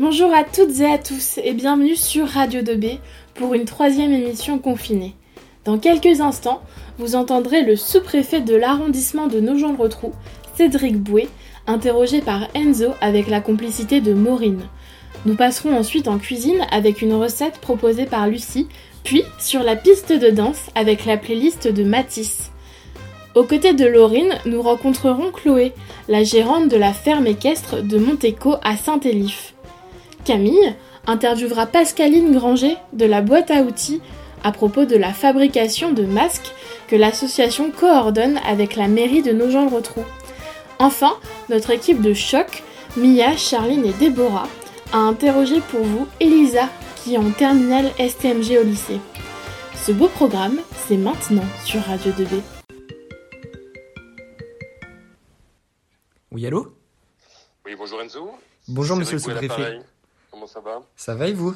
Bonjour 0.00 0.32
à 0.32 0.44
toutes 0.44 0.78
et 0.78 0.86
à 0.86 0.96
tous 0.96 1.40
et 1.42 1.54
bienvenue 1.54 1.96
sur 1.96 2.28
Radio 2.28 2.60
2B 2.60 2.98
pour 3.34 3.54
une 3.54 3.64
troisième 3.64 4.12
émission 4.12 4.60
confinée. 4.60 5.16
Dans 5.64 5.76
quelques 5.76 6.20
instants, 6.20 6.62
vous 6.98 7.16
entendrez 7.16 7.64
le 7.64 7.74
sous-préfet 7.74 8.40
de 8.40 8.54
l'arrondissement 8.54 9.26
de 9.26 9.40
Nogent-le-Rotrou, 9.40 10.12
Cédric 10.54 10.98
Bouet, 10.98 11.26
interrogé 11.66 12.20
par 12.20 12.46
Enzo 12.54 12.92
avec 13.00 13.26
la 13.26 13.40
complicité 13.40 14.00
de 14.00 14.14
Maureen. 14.14 14.60
Nous 15.26 15.34
passerons 15.34 15.76
ensuite 15.76 16.06
en 16.06 16.18
cuisine 16.18 16.64
avec 16.70 17.02
une 17.02 17.14
recette 17.14 17.58
proposée 17.58 18.06
par 18.06 18.28
Lucie, 18.28 18.68
puis 19.02 19.24
sur 19.40 19.64
la 19.64 19.74
piste 19.74 20.12
de 20.12 20.30
danse 20.30 20.70
avec 20.76 21.06
la 21.06 21.16
playlist 21.16 21.66
de 21.66 21.82
Matisse. 21.82 22.52
Aux 23.34 23.42
côtés 23.42 23.72
de 23.72 23.86
Laurine, 23.86 24.38
nous 24.46 24.62
rencontrerons 24.62 25.32
Chloé, 25.32 25.72
la 26.06 26.22
gérante 26.22 26.68
de 26.68 26.76
la 26.76 26.92
ferme 26.92 27.26
équestre 27.26 27.82
de 27.82 27.98
Monteco 27.98 28.54
à 28.62 28.76
Saint-Élif. 28.76 29.54
Camille 30.28 30.74
interviewera 31.06 31.64
Pascaline 31.64 32.34
Granger 32.34 32.76
de 32.92 33.06
la 33.06 33.22
boîte 33.22 33.50
à 33.50 33.62
outils 33.62 34.02
à 34.44 34.52
propos 34.52 34.84
de 34.84 34.94
la 34.94 35.14
fabrication 35.14 35.92
de 35.92 36.02
masques 36.02 36.52
que 36.86 36.96
l'association 36.96 37.70
coordonne 37.70 38.38
avec 38.46 38.76
la 38.76 38.88
mairie 38.88 39.22
de 39.22 39.32
Nogent-le-Rotrou. 39.32 40.04
Enfin, 40.78 41.14
notre 41.48 41.70
équipe 41.70 42.02
de 42.02 42.12
choc, 42.12 42.62
Mia, 42.98 43.38
Charline 43.38 43.86
et 43.86 43.94
Déborah, 43.94 44.48
a 44.92 44.98
interrogé 44.98 45.62
pour 45.70 45.80
vous 45.80 46.06
Elisa, 46.20 46.68
qui 46.96 47.14
est 47.14 47.18
en 47.18 47.30
terminale 47.30 47.90
STMG 47.98 48.58
au 48.60 48.64
lycée. 48.64 49.00
Ce 49.76 49.92
beau 49.92 50.08
programme, 50.08 50.58
c'est 50.86 50.98
maintenant 50.98 51.46
sur 51.64 51.80
Radio 51.80 52.12
2B. 52.12 52.42
Oui, 56.32 56.46
allô? 56.46 56.74
Oui, 57.64 57.72
bonjour 57.78 58.02
Enzo. 58.02 58.28
Bonjour, 58.68 58.98
monsieur 58.98 59.14
le 59.14 59.20
sous-préfet. 59.20 59.80
Comment 60.30 60.46
ça 60.46 60.60
va 60.60 60.82
Ça 60.96 61.14
va 61.14 61.28
et 61.28 61.32
vous 61.32 61.54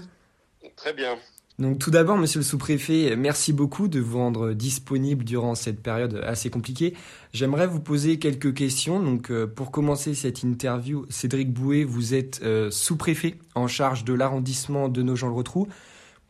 Très 0.77 0.93
bien. 0.93 1.19
Donc 1.59 1.79
tout 1.79 1.91
d'abord, 1.91 2.16
monsieur 2.16 2.41
le 2.41 2.45
sous-préfet, 2.45 3.15
merci 3.15 3.52
beaucoup 3.52 3.87
de 3.87 4.01
vous 4.01 4.19
rendre 4.19 4.52
disponible 4.52 5.23
durant 5.24 5.55
cette 5.55 5.83
période 5.83 6.21
assez 6.24 6.49
compliquée. 6.49 6.96
J'aimerais 7.33 7.66
vous 7.66 7.80
poser 7.80 8.19
quelques 8.19 8.55
questions. 8.55 9.01
Donc 9.01 9.30
euh, 9.30 9.46
pour 9.46 9.71
commencer 9.71 10.15
cette 10.15 10.43
interview, 10.43 11.05
Cédric 11.11 11.52
Bouet, 11.52 11.85
vous 11.85 12.15
êtes 12.15 12.41
euh, 12.43 12.71
sous-préfet 12.71 13.38
en 13.55 13.69
charge 13.69 14.05
de 14.05 14.15
l'arrondissement 14.15 14.89
de 14.89 15.02
Nogent-le-Rotrou. 15.02 15.68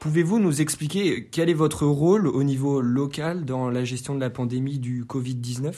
Pouvez-vous 0.01 0.41
nous 0.41 0.61
expliquer 0.61 1.29
quel 1.29 1.49
est 1.49 1.55
votre 1.55 1.87
rôle 1.87 2.27
au 2.27 2.43
niveau 2.43 2.81
local 2.81 3.45
dans 3.45 3.71
la 3.71 3.85
gestion 3.85 4.17
de 4.17 4.21
la 4.21 4.31
pandémie 4.31 4.81
du 4.81 5.05
Covid-19 5.05 5.73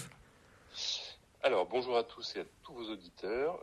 Alors, 1.43 1.69
bonjour 1.71 1.99
à 1.99 2.05
tous 2.05 2.35
et 2.37 2.41
à 2.41 2.45
tous 2.63 2.73
vos 2.73 2.91
auditeurs. 2.91 3.63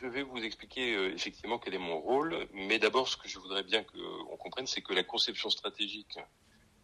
Je 0.00 0.06
vais 0.06 0.22
vous 0.22 0.38
expliquer 0.38 0.94
euh, 0.94 1.12
effectivement 1.12 1.58
quel 1.58 1.74
est 1.74 1.78
mon 1.78 1.98
rôle, 1.98 2.46
mais 2.52 2.78
d'abord, 2.78 3.08
ce 3.08 3.16
que 3.16 3.28
je 3.28 3.38
voudrais 3.38 3.64
bien 3.64 3.82
qu'on 3.82 4.36
comprenne, 4.36 4.66
c'est 4.66 4.80
que 4.80 4.92
la 4.92 5.02
conception 5.02 5.50
stratégique 5.50 6.18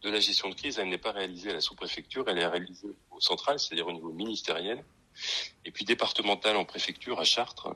de 0.03 0.11
la 0.11 0.19
gestion 0.19 0.48
de 0.48 0.55
crise, 0.55 0.79
elle 0.79 0.89
n'est 0.89 0.98
pas 0.98 1.12
réalisée 1.12 1.51
à 1.51 1.55
la 1.55 1.61
sous-préfecture, 1.61 2.29
elle 2.29 2.39
est 2.39 2.47
réalisée 2.47 2.95
au 3.12 3.21
central, 3.21 3.61
c'est-à-dire 3.61 3.87
au 3.87 3.93
niveau 3.93 4.12
ministériel, 4.12 4.84
et 5.65 5.71
puis 5.71 5.84
départemental 5.84 6.56
en 6.56 6.65
préfecture 6.65 7.21
à 7.21 7.25
Chartres, 7.25 7.75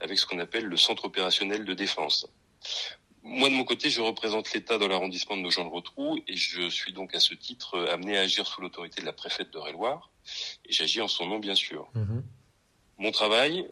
avec 0.00 0.18
ce 0.18 0.26
qu'on 0.26 0.38
appelle 0.38 0.64
le 0.64 0.76
centre 0.76 1.04
opérationnel 1.04 1.66
de 1.66 1.74
défense. 1.74 2.26
Moi, 3.22 3.50
de 3.50 3.54
mon 3.54 3.64
côté, 3.64 3.90
je 3.90 4.00
représente 4.00 4.52
l'État 4.54 4.78
dans 4.78 4.88
l'arrondissement 4.88 5.36
de 5.36 5.42
Nogent-le-Rotrou 5.42 6.18
et 6.26 6.34
je 6.34 6.70
suis 6.70 6.94
donc 6.94 7.14
à 7.14 7.20
ce 7.20 7.34
titre 7.34 7.74
euh, 7.74 7.92
amené 7.92 8.16
à 8.16 8.22
agir 8.22 8.46
sous 8.46 8.62
l'autorité 8.62 9.02
de 9.02 9.06
la 9.06 9.12
préfète 9.12 9.50
de 9.50 9.58
Réloir 9.58 10.10
et 10.64 10.72
j'agis 10.72 11.02
en 11.02 11.08
son 11.08 11.26
nom, 11.26 11.38
bien 11.38 11.54
sûr. 11.54 11.90
Mon 12.96 13.10
travail, 13.12 13.68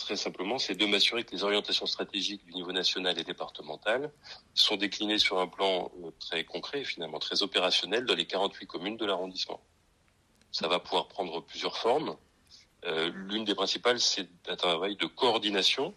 très 0.00 0.16
simplement, 0.16 0.58
c'est 0.58 0.74
de 0.74 0.86
m'assurer 0.86 1.24
que 1.24 1.32
les 1.32 1.44
orientations 1.44 1.86
stratégiques 1.86 2.44
du 2.46 2.52
niveau 2.52 2.72
national 2.72 3.18
et 3.18 3.24
départemental 3.24 4.10
sont 4.54 4.76
déclinées 4.76 5.18
sur 5.18 5.38
un 5.38 5.46
plan 5.46 5.92
euh, 6.02 6.10
très 6.18 6.44
concret, 6.44 6.84
finalement 6.84 7.18
très 7.18 7.42
opérationnel, 7.42 8.04
dans 8.06 8.14
les 8.14 8.26
48 8.26 8.66
communes 8.66 8.96
de 8.96 9.06
l'arrondissement. 9.06 9.60
Ça 10.52 10.66
va 10.68 10.80
pouvoir 10.80 11.08
prendre 11.08 11.40
plusieurs 11.42 11.76
formes. 11.76 12.16
Euh, 12.84 13.10
L'une 13.14 13.44
des 13.44 13.54
principales, 13.54 14.00
c'est 14.00 14.28
un 14.48 14.56
travail 14.56 14.96
de 14.96 15.06
coordination. 15.06 15.94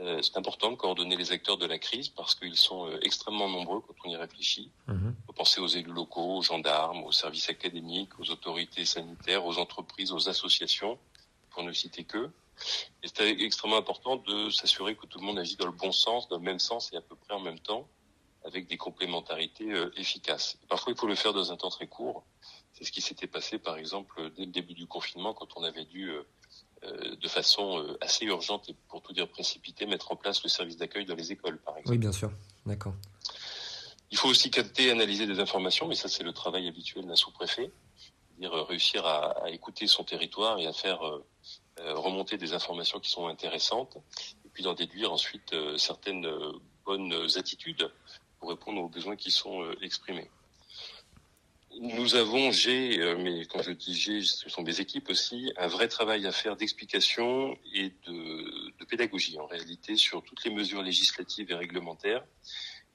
Euh, 0.00 0.20
c'est 0.22 0.36
important 0.36 0.70
de 0.72 0.76
coordonner 0.76 1.16
les 1.16 1.30
acteurs 1.30 1.56
de 1.56 1.66
la 1.66 1.78
crise 1.78 2.08
parce 2.08 2.34
qu'ils 2.34 2.56
sont 2.56 2.88
euh, 2.88 2.98
extrêmement 3.02 3.48
nombreux 3.48 3.80
quand 3.80 3.94
on 4.04 4.10
y 4.10 4.16
réfléchit. 4.16 4.70
Mhm. 4.88 5.14
On 5.22 5.26
peut 5.26 5.36
penser 5.36 5.60
aux 5.60 5.68
élus 5.68 5.92
locaux, 5.92 6.38
aux 6.38 6.42
gendarmes, 6.42 7.04
aux 7.04 7.12
services 7.12 7.48
académiques, 7.48 8.18
aux 8.18 8.30
autorités 8.30 8.84
sanitaires, 8.84 9.44
aux 9.44 9.58
entreprises, 9.58 10.12
aux 10.12 10.28
associations, 10.28 10.98
pour 11.50 11.62
ne 11.62 11.72
citer 11.72 12.04
que. 12.04 12.30
Et 13.02 13.08
c'est 13.14 13.30
extrêmement 13.30 13.76
important 13.76 14.16
de 14.16 14.50
s'assurer 14.50 14.96
que 14.96 15.06
tout 15.06 15.18
le 15.18 15.26
monde 15.26 15.38
agit 15.38 15.56
dans 15.56 15.66
le 15.66 15.72
bon 15.72 15.92
sens, 15.92 16.28
dans 16.28 16.38
le 16.38 16.42
même 16.42 16.58
sens 16.58 16.92
et 16.92 16.96
à 16.96 17.00
peu 17.00 17.16
près 17.16 17.34
en 17.34 17.40
même 17.40 17.58
temps, 17.58 17.88
avec 18.44 18.66
des 18.66 18.76
complémentarités 18.76 19.72
euh, 19.72 19.90
efficaces. 19.96 20.58
Parfois, 20.68 20.92
il 20.92 20.98
faut 20.98 21.06
le 21.06 21.14
faire 21.14 21.32
dans 21.32 21.50
un 21.52 21.56
temps 21.56 21.70
très 21.70 21.86
court. 21.86 22.24
C'est 22.72 22.84
ce 22.84 22.92
qui 22.92 23.00
s'était 23.00 23.26
passé, 23.26 23.58
par 23.58 23.76
exemple, 23.76 24.30
dès 24.36 24.44
le 24.44 24.52
début 24.52 24.74
du 24.74 24.86
confinement, 24.86 25.32
quand 25.32 25.48
on 25.56 25.62
avait 25.62 25.84
dû, 25.84 26.10
euh, 26.10 26.22
euh, 26.84 27.16
de 27.16 27.28
façon 27.28 27.78
euh, 27.78 27.96
assez 28.02 28.26
urgente 28.26 28.68
et 28.68 28.74
pour 28.88 29.00
tout 29.00 29.12
dire 29.12 29.28
précipitée, 29.28 29.86
mettre 29.86 30.12
en 30.12 30.16
place 30.16 30.42
le 30.42 30.50
service 30.50 30.76
d'accueil 30.76 31.06
dans 31.06 31.14
les 31.14 31.32
écoles, 31.32 31.58
par 31.58 31.76
exemple. 31.78 31.92
Oui, 31.92 31.98
bien 31.98 32.12
sûr. 32.12 32.30
D'accord. 32.66 32.94
Il 34.10 34.18
faut 34.18 34.28
aussi 34.28 34.50
capter, 34.50 34.90
analyser 34.90 35.26
des 35.26 35.40
informations, 35.40 35.88
mais 35.88 35.94
ça 35.94 36.08
c'est 36.08 36.24
le 36.24 36.32
travail 36.32 36.68
habituel 36.68 37.06
d'un 37.06 37.16
sous-préfet, 37.16 37.70
c'est-à-dire 38.28 38.52
euh, 38.52 38.62
réussir 38.64 39.06
à, 39.06 39.44
à 39.44 39.50
écouter 39.50 39.86
son 39.86 40.04
territoire 40.04 40.58
et 40.58 40.66
à 40.66 40.72
faire 40.72 41.00
remonter 41.78 42.36
des 42.36 42.52
informations 42.52 43.00
qui 43.00 43.10
sont 43.10 43.26
intéressantes, 43.26 43.96
et 44.44 44.48
puis 44.52 44.62
d'en 44.62 44.74
déduire 44.74 45.12
ensuite 45.12 45.52
euh, 45.52 45.76
certaines 45.76 46.26
euh, 46.26 46.52
bonnes 46.84 47.14
attitudes 47.36 47.90
pour 48.38 48.50
répondre 48.50 48.82
aux 48.82 48.88
besoins 48.88 49.16
qui 49.16 49.30
sont 49.30 49.62
euh, 49.62 49.76
exprimés. 49.82 50.30
Nous 51.80 52.14
avons, 52.14 52.52
j'ai, 52.52 53.00
euh, 53.00 53.16
mais 53.18 53.46
quand 53.46 53.62
je 53.62 53.72
dis 53.72 53.94
j'ai, 53.94 54.22
ce 54.22 54.48
sont 54.48 54.62
des 54.62 54.80
équipes 54.80 55.10
aussi, 55.10 55.52
un 55.56 55.66
vrai 55.66 55.88
travail 55.88 56.24
à 56.26 56.32
faire 56.32 56.56
d'explication 56.56 57.56
et 57.72 57.92
de, 58.06 58.84
pédagogie 58.88 59.38
en 59.40 59.46
réalité 59.46 59.96
sur 59.96 60.22
toutes 60.22 60.44
les 60.44 60.52
mesures 60.52 60.82
législatives 60.82 61.50
et 61.50 61.54
réglementaires 61.54 62.24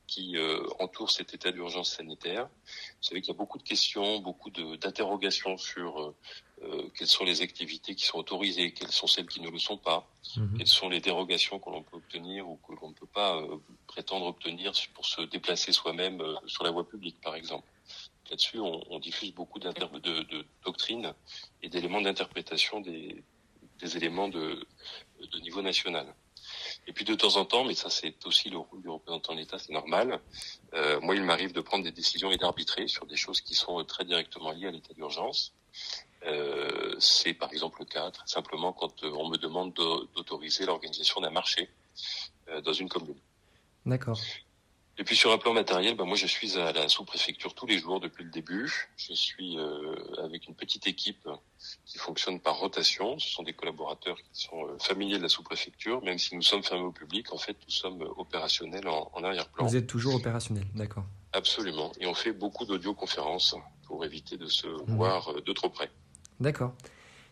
qui 0.07 0.37
euh, 0.37 0.63
entourent 0.79 1.11
cet 1.11 1.33
état 1.33 1.51
d'urgence 1.51 1.95
sanitaire. 1.95 2.47
Vous 2.65 3.03
savez 3.03 3.21
qu'il 3.21 3.33
y 3.33 3.35
a 3.35 3.37
beaucoup 3.37 3.57
de 3.57 3.63
questions, 3.63 4.19
beaucoup 4.19 4.49
d'interrogations 4.49 5.57
sur 5.57 6.01
euh, 6.01 6.15
euh, 6.63 6.89
quelles 6.95 7.07
sont 7.07 7.23
les 7.23 7.41
activités 7.41 7.95
qui 7.95 8.05
sont 8.05 8.17
autorisées, 8.17 8.73
quelles 8.73 8.91
sont 8.91 9.07
celles 9.07 9.27
qui 9.27 9.41
ne 9.41 9.49
le 9.49 9.59
sont 9.59 9.77
pas, 9.77 10.07
Mhm. 10.37 10.57
quelles 10.57 10.67
sont 10.67 10.89
les 10.89 10.99
dérogations 10.99 11.59
que 11.59 11.69
l'on 11.69 11.83
peut 11.83 11.97
obtenir 11.97 12.47
ou 12.49 12.57
que 12.57 12.73
l'on 12.79 12.89
ne 12.89 12.93
peut 12.93 13.07
pas 13.07 13.37
euh, 13.37 13.57
prétendre 13.87 14.25
obtenir 14.27 14.71
pour 14.93 15.05
se 15.05 15.21
déplacer 15.21 15.71
soi-même 15.71 16.21
euh, 16.21 16.35
sur 16.47 16.63
la 16.63 16.71
voie 16.71 16.87
publique, 16.87 17.19
par 17.21 17.35
exemple. 17.35 17.67
Là-dessus, 18.29 18.59
on, 18.59 18.83
on 18.93 18.99
diffuse 18.99 19.33
beaucoup 19.33 19.57
de, 19.59 19.69
de 19.71 20.45
doctrines 20.63 21.13
et 21.63 21.69
d'éléments 21.69 22.01
d'interprétation 22.01 22.79
des, 22.81 23.23
des 23.79 23.97
éléments 23.97 24.27
de, 24.27 24.67
de 25.31 25.39
niveau 25.39 25.61
national. 25.61 26.13
Et 26.87 26.93
puis 26.93 27.05
de 27.05 27.15
temps 27.15 27.35
en 27.37 27.45
temps, 27.45 27.63
mais 27.63 27.75
ça 27.75 27.89
c'est 27.89 28.25
aussi 28.25 28.49
le 28.49 28.57
rôle 28.57 28.81
du 28.81 28.89
représentant 28.89 29.33
de 29.33 29.39
l'État, 29.39 29.59
c'est 29.59 29.71
normal. 29.73 30.19
euh, 30.73 30.99
moi, 31.01 31.15
il 31.15 31.23
m'arrive 31.23 31.53
de 31.53 31.61
prendre 31.61 31.83
des 31.83 31.91
décisions 31.91 32.31
et 32.31 32.37
d'arbitrer 32.37 32.87
sur 32.87 33.05
des 33.05 33.15
choses 33.15 33.41
qui 33.41 33.55
sont 33.55 33.83
très 33.85 34.05
directement 34.05 34.51
liées 34.51 34.67
à 34.67 34.71
l'état 34.71 34.93
d'urgence. 34.93 35.53
Euh, 36.25 36.95
c'est 36.99 37.33
par 37.33 37.51
exemple 37.53 37.79
le 37.79 37.85
cas, 37.85 38.11
très 38.11 38.27
simplement, 38.27 38.73
quand 38.73 39.03
euh, 39.03 39.11
on 39.17 39.29
me 39.29 39.37
demande 39.37 39.73
d'au- 39.73 40.05
d'autoriser 40.15 40.65
l'organisation 40.65 41.21
d'un 41.21 41.29
marché 41.29 41.69
euh, 42.49 42.61
dans 42.61 42.73
une 42.73 42.89
commune. 42.89 43.15
D'accord. 43.85 44.19
Et 44.97 45.05
puis 45.05 45.15
sur 45.15 45.31
un 45.31 45.37
plan 45.37 45.53
matériel, 45.53 45.95
ben 45.95 46.03
moi 46.03 46.17
je 46.17 46.27
suis 46.27 46.57
à 46.57 46.73
la 46.73 46.89
sous-préfecture 46.89 47.53
tous 47.53 47.65
les 47.65 47.77
jours 47.79 48.01
depuis 48.01 48.25
le 48.25 48.29
début. 48.31 48.89
Je 48.97 49.13
suis 49.13 49.57
euh, 49.57 49.95
avec 50.21 50.45
une 50.49 50.55
petite 50.55 50.87
équipe 50.87 51.25
qui 51.85 51.97
fonctionne 51.97 52.41
par 52.41 52.57
rotation. 52.59 53.17
Ce 53.17 53.29
sont 53.29 53.43
des 53.43 53.53
collaborateurs 53.53 54.17
qui 54.17 54.41
sont 54.43 54.65
euh, 54.67 54.77
familiers 54.79 55.17
de 55.17 55.23
la 55.23 55.29
sous-préfecture, 55.29 56.03
même 56.03 56.17
si 56.19 56.35
nous 56.35 56.41
sommes 56.41 56.63
fermés 56.63 56.83
au 56.83 56.91
public. 56.91 57.31
En 57.31 57.37
fait, 57.37 57.55
nous 57.65 57.71
sommes 57.71 58.01
opérationnels 58.17 58.89
en, 58.89 59.09
en 59.13 59.23
arrière-plan. 59.23 59.65
Vous 59.67 59.77
êtes 59.77 59.87
toujours 59.87 60.15
opérationnel. 60.15 60.65
D'accord. 60.75 61.05
Absolument. 61.31 61.93
Et 62.01 62.05
on 62.05 62.13
fait 62.13 62.33
beaucoup 62.33 62.65
d'audioconférences 62.65 63.55
pour 63.85 64.03
éviter 64.03 64.35
de 64.35 64.47
se 64.47 64.67
Mhm. 64.67 64.97
voir 64.97 65.33
de 65.41 65.53
trop 65.53 65.69
près. 65.69 65.89
D'accord. 66.39 66.73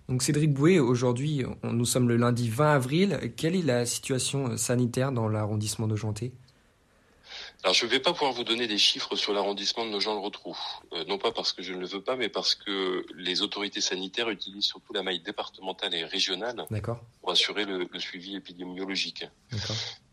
Donc 0.09 0.23
Cédric 0.23 0.53
Bouet, 0.53 0.79
aujourd'hui, 0.79 1.43
nous 1.63 1.85
sommes 1.85 2.07
le 2.07 2.15
lundi 2.15 2.49
20 2.49 2.73
avril. 2.73 3.33
Quelle 3.35 3.55
est 3.55 3.61
la 3.61 3.85
situation 3.85 4.51
euh, 4.51 4.57
sanitaire 4.57 5.11
dans 5.11 5.27
l'arrondissement 5.27 5.85
de 5.85 5.97
Janté 5.97 6.31
Alors, 7.63 7.73
je 7.73 7.85
ne 7.85 7.91
vais 7.91 7.99
pas 7.99 8.13
pouvoir 8.13 8.31
vous 8.31 8.45
donner 8.45 8.67
des 8.67 8.77
chiffres 8.77 9.17
sur 9.17 9.33
l'arrondissement 9.33 9.85
de 9.85 9.91
Nogent-le-Rotrou. 9.91 10.57
Euh, 10.93 11.03
non 11.09 11.17
pas 11.17 11.33
parce 11.33 11.51
que 11.51 11.61
je 11.61 11.73
ne 11.73 11.79
le 11.79 11.87
veux 11.87 12.01
pas, 12.01 12.15
mais 12.15 12.29
parce 12.29 12.55
que 12.55 13.05
les 13.17 13.41
autorités 13.41 13.81
sanitaires 13.81 14.29
utilisent 14.29 14.67
surtout 14.67 14.93
la 14.93 15.03
maille 15.03 15.19
départementale 15.19 15.93
et 15.93 16.05
régionale 16.05 16.65
pour 17.19 17.31
assurer 17.31 17.65
le, 17.65 17.89
le 17.91 17.99
suivi 17.99 18.37
épidémiologique. 18.37 19.25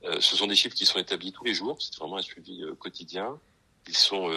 Euh, 0.05 0.17
ce 0.21 0.35
sont 0.35 0.49
des 0.49 0.57
chiffres 0.57 0.75
qui 0.75 0.87
sont 0.87 0.99
établis 0.99 1.31
tous 1.31 1.45
les 1.45 1.55
jours, 1.55 1.79
c'est 1.81 1.97
vraiment 1.97 2.17
un 2.17 2.23
suivi 2.23 2.65
euh, 2.65 2.75
quotidien. 2.75 3.39
Ils 3.87 3.97
sont 3.97 4.31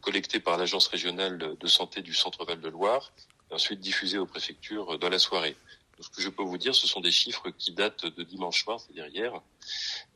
collectés 0.00 0.40
par 0.40 0.58
l'agence 0.58 0.88
régionale 0.88 1.54
de 1.56 1.66
santé 1.68 2.02
du 2.02 2.14
Centre-Val 2.14 2.60
de 2.60 2.68
Loire 2.68 3.12
et 3.52 3.54
ensuite 3.54 3.80
diffusés 3.80 4.18
aux 4.18 4.26
préfectures 4.26 4.94
euh, 4.94 4.98
dans 4.98 5.08
la 5.08 5.18
soirée. 5.18 5.56
Ce 6.00 6.08
que 6.08 6.20
je 6.20 6.30
peux 6.30 6.42
vous 6.42 6.58
dire, 6.58 6.74
ce 6.74 6.86
sont 6.86 7.00
des 7.00 7.12
chiffres 7.12 7.50
qui 7.50 7.72
datent 7.72 8.06
de 8.06 8.22
dimanche 8.24 8.64
soir, 8.64 8.80
c'est-à-dire 8.80 9.06
hier, 9.06 9.40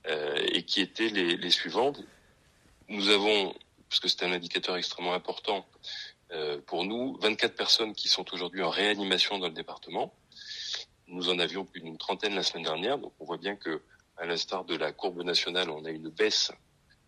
euh, 0.08 0.34
et 0.52 0.64
qui 0.64 0.80
étaient 0.80 1.10
les, 1.10 1.36
les 1.36 1.50
suivantes. 1.50 2.00
Nous 2.88 3.08
avons, 3.08 3.54
parce 3.88 4.00
que 4.00 4.08
c'est 4.08 4.24
un 4.24 4.32
indicateur 4.32 4.76
extrêmement 4.76 5.14
important 5.14 5.64
euh, 6.32 6.60
pour 6.66 6.84
nous, 6.84 7.16
24 7.20 7.54
personnes 7.54 7.94
qui 7.94 8.08
sont 8.08 8.24
aujourd'hui 8.32 8.62
en 8.62 8.70
réanimation 8.70 9.38
dans 9.38 9.46
le 9.46 9.52
département. 9.52 10.12
Nous 11.06 11.28
en 11.28 11.38
avions 11.38 11.64
plus 11.64 11.80
d'une 11.80 11.98
trentaine 11.98 12.34
la 12.34 12.42
semaine 12.42 12.64
dernière, 12.64 12.98
donc 12.98 13.12
on 13.20 13.24
voit 13.24 13.36
bien 13.36 13.54
que, 13.54 13.82
à 14.16 14.26
l'instar 14.26 14.64
de 14.64 14.74
la 14.74 14.90
courbe 14.90 15.22
nationale, 15.22 15.70
on 15.70 15.84
a 15.84 15.90
une 15.90 16.08
baisse 16.08 16.50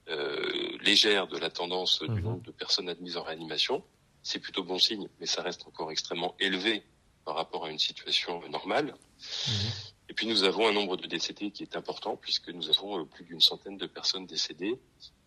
euh, 0.09 0.79
légère 0.83 1.27
de 1.27 1.37
la 1.37 1.51
tendance 1.51 2.01
du 2.01 2.09
mhm. 2.09 2.21
nombre 2.21 2.43
de 2.43 2.53
personnes 2.53 2.89
admises 2.89 3.17
en 3.17 3.23
réanimation. 3.25 3.83
C'est 4.23 4.39
plutôt 4.39 4.65
bon 4.65 4.79
signe, 4.79 5.09
mais 5.21 5.27
ça 5.27 5.43
reste 5.43 5.67
encore 5.67 5.91
extrêmement 5.91 6.35
élevé 6.41 6.83
par 7.25 7.37
rapport 7.37 7.67
à 7.67 7.71
une 7.71 7.79
situation 7.79 8.41
normale. 8.49 8.87
Mhm. 8.87 9.71
Et 10.11 10.15
puis 10.15 10.27
nous 10.27 10.45
avons 10.45 10.67
un 10.67 10.73
nombre 10.73 10.97
de 10.97 11.07
décédés 11.07 11.51
qui 11.51 11.63
est 11.63 11.77
important 11.77 12.17
puisque 12.17 12.49
nous 12.49 12.71
avons 12.71 13.01
euh, 13.01 13.05
plus 13.05 13.25
d'une 13.25 13.41
centaine 13.41 13.77
de 13.77 13.87
personnes 13.87 14.27
décédées 14.27 14.79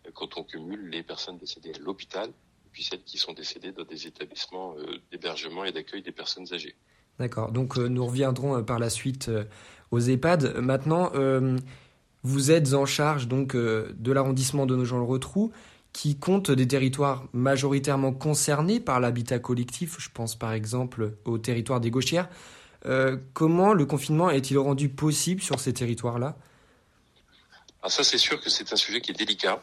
euh, 0.06 0.10
quand 0.12 0.36
on 0.36 0.42
cumule 0.42 0.88
les 0.90 1.02
personnes 1.02 1.38
décédées 1.38 1.72
à 1.74 1.78
l'hôpital 1.78 2.28
et 2.28 2.68
puis 2.72 2.82
celles 2.82 3.04
qui 3.04 3.18
sont 3.18 3.32
décédées 3.32 3.72
dans 3.72 3.84
des 3.84 4.06
établissements 4.06 4.74
d'hébergement 5.10 5.64
et 5.64 5.72
d'accueil 5.72 6.02
des 6.02 6.10
personnes 6.10 6.52
âgées. 6.52 6.74
D'accord, 7.18 7.52
donc 7.52 7.76
nous 7.76 8.06
reviendrons 8.06 8.64
par 8.64 8.78
la 8.78 8.88
suite 8.88 9.30
aux 9.90 10.00
EHPAD. 10.00 10.56
Maintenant, 10.56 11.12
vous 12.22 12.50
êtes 12.50 12.72
en 12.72 12.86
charge 12.86 13.28
donc 13.28 13.54
de 13.54 14.12
l'arrondissement 14.12 14.64
de 14.64 14.74
Nogent-le-Rotrou 14.74 15.52
qui 15.92 16.18
compte 16.18 16.50
des 16.50 16.66
territoires 16.66 17.24
majoritairement 17.32 18.12
concernés 18.12 18.80
par 18.80 19.00
l'habitat 19.00 19.38
collectif. 19.38 19.96
Je 19.98 20.08
pense 20.12 20.34
par 20.36 20.52
exemple 20.52 21.14
au 21.24 21.38
territoire 21.38 21.80
des 21.80 21.90
Gauchières. 21.90 22.28
Euh, 22.86 23.16
comment 23.34 23.74
le 23.74 23.86
confinement 23.86 24.30
est-il 24.30 24.58
rendu 24.58 24.88
possible 24.88 25.40
sur 25.40 25.60
ces 25.60 25.72
territoires-là? 25.72 26.36
Alors 27.80 27.92
ça, 27.92 28.04
c'est 28.04 28.18
sûr 28.18 28.40
que 28.40 28.50
c'est 28.50 28.72
un 28.72 28.76
sujet 28.76 29.00
qui 29.00 29.12
est 29.12 29.14
délicat 29.14 29.62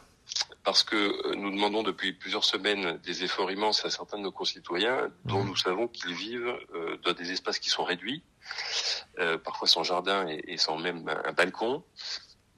parce 0.62 0.84
que 0.84 0.96
euh, 0.96 1.34
nous 1.34 1.50
demandons 1.50 1.82
depuis 1.82 2.12
plusieurs 2.12 2.44
semaines 2.44 2.98
des 3.04 3.24
efforts 3.24 3.50
immenses 3.50 3.84
à 3.84 3.90
certains 3.90 4.18
de 4.18 4.22
nos 4.22 4.32
concitoyens 4.32 5.10
dont 5.24 5.42
mmh. 5.42 5.48
nous 5.48 5.56
savons 5.56 5.88
qu'ils 5.88 6.14
vivent 6.14 6.54
euh, 6.74 6.96
dans 7.04 7.12
des 7.12 7.32
espaces 7.32 7.58
qui 7.58 7.70
sont 7.70 7.84
réduits, 7.84 8.22
parfois 9.44 9.68
sans 9.68 9.82
jardin 9.82 10.26
et, 10.28 10.56
sans 10.56 10.78
même 10.78 11.06
un 11.24 11.32
balcon, 11.32 11.82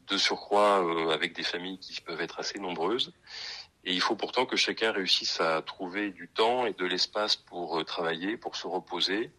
de 0.09 0.17
surcroît 0.17 1.13
avec 1.13 1.35
des 1.35 1.43
familles 1.43 1.79
qui 1.79 2.01
peuvent 2.01 2.21
être 2.21 2.39
assez 2.39 2.61
nombreuses. 2.61 3.13
Et 3.85 3.93
il 3.93 4.01
faut 4.01 4.15
pourtant 4.15 4.47
que 4.47 4.57
chacun 4.57 4.93
réussisse 4.93 5.41
à 5.41 5.61
trouver 5.63 6.11
du 6.11 6.29
temps 6.29 6.67
et 6.67 6.73
de 6.73 6.85
l'espace 6.85 7.37
pour 7.37 7.81
euh, 7.81 7.85
travailler, 7.85 8.37
pour 8.37 8.55
se 8.57 8.67
reposer. 8.67 9.31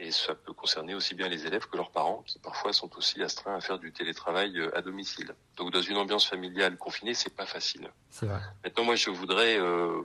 Et 0.00 0.10
ça 0.12 0.34
peut 0.34 0.52
concerner 0.52 0.94
aussi 0.94 1.14
bien 1.14 1.28
les 1.28 1.46
élèves 1.46 1.66
que 1.66 1.76
leurs 1.76 1.90
parents, 1.90 2.22
qui 2.26 2.38
parfois 2.38 2.72
sont 2.72 2.90
aussi 2.96 3.20
astreints 3.22 3.56
à 3.56 3.60
faire 3.60 3.78
du 3.78 3.92
télétravail 3.92 4.56
euh, 4.58 4.76
à 4.76 4.82
domicile. 4.82 5.34
Donc 5.56 5.72
dans 5.72 5.82
une 5.82 5.96
ambiance 5.96 6.26
familiale 6.26 6.76
confinée, 6.76 7.14
c'est 7.14 7.34
pas 7.34 7.46
facile. 7.46 7.90
Vrai. 8.22 8.40
Maintenant, 8.64 8.84
moi, 8.84 8.94
je 8.96 9.10
voudrais 9.10 9.58
euh, 9.58 10.02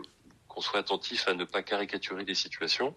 qu'on 0.47 0.61
soit 0.61 0.79
attentif 0.79 1.27
à 1.27 1.33
ne 1.33 1.45
pas 1.45 1.63
caricaturer 1.63 2.25
les 2.25 2.35
situations. 2.35 2.95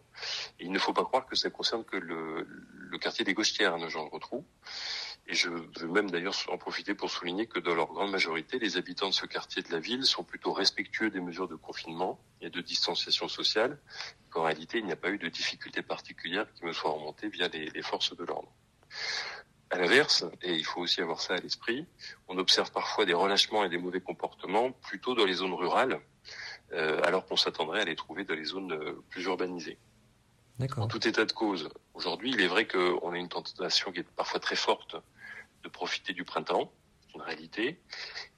Et 0.58 0.64
il 0.64 0.72
ne 0.72 0.79
faut 0.79 0.93
pas 0.93 1.05
croire 1.05 1.26
que 1.26 1.37
ça 1.37 1.49
concerne 1.49 1.84
que 1.84 1.96
le, 1.96 2.46
le 2.46 2.99
quartier 2.99 3.25
des 3.25 3.32
Gauchetières 3.34 3.75
à 3.75 3.79
Nogent-le-Rotrou. 3.79 4.44
Et 5.28 5.34
je 5.34 5.49
veux 5.49 5.88
même 5.88 6.11
d'ailleurs 6.11 6.34
en 6.49 6.56
profiter 6.56 6.94
pour 6.94 7.11
souligner 7.11 7.46
que 7.46 7.58
dans 7.58 7.75
leur 7.75 7.88
grande 7.88 8.12
majorité, 8.12 8.58
les 8.61 8.76
habitants 8.76 9.08
de 9.08 9.14
ce 9.14 9.26
quartier 9.26 9.62
de 9.62 9.73
la 9.73 9.81
ville 9.81 10.05
sont 10.05 10.23
plutôt 10.23 10.52
respectueux 10.52 11.11
des 11.11 11.20
mesures 11.20 11.49
de 11.49 11.56
confinement 11.56 12.20
et 12.40 12.49
de 12.49 12.61
distanciation 12.61 13.26
sociale, 13.26 13.78
qu'en 14.31 14.44
réalité, 14.44 14.78
il 14.78 14.87
n'y 14.87 14.93
a 14.93 14.96
pas 14.96 15.11
eu 15.11 15.19
de 15.19 15.28
difficultés 15.28 15.82
particulières 15.82 16.46
qui 16.55 16.64
me 16.64 16.73
soient 16.73 16.93
remontées 16.93 17.28
via 17.28 17.49
les, 17.49 17.70
les 17.70 17.82
forces 17.82 18.17
de 18.17 18.25
l'ordre. 18.25 18.52
À 19.70 19.78
l'inverse, 19.78 20.25
et 20.43 20.55
il 20.55 20.64
faut 20.64 20.81
aussi 20.81 21.00
avoir 21.00 21.20
ça 21.20 21.34
à 21.34 21.38
l'esprit, 21.38 21.87
on 22.29 22.38
observe 22.38 22.70
parfois 22.70 23.05
des 23.05 23.14
relâchements 23.14 23.64
et 23.64 23.69
des 23.69 23.79
mauvais 23.79 24.00
comportements 24.00 24.70
plutôt 24.70 25.17
dans 25.17 25.25
les 25.25 25.34
zones 25.34 25.55
rurales, 25.55 26.00
euh, 26.72 27.00
alors 27.02 27.26
qu'on 27.26 27.37
s'attendrait 27.37 27.81
à 27.81 27.84
les 27.84 27.96
trouver 27.96 28.25
dans 28.25 28.34
les 28.34 28.44
zones 28.44 28.72
euh, 28.72 29.02
plus 29.11 29.25
urbanisées. 29.25 29.79
En 30.79 30.87
tout 30.87 31.06
état 31.06 31.25
de 31.25 31.32
cause, 31.32 31.69
aujourd'hui, 31.94 32.31
il 32.31 32.40
est 32.40 32.46
vrai 32.46 32.67
qu'on 32.67 33.12
a 33.12 33.19
une 33.19 33.29
tentation 33.29 33.93
qui 33.93 34.00
est 34.00 34.08
parfois 34.17 34.40
très 34.40 34.56
forte 34.56 34.96
de 35.66 35.70
profiter 35.70 36.12
du 36.12 36.22
printemps, 36.22 36.72
une 37.16 37.22
réalité, 37.22 37.80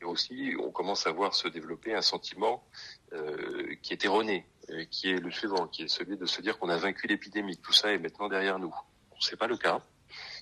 et 0.00 0.04
aussi 0.04 0.54
on 0.58 0.70
commence 0.70 1.06
à 1.06 1.12
voir 1.12 1.34
se 1.34 1.46
développer 1.46 1.94
un 1.94 2.00
sentiment 2.00 2.66
euh, 3.12 3.75
qui 3.82 3.92
est 3.92 4.02
erroné, 4.04 4.46
euh, 4.70 4.84
qui 4.90 5.10
est 5.10 5.20
le 5.20 5.30
suivant, 5.30 5.66
qui 5.66 5.82
est 5.82 5.88
celui 5.88 6.16
de 6.16 6.25
se 6.25 6.40
dire 6.40 6.58
qu'on 6.58 6.70
a 6.70 6.78
vaincu 6.78 7.06
l'épidémie, 7.06 7.58
tout 7.58 7.75
ça 7.75 7.92
est 7.92 7.98
maintenant 7.98 8.28
derrière 8.28 8.58
nous. 8.58 8.75
Ce 9.20 9.30
n'est 9.30 9.36
pas 9.36 9.46
le 9.46 9.58
cas. 9.58 9.82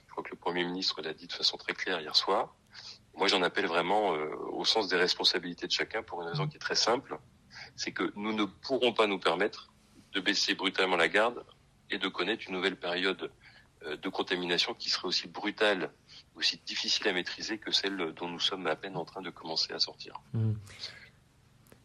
Je 0.06 0.12
crois 0.12 0.22
que 0.22 0.30
le 0.30 0.36
Premier 0.36 0.64
ministre 0.64 1.02
l'a 1.02 1.12
dit 1.12 1.26
de 1.26 1.32
façon 1.32 1.56
très 1.56 1.72
claire 1.72 2.00
hier 2.00 2.14
soir. 2.14 2.54
Moi, 3.14 3.26
j'en 3.26 3.42
appelle 3.42 3.66
vraiment 3.66 4.14
euh, 4.14 4.28
au 4.52 4.64
sens 4.64 4.86
des 4.86 4.96
responsabilités 4.96 5.66
de 5.66 5.72
chacun 5.72 6.04
pour 6.04 6.22
une 6.22 6.28
raison 6.28 6.46
qui 6.46 6.56
est 6.56 6.60
très 6.60 6.76
simple, 6.76 7.18
c'est 7.74 7.90
que 7.90 8.12
nous 8.14 8.32
ne 8.32 8.44
pourrons 8.44 8.92
pas 8.92 9.08
nous 9.08 9.18
permettre 9.18 9.72
de 10.12 10.20
baisser 10.20 10.54
brutalement 10.54 10.96
la 10.96 11.08
garde 11.08 11.44
et 11.90 11.98
de 11.98 12.06
connaître 12.06 12.44
une 12.46 12.54
nouvelle 12.54 12.76
période 12.76 13.32
de 13.82 14.08
contamination 14.08 14.74
qui 14.74 14.90
serait 14.90 15.06
aussi 15.06 15.28
brutale 15.28 15.92
aussi 16.36 16.60
difficile 16.66 17.08
à 17.08 17.12
maîtriser 17.12 17.58
que 17.58 17.72
celle 17.72 17.96
dont 18.16 18.28
nous 18.28 18.40
sommes 18.40 18.66
à 18.66 18.76
peine 18.76 18.96
en 18.96 19.04
train 19.04 19.22
de 19.22 19.30
commencer 19.30 19.72
à 19.72 19.78
sortir. 19.78 20.20
Mmh. 20.34 20.52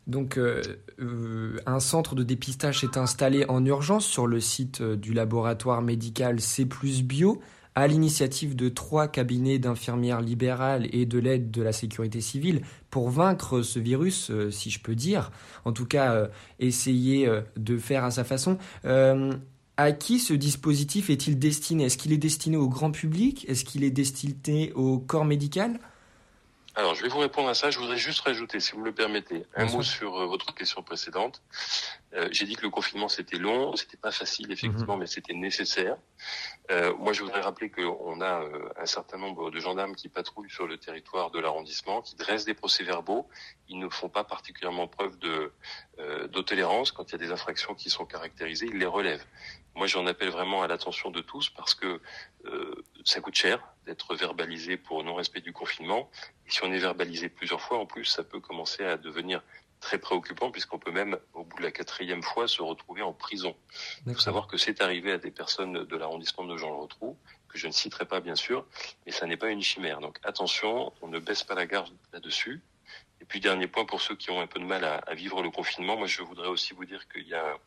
Donc, 0.08 0.38
euh, 0.38 0.62
euh, 1.00 1.58
un 1.66 1.80
centre 1.80 2.16
de 2.16 2.24
dépistage 2.24 2.84
est 2.84 2.98
installé 2.98 3.46
en 3.48 3.64
urgence 3.66 4.06
sur 4.06 4.28
le 4.28 4.40
site 4.40 4.82
euh, 4.82 4.96
du 4.96 5.14
laboratoire 5.14 5.82
médical 5.82 6.42
C 6.42 6.66
Bio 6.66 7.42
à 7.76 7.88
l'initiative 7.88 8.56
de 8.56 8.68
trois 8.68 9.08
cabinets 9.08 9.58
d'infirmières 9.58 10.20
libérales 10.20 10.94
et 10.94 11.06
de 11.06 11.20
l'aide 11.20 11.52
de 11.52 11.62
la 11.62 11.72
sécurité 11.72 12.20
civile 12.20 12.64
pour 12.90 13.10
vaincre 13.10 13.62
ce 13.62 13.80
virus, 13.80 14.30
si 14.50 14.70
je 14.70 14.82
peux 14.82 14.96
dire. 14.96 15.32
En 15.64 15.72
tout 15.72 15.86
cas, 15.86 16.28
essayer 16.60 17.32
de 17.56 17.78
faire 17.78 18.04
à 18.04 18.12
sa 18.12 18.26
façon. 18.26 18.58
À 19.82 19.94
qui 19.94 20.20
ce 20.20 20.34
dispositif 20.36 21.10
est-il 21.10 21.40
destiné? 21.40 21.86
Est-ce 21.86 21.98
qu'il 21.98 22.14
est 22.14 22.18
destiné 22.18 22.56
au 22.56 22.70
grand 22.70 22.92
public? 22.92 23.46
Est-ce 23.50 23.66
qu'il 23.66 23.84
est 23.84 23.90
destiné 23.90 24.72
au 24.74 25.00
corps 25.00 25.26
médical? 25.26 25.80
Alors, 26.74 26.96
je 26.96 27.02
vais 27.02 27.10
vous 27.10 27.20
répondre 27.20 27.50
à 27.50 27.54
ça. 27.54 27.70
Je 27.70 27.80
voudrais 27.80 27.98
juste 27.98 28.22
rajouter, 28.22 28.62
si 28.62 28.72
vous 28.72 28.80
me 28.80 28.86
le 28.86 28.94
permettez, 28.94 29.46
un 29.56 29.66
mot 29.66 29.84
sur 29.84 30.16
euh, 30.16 30.26
votre 30.26 30.56
question 30.56 30.82
précédente. 30.82 31.42
Euh, 32.14 32.30
j'ai 32.32 32.46
dit 32.46 32.56
que 32.56 32.62
le 32.62 32.70
confinement 32.70 33.08
c'était 33.10 33.38
long, 33.38 33.76
c'était 33.76 33.98
pas 33.98 34.12
facile 34.12 34.52
effectivement, 34.52 34.94
mhm. 34.94 35.02
mais 35.02 35.08
c'était 35.08 35.34
nécessaire. 35.34 35.98
Euh, 36.70 36.94
moi, 36.96 37.12
je 37.12 37.24
voudrais 37.24 37.42
rappeler 37.42 37.70
qu'on 37.70 38.22
a 38.22 38.44
un 38.78 38.86
certain 38.86 39.18
nombre 39.18 39.52
de 39.52 39.60
gendarmes 39.60 39.96
qui 39.96 40.08
patrouillent 40.08 40.50
sur 40.50 40.66
le 40.66 40.78
territoire 40.78 41.32
de 41.32 41.40
l'arrondissement, 41.40 42.02
qui 42.02 42.16
dressent 42.16 42.46
des 42.46 42.54
procès-verbaux. 42.54 43.28
Ils 43.68 43.80
ne 43.80 43.90
font 43.90 44.10
pas 44.10 44.24
particulièrement 44.24 44.88
preuve 44.88 45.18
de 45.20 45.52
d'autolérance 46.30 46.92
quand 46.92 47.10
il 47.10 47.12
y 47.12 47.16
a 47.16 47.18
des 47.20 47.32
infractions 47.32 47.76
qui 47.76 47.92
sont 47.92 48.06
caractérisées. 48.06 48.66
Ils 48.66 48.80
les 48.80 48.88
relèvent. 48.88 49.24
Moi, 49.76 49.88
j'en 49.88 50.06
appelle 50.06 50.30
vraiment 50.30 50.64
à 50.64 50.68
l'attention 50.68 51.12
de 51.12 51.22
tous 51.22 51.50
parce 51.50 51.76
que 51.76 52.02
euh, 52.46 52.76
ça 53.06 53.22
coûte 53.22 53.36
cher 53.36 53.64
d'être 53.86 54.16
verbalisé 54.16 54.78
pour 54.78 55.04
non-respect 55.04 55.42
du 55.42 55.54
confinement. 55.54 56.10
Et 56.48 56.52
si 56.52 56.64
on 56.64 56.72
est 56.72 56.80
verbalisé 56.80 57.30
plusieurs 57.30 57.62
fois, 57.62 57.80
en 57.80 57.86
plus, 57.86 58.06
ça 58.06 58.24
peut 58.24 58.40
commencer 58.40 58.84
à 58.86 58.98
devenir 58.98 59.42
très 59.82 59.98
préoccupant 59.98 60.52
puisqu'on 60.52 60.80
peut 60.80 60.92
même, 60.92 61.18
au 61.34 61.44
bout 61.44 61.58
de 61.58 61.64
la 61.64 61.72
quatrième 61.72 62.24
fois, 62.24 62.48
se 62.48 62.62
retrouver 62.62 63.02
en 63.02 63.14
prison. 63.14 63.56
Il 64.06 64.14
faut 64.14 64.20
savoir 64.20 64.48
que 64.48 64.58
c'est 64.58 64.82
arrivé 64.82 65.12
à 65.12 65.18
des 65.18 65.32
personnes 65.32 65.86
de 65.86 65.98
l'arrondissement 65.98 66.46
de 66.46 66.56
Jean-Le-Rotrou, 66.56 67.18
que 67.50 67.58
je 67.58 67.68
ne 67.68 67.72
citerai 67.72 68.06
pas 68.06 68.22
bien 68.22 68.36
sûr, 68.36 68.66
mais 69.06 69.12
ça 69.12 69.26
n'est 69.26 69.38
pas 69.38 69.50
une 69.50 69.62
chimère. 69.62 70.00
Donc 70.00 70.20
attention, 70.24 70.94
on 71.02 71.08
ne 71.08 71.20
baisse 71.20 71.44
pas 71.44 71.56
la 71.56 71.66
garde 71.66 71.94
là-dessus. 72.14 72.62
Et 73.20 73.26
puis 73.26 73.40
dernier 73.40 73.68
point 73.68 73.86
pour 73.86 74.02
ceux 74.02 74.16
qui 74.16 74.30
ont 74.32 74.40
un 74.40 74.48
peu 74.48 74.60
de 74.60 74.66
mal 74.66 74.84
à, 74.84 74.96
à 74.96 75.14
vivre 75.14 75.42
le 75.42 75.50
confinement, 75.50 75.98
moi 75.98 76.08
je 76.08 76.22
voudrais 76.22 76.48
aussi 76.48 76.74
vous 76.74 76.86
dire 76.86 77.08
qu'il 77.10 77.28
y 77.28 77.34
a 77.34 77.58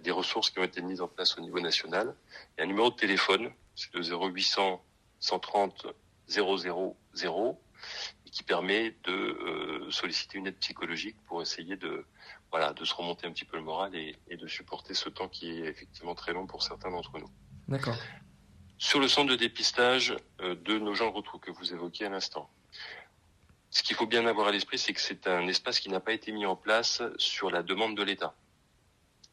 des 0.00 0.10
ressources 0.10 0.50
qui 0.50 0.58
ont 0.58 0.64
été 0.64 0.82
mises 0.82 1.00
en 1.00 1.08
place 1.08 1.36
au 1.38 1.40
niveau 1.40 1.60
national. 1.60 2.14
Il 2.56 2.60
y 2.60 2.62
a 2.62 2.64
un 2.64 2.66
numéro 2.66 2.90
de 2.90 2.96
téléphone, 2.96 3.50
c'est 3.74 3.92
le 3.94 4.02
0800 4.02 4.82
130 5.20 5.86
000 6.28 7.58
et 8.26 8.30
qui 8.30 8.42
permet 8.42 8.94
de 9.04 9.12
euh, 9.12 9.90
solliciter 9.90 10.38
une 10.38 10.46
aide 10.46 10.58
psychologique 10.58 11.16
pour 11.26 11.42
essayer 11.42 11.76
de 11.76 12.04
voilà 12.50 12.72
de 12.72 12.84
se 12.84 12.94
remonter 12.94 13.26
un 13.26 13.32
petit 13.32 13.44
peu 13.44 13.56
le 13.56 13.62
moral 13.62 13.94
et, 13.94 14.16
de 14.30 14.46
supporter 14.46 14.94
ce 14.94 15.08
temps 15.08 15.28
qui 15.28 15.50
est 15.50 15.66
effectivement 15.66 16.14
très 16.14 16.32
long 16.32 16.46
pour 16.46 16.62
certains 16.62 16.90
d'entre 16.90 17.18
nous. 17.18 17.30
D'accord. 17.68 17.96
Sur 18.78 19.00
le 19.00 19.08
centre 19.08 19.30
de 19.30 19.36
dépistage 19.36 20.16
euh, 20.40 20.54
de 20.54 20.78
nos 20.78 20.94
gens 20.94 21.10
retrous 21.10 21.38
que 21.38 21.50
vous 21.50 21.72
évoquiez 21.72 22.06
à 22.06 22.10
l'instant. 22.10 22.48
Ce 23.70 23.82
qu'il 23.82 23.96
faut 23.96 24.06
bien 24.06 24.24
avoir 24.26 24.48
à 24.48 24.50
l'esprit, 24.52 24.78
c'est 24.78 24.94
que 24.94 25.00
c'est 25.00 25.26
un 25.26 25.46
espace 25.46 25.78
qui 25.80 25.90
n'a 25.90 26.00
pas 26.00 26.12
été 26.12 26.32
mis 26.32 26.46
en 26.46 26.56
place 26.56 27.02
sur 27.18 27.50
la 27.50 27.62
demande 27.62 27.96
de 27.96 28.02
l'État. 28.02 28.34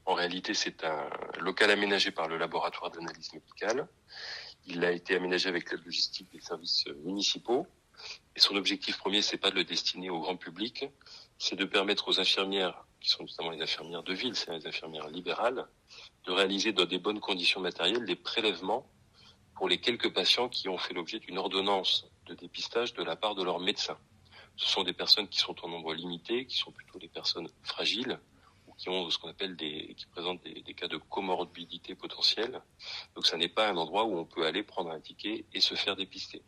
En 0.05 0.13
réalité, 0.13 0.53
c'est 0.53 0.83
un 0.83 1.09
local 1.39 1.71
aménagé 1.71 2.11
par 2.11 2.27
le 2.27 2.37
laboratoire 2.37 2.91
d'analyse 2.91 3.33
médicale. 3.33 3.87
Il 4.67 4.83
a 4.83 4.91
été 4.91 5.15
aménagé 5.15 5.49
avec 5.49 5.71
la 5.71 5.77
logistique 5.77 6.31
des 6.31 6.39
services 6.39 6.85
municipaux. 7.03 7.67
Et 8.35 8.39
son 8.39 8.55
objectif 8.55 8.97
premier, 8.97 9.21
c'est 9.21 9.37
pas 9.37 9.51
de 9.51 9.55
le 9.55 9.63
destiner 9.63 10.09
au 10.09 10.19
grand 10.19 10.35
public, 10.35 10.85
c'est 11.37 11.55
de 11.55 11.65
permettre 11.65 12.09
aux 12.09 12.19
infirmières, 12.19 12.85
qui 12.99 13.09
sont 13.09 13.23
notamment 13.23 13.51
les 13.51 13.61
infirmières 13.61 14.03
de 14.03 14.13
ville, 14.13 14.35
c'est 14.35 14.51
les 14.51 14.67
infirmières 14.67 15.07
libérales, 15.07 15.65
de 16.25 16.31
réaliser 16.31 16.73
dans 16.73 16.85
des 16.85 16.99
bonnes 16.99 17.21
conditions 17.21 17.61
matérielles 17.61 18.05
des 18.05 18.15
prélèvements 18.15 18.85
pour 19.55 19.69
les 19.69 19.79
quelques 19.79 20.13
patients 20.13 20.49
qui 20.49 20.67
ont 20.67 20.77
fait 20.77 20.93
l'objet 20.93 21.19
d'une 21.19 21.37
ordonnance 21.37 22.07
de 22.25 22.33
dépistage 22.33 22.93
de 22.93 23.03
la 23.03 23.15
part 23.15 23.35
de 23.35 23.43
leur 23.43 23.59
médecin. 23.59 23.97
Ce 24.57 24.67
sont 24.67 24.83
des 24.83 24.93
personnes 24.93 25.27
qui 25.29 25.39
sont 25.39 25.55
en 25.63 25.69
nombre 25.69 25.93
limité, 25.93 26.45
qui 26.45 26.57
sont 26.57 26.71
plutôt 26.71 26.99
des 26.99 27.07
personnes 27.07 27.47
fragiles 27.63 28.19
qui 28.77 28.89
ont 28.89 29.09
ce 29.09 29.17
qu'on 29.17 29.29
appelle 29.29 29.55
des, 29.55 29.93
qui 29.95 30.05
présentent 30.07 30.43
des, 30.43 30.73
cas 30.73 30.87
de 30.87 30.97
comorbidité 30.97 31.95
potentielle. 31.95 32.61
Donc, 33.15 33.25
ça 33.25 33.37
n'est 33.37 33.49
pas 33.49 33.69
un 33.69 33.77
endroit 33.77 34.05
où 34.05 34.17
on 34.17 34.25
peut 34.25 34.45
aller 34.45 34.63
prendre 34.63 34.91
un 34.91 34.99
ticket 34.99 35.45
et 35.53 35.59
se 35.59 35.75
faire 35.75 35.95
dépister. 35.95 36.41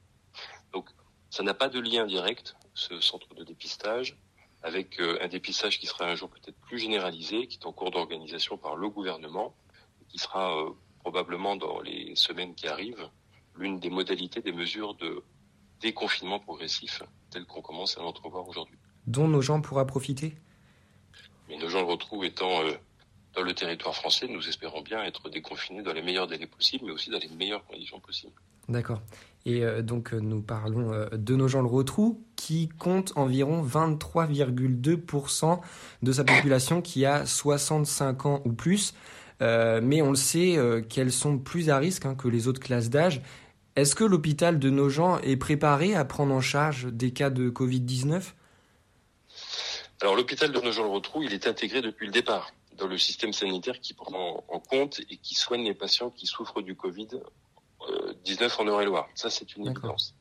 Donc, 0.73 0.89
ça 1.29 1.43
n'a 1.43 1.53
pas 1.53 1.69
de 1.69 1.79
lien 1.79 2.05
direct, 2.05 2.55
ce 2.73 2.99
centre 2.99 3.33
de 3.35 3.43
dépistage, 3.43 4.17
avec 4.63 4.99
euh, 4.99 5.17
un 5.21 5.27
dépistage 5.27 5.79
qui 5.79 5.85
sera 5.85 6.05
un 6.05 6.15
jour 6.15 6.29
peut-être 6.29 6.57
plus 6.61 6.79
généralisé, 6.79 7.47
qui 7.47 7.57
est 7.57 7.65
en 7.65 7.71
cours 7.71 7.91
d'organisation 7.91 8.57
par 8.57 8.75
le 8.75 8.89
gouvernement, 8.89 9.55
qui 10.09 10.17
sera 10.17 10.57
euh, 10.57 10.71
probablement 10.99 11.55
dans 11.55 11.79
les 11.81 12.15
semaines 12.15 12.55
qui 12.55 12.67
arrivent 12.67 13.09
l'une 13.55 13.79
des 13.79 13.89
modalités 13.89 14.41
des 14.41 14.51
mesures 14.51 14.93
de 14.95 15.23
déconfinement 15.79 16.39
progressif 16.39 17.03
telles 17.29 17.45
qu'on 17.45 17.61
commence 17.61 17.97
à 17.97 18.01
l'entrevoir 18.01 18.47
aujourd'hui. 18.47 18.77
Dont 19.05 19.27
nos 19.27 19.41
gens 19.41 19.61
pourra 19.61 19.85
profiter? 19.85 20.35
Mais 21.49 21.57
nos 21.57 21.69
gens 21.69 21.79
le 21.79 21.87
retrouvent 21.87 22.25
étant 22.25 22.63
euh, 22.63 22.71
dans 23.35 23.41
le 23.41 23.53
territoire 23.53 23.95
français, 23.95 24.27
nous 24.27 24.47
espérons 24.47 24.81
bien 24.81 25.03
être 25.03 25.29
déconfinés 25.29 25.81
dans 25.81 25.93
les 25.93 26.01
meilleurs 26.01 26.27
délais 26.27 26.47
possibles, 26.47 26.85
mais 26.87 26.91
aussi 26.91 27.09
dans 27.09 27.19
les 27.19 27.29
meilleures 27.29 27.65
conditions 27.65 27.99
possibles. 27.99 28.33
D'accord. 28.67 29.01
Et 29.45 29.63
euh, 29.63 29.81
donc 29.81 30.13
euh, 30.13 30.19
nous 30.19 30.41
parlons 30.41 31.07
de 31.11 31.35
nos 31.35 31.47
gens 31.47 31.61
le 31.61 31.67
retrou 31.67 32.21
qui 32.35 32.67
compte 32.67 33.13
environ 33.15 33.65
23,2% 33.65 35.59
de 36.03 36.11
sa 36.11 36.23
population 36.23 36.81
qui 36.81 37.05
a 37.05 37.25
65 37.25 38.25
ans 38.25 38.41
ou 38.45 38.53
plus. 38.53 38.93
mais 39.39 40.01
on 40.01 40.09
le 40.09 40.15
sait 40.15 40.57
qu'elles 40.89 41.11
sont 41.11 41.37
plus 41.37 41.69
à 41.69 41.77
risque 41.77 42.05
hein, 42.05 42.15
que 42.15 42.27
les 42.27 42.47
autres 42.47 42.59
classes 42.59 42.89
d'âge. 42.89 43.21
Est-ce 43.77 43.93
que 43.93 44.03
l'hôpital 44.03 44.57
de 44.57 44.71
nos 44.71 44.89
gens 44.89 45.19
est 45.19 45.37
préparé 45.37 45.93
à 45.93 46.03
prendre 46.03 46.33
en 46.33 46.41
charge 46.41 46.87
des 46.91 47.11
cas 47.11 47.29
de 47.29 47.51
Covid-19 47.51 48.33
Alors 50.01 50.15
l'hôpital 50.15 50.51
de 50.51 50.59
nos 50.59 50.71
gens 50.71 50.83
le 50.83 50.89
retrou, 50.89 51.23
il 51.23 51.33
est 51.33 51.47
intégré 51.47 51.81
depuis 51.81 52.05
le 52.05 52.11
départ 52.11 52.51
dans 52.73 52.87
le 52.87 52.97
système 52.97 53.33
sanitaire 53.33 53.79
qui 53.79 53.93
prend 53.93 54.43
en 54.47 54.59
compte 54.59 54.99
et 55.09 55.17
qui 55.17 55.33
soigne 55.33 55.63
les 55.63 55.73
patients 55.73 56.11
qui 56.11 56.27
souffrent 56.27 56.61
du 56.61 56.75
Covid 56.75 57.07
19 58.23 58.59
en 58.59 58.65
Eure-et-Loire. 58.67 59.07
Ça, 59.15 59.29
c'est 59.29 59.55
une 59.55 59.67
évidence. 59.67 60.13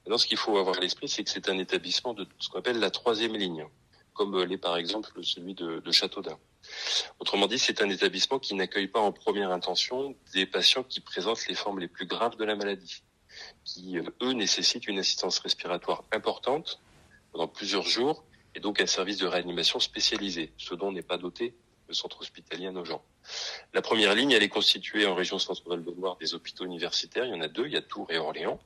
Maintenant, 0.00 0.18
ce 0.18 0.26
qu'il 0.26 0.36
faut 0.36 0.56
avoir 0.56 0.76
à 0.76 0.80
l'esprit, 0.80 1.08
c'est 1.08 1.24
que 1.24 1.30
c'est 1.30 1.48
un 1.48 1.58
établissement 1.58 2.14
de 2.14 2.26
ce 2.38 2.48
qu'on 2.48 2.58
appelle 2.58 2.78
la 2.78 2.90
troisième 2.90 3.34
ligne, 3.34 3.66
comme 4.14 4.40
l'est 4.42 4.58
par 4.58 4.76
exemple 4.76 5.10
celui 5.22 5.54
de, 5.54 5.80
de 5.80 5.92
Châteaudun. 5.92 6.38
Autrement 7.18 7.46
dit, 7.46 7.58
c'est 7.58 7.82
un 7.82 7.90
établissement 7.90 8.38
qui 8.38 8.54
n'accueille 8.54 8.88
pas 8.88 9.00
en 9.00 9.12
première 9.12 9.52
intention 9.52 10.16
des 10.32 10.46
patients 10.46 10.82
qui 10.82 11.00
présentent 11.00 11.46
les 11.46 11.54
formes 11.54 11.78
les 11.78 11.88
plus 11.88 12.06
graves 12.06 12.36
de 12.36 12.44
la 12.44 12.56
maladie, 12.56 13.02
qui, 13.64 13.98
eux, 13.98 14.32
nécessitent 14.32 14.86
une 14.86 14.98
assistance 14.98 15.38
respiratoire 15.40 16.04
importante 16.12 16.80
pendant 17.32 17.48
plusieurs 17.48 17.86
jours 17.86 18.24
et 18.56 18.60
donc 18.60 18.80
un 18.80 18.86
service 18.86 19.18
de 19.18 19.26
réanimation 19.26 19.78
spécialisé, 19.78 20.50
ce 20.56 20.74
dont 20.74 20.90
n'est 20.90 21.02
pas 21.02 21.18
doté 21.18 21.54
le 21.88 21.94
centre 21.94 22.22
hospitalier 22.22 22.66
à 22.66 22.72
Nogent. 22.72 23.02
La 23.74 23.82
première 23.82 24.14
ligne, 24.14 24.32
elle 24.32 24.42
est 24.42 24.48
constituée 24.48 25.06
en 25.06 25.14
région 25.14 25.38
centrale 25.38 25.84
de 25.84 25.90
Loire 25.90 26.16
des 26.16 26.34
hôpitaux 26.34 26.64
universitaires. 26.64 27.26
Il 27.26 27.32
y 27.32 27.34
en 27.34 27.42
a 27.42 27.48
deux, 27.48 27.66
il 27.66 27.74
y 27.74 27.76
a 27.76 27.82
Tours 27.82 28.10
et 28.10 28.16
Orléans. 28.16 28.58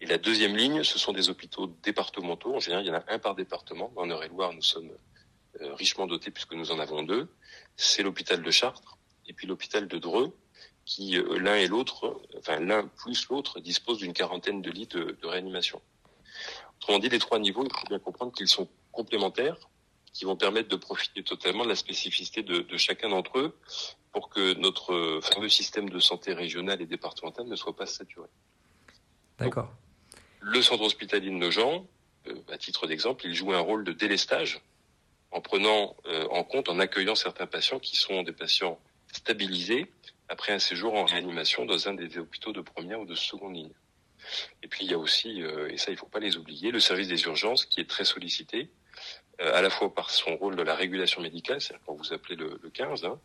Et 0.00 0.06
la 0.06 0.18
deuxième 0.18 0.56
ligne, 0.56 0.82
ce 0.82 0.98
sont 0.98 1.12
des 1.12 1.30
hôpitaux 1.30 1.68
départementaux. 1.84 2.56
En 2.56 2.60
général, 2.60 2.84
il 2.84 2.88
y 2.88 2.90
en 2.90 2.94
a 2.94 3.04
un 3.08 3.18
par 3.20 3.36
département. 3.36 3.92
En 3.94 4.10
Eure-et-Loire, 4.10 4.52
nous 4.52 4.62
sommes 4.62 4.90
euh, 5.60 5.74
richement 5.74 6.06
dotés 6.06 6.32
puisque 6.32 6.54
nous 6.54 6.72
en 6.72 6.80
avons 6.80 7.04
deux. 7.04 7.28
C'est 7.76 8.02
l'hôpital 8.02 8.42
de 8.42 8.50
Chartres 8.50 8.98
et 9.26 9.32
puis 9.32 9.46
l'hôpital 9.46 9.86
de 9.86 9.98
Dreux, 9.98 10.36
qui 10.84 11.16
euh, 11.16 11.38
l'un 11.38 11.54
et 11.54 11.68
l'autre, 11.68 12.20
enfin 12.36 12.58
l'un 12.58 12.88
plus 12.88 13.28
l'autre, 13.28 13.60
disposent 13.60 13.98
d'une 13.98 14.12
quarantaine 14.12 14.60
de 14.60 14.70
lits 14.70 14.88
de 14.88 15.16
réanimation. 15.22 15.80
Autrement 16.78 16.98
dit, 16.98 17.08
les 17.08 17.18
trois 17.18 17.38
niveaux, 17.38 17.64
il 17.64 17.72
faut 17.72 17.86
bien 17.88 17.98
comprendre 17.98 18.32
qu'ils 18.32 18.48
sont 18.48 18.68
complémentaires 18.98 19.58
qui 20.12 20.24
vont 20.24 20.36
permettre 20.36 20.68
de 20.68 20.80
profiter 20.88 21.22
totalement 21.22 21.64
de 21.64 21.68
la 21.68 21.80
spécificité 21.84 22.42
de, 22.42 22.56
de 22.72 22.76
chacun 22.76 23.08
d'entre 23.10 23.38
eux 23.38 23.50
pour 24.12 24.28
que 24.28 24.54
notre 24.54 25.20
fameux 25.22 25.48
système 25.48 25.88
de 25.88 26.00
santé 26.00 26.32
régional 26.32 26.82
et 26.82 26.86
départemental 26.86 27.46
ne 27.46 27.56
soit 27.62 27.76
pas 27.76 27.86
saturé. 27.86 28.28
D'accord. 29.38 29.70
Le 30.40 30.60
centre 30.62 30.82
hospitalier 30.82 31.30
de 31.30 31.36
Nogent, 31.36 31.86
euh, 32.26 32.34
à 32.52 32.58
titre 32.58 32.86
d'exemple, 32.88 33.26
il 33.26 33.34
joue 33.34 33.52
un 33.52 33.60
rôle 33.60 33.84
de 33.84 33.92
délestage 33.92 34.60
en 35.30 35.40
prenant 35.40 35.94
euh, 36.06 36.26
en 36.30 36.42
compte, 36.42 36.68
en 36.68 36.78
accueillant 36.80 37.14
certains 37.14 37.46
patients 37.46 37.78
qui 37.78 37.96
sont 37.96 38.22
des 38.22 38.32
patients 38.32 38.78
stabilisés 39.12 39.86
après 40.28 40.52
un 40.52 40.58
séjour 40.58 40.94
en 40.94 41.04
réanimation 41.04 41.64
dans 41.64 41.88
un 41.88 41.94
des 41.94 42.18
hôpitaux 42.18 42.52
de 42.52 42.60
première 42.60 43.00
ou 43.00 43.06
de 43.06 43.14
seconde 43.14 43.54
ligne. 43.54 43.72
Et 44.62 44.68
puis 44.68 44.84
il 44.84 44.90
y 44.90 44.94
a 44.94 44.98
aussi, 44.98 45.42
euh, 45.42 45.70
et 45.70 45.78
ça 45.78 45.90
il 45.90 45.94
ne 45.94 45.98
faut 45.98 46.06
pas 46.06 46.18
les 46.18 46.36
oublier, 46.36 46.70
le 46.70 46.80
service 46.80 47.08
des 47.08 47.22
urgences 47.22 47.64
qui 47.64 47.80
est 47.80 47.88
très 47.88 48.04
sollicité 48.04 48.70
à 49.40 49.62
la 49.62 49.70
fois 49.70 49.94
par 49.94 50.10
son 50.10 50.36
rôle 50.36 50.56
de 50.56 50.62
la 50.62 50.74
régulation 50.74 51.22
médicale, 51.22 51.60
c'est-à-dire 51.60 51.84
quand 51.86 51.94
vous 51.94 52.12
appelez 52.12 52.36
le, 52.36 52.58
le 52.62 52.70
15, 52.70 53.04
hein, 53.04 53.18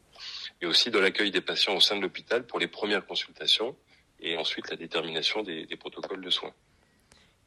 et 0.62 0.65
aussi 0.65 0.91
de 0.91 1.00
l'accueil 1.00 1.32
des 1.32 1.41
patients 1.41 1.75
au 1.75 1.79
sein 1.79 1.96
de 1.96 2.01
l'hôpital 2.01 2.46
pour 2.46 2.60
les 2.60 2.67
premières 2.67 3.05
consultations 3.05 3.75
et 4.20 4.38
ensuite 4.38 4.70
la 4.70 4.75
détermination 4.75 5.43
des, 5.43 5.65
des 5.65 5.75
protocoles 5.75 6.24
de 6.24 6.29
soins. 6.29 6.53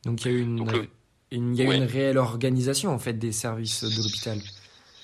Donc 0.05 0.25
il 0.25 0.33
y 0.33 0.35
a 0.35 0.39
une, 0.39 0.57
Donc, 0.57 0.73
le, 0.73 0.89
une, 1.31 1.57
il 1.57 1.63
y 1.63 1.67
a 1.67 1.69
ouais. 1.69 1.77
une 1.77 1.85
réelle 1.85 2.19
organisation 2.19 2.91
en 2.91 2.99
fait 2.99 3.15
des 3.15 3.33
services 3.33 3.85
de 3.85 4.03
l'hôpital. 4.03 4.39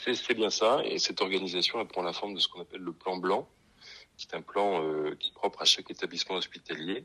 C'est 0.04 0.35
bien 0.35 0.50
ça, 0.50 0.83
et 0.85 0.99
cette 0.99 1.21
organisation 1.21 1.81
elle 1.81 1.87
prend 1.87 2.02
la 2.02 2.12
forme 2.12 2.35
de 2.35 2.40
ce 2.40 2.49
qu'on 2.49 2.61
appelle 2.61 2.81
le 2.81 2.92
plan 2.92 3.16
blanc, 3.16 3.49
qui 4.16 4.26
est 4.31 4.37
un 4.37 4.42
plan 4.42 4.83
euh, 4.83 5.14
qui 5.19 5.28
est 5.28 5.35
propre 5.35 5.62
à 5.62 5.64
chaque 5.64 5.90
établissement 5.90 6.37
hospitalier. 6.37 7.04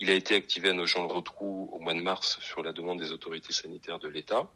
Il 0.00 0.10
a 0.10 0.14
été 0.14 0.36
activé 0.36 0.70
à 0.70 0.72
nos 0.72 0.86
gens 0.86 1.06
de 1.06 1.12
retrou 1.12 1.70
au 1.72 1.80
mois 1.80 1.94
de 1.94 2.00
mars 2.00 2.38
sur 2.40 2.62
la 2.62 2.72
demande 2.72 3.00
des 3.00 3.10
autorités 3.10 3.52
sanitaires 3.52 3.98
de 3.98 4.08
l'État. 4.08 4.48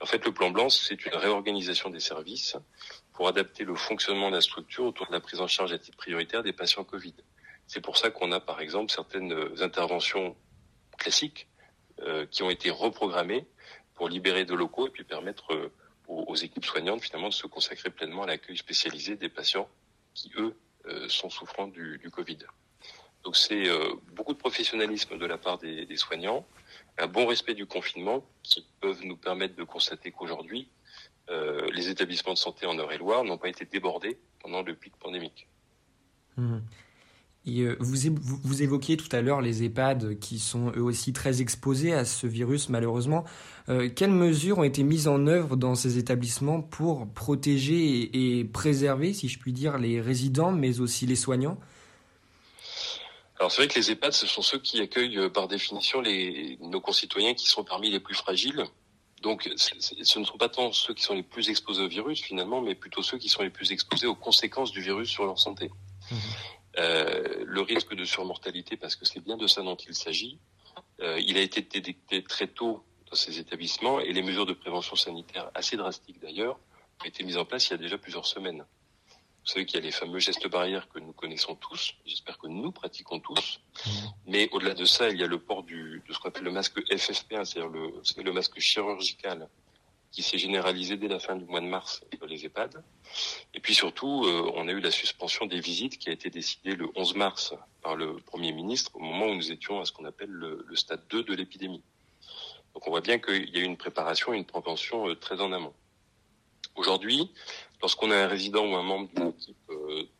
En 0.00 0.06
fait, 0.06 0.24
le 0.24 0.32
plan 0.32 0.50
blanc, 0.50 0.70
c'est 0.70 1.04
une 1.04 1.14
réorganisation 1.14 1.90
des 1.90 2.00
services 2.00 2.56
pour 3.12 3.28
adapter 3.28 3.64
le 3.64 3.74
fonctionnement 3.74 4.30
de 4.30 4.36
la 4.36 4.40
structure 4.40 4.84
autour 4.84 5.06
de 5.08 5.12
la 5.12 5.20
prise 5.20 5.40
en 5.40 5.46
charge 5.46 5.72
à 5.72 5.78
titre 5.78 5.98
prioritaire 5.98 6.42
des 6.42 6.54
patients 6.54 6.84
Covid. 6.84 7.14
C'est 7.66 7.82
pour 7.82 7.98
ça 7.98 8.10
qu'on 8.10 8.32
a, 8.32 8.40
par 8.40 8.60
exemple, 8.60 8.90
certaines 8.90 9.34
interventions 9.60 10.36
classiques 10.98 11.48
euh, 12.00 12.26
qui 12.26 12.42
ont 12.42 12.50
été 12.50 12.70
reprogrammées 12.70 13.46
pour 13.94 14.08
libérer 14.08 14.44
de 14.44 14.54
locaux 14.54 14.86
et 14.86 14.90
puis 14.90 15.04
permettre 15.04 15.52
euh, 15.52 15.70
aux, 16.08 16.34
équipes 16.34 16.64
soignantes 16.64 17.02
finalement 17.02 17.28
de 17.28 17.34
se 17.34 17.46
consacrer 17.46 17.90
pleinement 17.90 18.22
à 18.22 18.26
l'accueil 18.26 18.56
spécialisé 18.56 19.16
des 19.16 19.28
patients 19.28 19.68
qui, 20.14 20.32
eux, 20.36 20.56
euh, 20.86 21.08
sont 21.08 21.30
souffrants 21.30 21.68
du, 21.68 21.98
du 21.98 22.10
Covid. 22.10 22.38
Donc 23.24 23.36
c'est 23.36 23.68
euh, 23.68 23.94
beaucoup 24.14 24.32
de 24.32 24.38
professionnalisme 24.38 25.16
de 25.16 25.26
la 25.26 25.38
part 25.38 25.58
des, 25.58 25.86
soignants, 25.96 26.44
un 26.98 27.06
bon 27.06 27.26
respect 27.26 27.54
du 27.54 27.66
confinement 27.66 28.24
qui 28.42 28.66
peuvent 28.80 29.04
nous 29.04 29.16
permettre 29.16 29.54
de 29.54 29.64
constater 29.64 30.10
qu'aujourd'hui, 30.10 30.68
euh, 31.30 31.66
les 31.72 31.88
établissements 31.88 32.32
de 32.32 32.38
santé 32.38 32.66
en 32.66 32.76
Eure-et-Loire 32.76 33.24
n'ont 33.24 33.38
pas 33.38 33.48
été 33.48 33.64
débordés 33.64 34.18
pendant 34.40 34.62
le 34.62 34.74
pic 34.74 34.96
pandémique. 34.96 35.46
Mmh. 36.36 36.58
Et 37.44 37.60
euh, 37.62 37.76
vous, 37.80 38.62
évoquiez 38.62 38.96
tout 38.96 39.08
à 39.14 39.20
l'heure 39.20 39.40
les 39.40 39.64
EHPAD 39.64 40.18
qui 40.18 40.38
sont 40.38 40.72
eux 40.76 40.82
aussi 40.82 41.12
très 41.12 41.40
exposés 41.40 41.92
à 41.92 42.04
ce 42.04 42.26
virus 42.26 42.68
malheureusement. 42.68 43.24
Quelles 43.94 44.10
mesures 44.10 44.58
ont 44.58 44.64
été 44.64 44.82
mises 44.82 45.06
en 45.06 45.28
œuvre 45.28 45.56
dans 45.56 45.76
ces 45.76 45.96
établissements 45.96 46.60
pour 46.60 47.08
protéger 47.08 48.02
et, 48.02 48.40
et 48.40 48.44
préserver, 48.44 49.12
si 49.12 49.28
je 49.28 49.38
puis 49.38 49.52
dire, 49.52 49.78
les 49.78 50.00
résidents 50.00 50.50
mais 50.50 50.80
aussi 50.80 51.06
les 51.06 51.14
soignants? 51.14 51.58
Alors 53.42 53.50
c'est 53.50 53.62
vrai 53.62 53.66
que 53.66 53.74
les 53.74 53.90
EHPAD, 53.90 54.12
ce 54.12 54.28
sont 54.28 54.40
ceux 54.40 54.60
qui 54.60 54.80
accueillent 54.80 55.18
euh, 55.18 55.28
par 55.28 55.48
définition 55.48 56.00
les, 56.00 56.58
nos 56.60 56.80
concitoyens 56.80 57.34
qui 57.34 57.48
sont 57.48 57.64
parmi 57.64 57.90
les 57.90 57.98
plus 57.98 58.14
fragiles. 58.14 58.62
Donc 59.20 59.50
ce 59.56 60.18
ne 60.20 60.24
sont 60.24 60.38
pas 60.38 60.48
tant 60.48 60.70
ceux 60.70 60.94
qui 60.94 61.02
sont 61.02 61.14
les 61.14 61.24
plus 61.24 61.50
exposés 61.50 61.82
au 61.82 61.88
virus 61.88 62.22
finalement, 62.22 62.60
mais 62.60 62.76
plutôt 62.76 63.02
ceux 63.02 63.18
qui 63.18 63.28
sont 63.28 63.42
les 63.42 63.50
plus 63.50 63.72
exposés 63.72 64.06
aux 64.06 64.14
conséquences 64.14 64.70
du 64.70 64.80
virus 64.80 65.10
sur 65.10 65.24
leur 65.24 65.40
santé. 65.40 65.72
Mmh. 66.12 66.16
Euh, 66.78 67.42
le 67.44 67.60
risque 67.62 67.96
de 67.96 68.04
surmortalité, 68.04 68.76
parce 68.76 68.94
que 68.94 69.04
c'est 69.04 69.18
bien 69.18 69.36
de 69.36 69.48
ça 69.48 69.62
dont 69.62 69.74
il 69.74 69.96
s'agit, 69.96 70.38
euh, 71.00 71.18
il 71.18 71.36
a 71.36 71.40
été 71.40 71.62
détecté 71.62 72.22
très 72.22 72.46
tôt 72.46 72.84
dans 73.10 73.16
ces 73.16 73.40
établissements 73.40 73.98
et 73.98 74.12
les 74.12 74.22
mesures 74.22 74.46
de 74.46 74.52
prévention 74.52 74.94
sanitaire, 74.94 75.50
assez 75.56 75.76
drastiques 75.76 76.20
d'ailleurs, 76.20 76.60
ont 77.00 77.06
été 77.06 77.24
mises 77.24 77.38
en 77.38 77.44
place 77.44 77.66
il 77.66 77.72
y 77.72 77.74
a 77.74 77.78
déjà 77.78 77.98
plusieurs 77.98 78.26
semaines. 78.26 78.64
Vous 79.44 79.52
savez 79.52 79.66
qu'il 79.66 79.80
y 79.80 79.82
a 79.82 79.84
les 79.84 79.90
fameux 79.90 80.20
gestes 80.20 80.46
barrières 80.46 80.88
que 80.88 81.00
nous 81.00 81.12
connaissons 81.12 81.56
tous, 81.56 81.94
j'espère 82.06 82.38
que 82.38 82.46
nous 82.46 82.70
pratiquons 82.70 83.18
tous, 83.18 83.60
mmh. 83.84 83.90
mais 84.26 84.48
au-delà 84.52 84.74
de 84.74 84.84
ça, 84.84 85.08
il 85.10 85.18
y 85.18 85.24
a 85.24 85.26
le 85.26 85.38
port 85.38 85.64
du, 85.64 86.00
de 86.06 86.12
ce 86.12 86.18
qu'on 86.20 86.28
appelle 86.28 86.44
le 86.44 86.52
masque 86.52 86.78
FFP1, 86.78 87.44
c'est-à-dire 87.44 87.68
le, 87.68 87.92
le 88.22 88.32
masque 88.32 88.60
chirurgical 88.60 89.48
qui 90.12 90.22
s'est 90.22 90.38
généralisé 90.38 90.96
dès 90.96 91.08
la 91.08 91.18
fin 91.18 91.34
du 91.34 91.46
mois 91.46 91.60
de 91.60 91.66
mars 91.66 92.02
dans 92.20 92.26
les 92.26 92.44
EHPAD. 92.44 92.84
Et 93.54 93.60
puis 93.60 93.74
surtout, 93.74 94.24
euh, 94.26 94.52
on 94.54 94.68
a 94.68 94.72
eu 94.72 94.80
la 94.80 94.90
suspension 94.90 95.46
des 95.46 95.58
visites 95.58 95.98
qui 95.98 96.10
a 96.10 96.12
été 96.12 96.28
décidée 96.28 96.76
le 96.76 96.88
11 96.94 97.14
mars 97.16 97.54
par 97.80 97.96
le 97.96 98.16
Premier 98.16 98.52
ministre 98.52 98.90
au 98.94 99.00
moment 99.00 99.26
où 99.26 99.34
nous 99.34 99.50
étions 99.50 99.80
à 99.80 99.86
ce 99.86 99.92
qu'on 99.92 100.04
appelle 100.04 100.28
le, 100.28 100.64
le, 100.68 100.76
stade 100.76 101.00
2 101.08 101.24
de 101.24 101.34
l'épidémie. 101.34 101.82
Donc 102.74 102.86
on 102.86 102.90
voit 102.90 103.00
bien 103.00 103.18
qu'il 103.18 103.48
y 103.48 103.58
a 103.58 103.60
eu 103.60 103.64
une 103.64 103.78
préparation 103.78 104.34
et 104.34 104.36
une 104.36 104.44
prévention 104.44 105.08
euh, 105.08 105.16
très 105.16 105.40
en 105.40 105.50
amont. 105.50 105.72
Aujourd'hui, 106.74 107.30
lorsqu'on 107.80 108.10
a 108.10 108.16
un 108.16 108.28
résident 108.28 108.66
ou 108.66 108.74
un 108.74 108.82
membre 108.82 109.10
d'une 109.14 109.28
équipe 109.28 109.56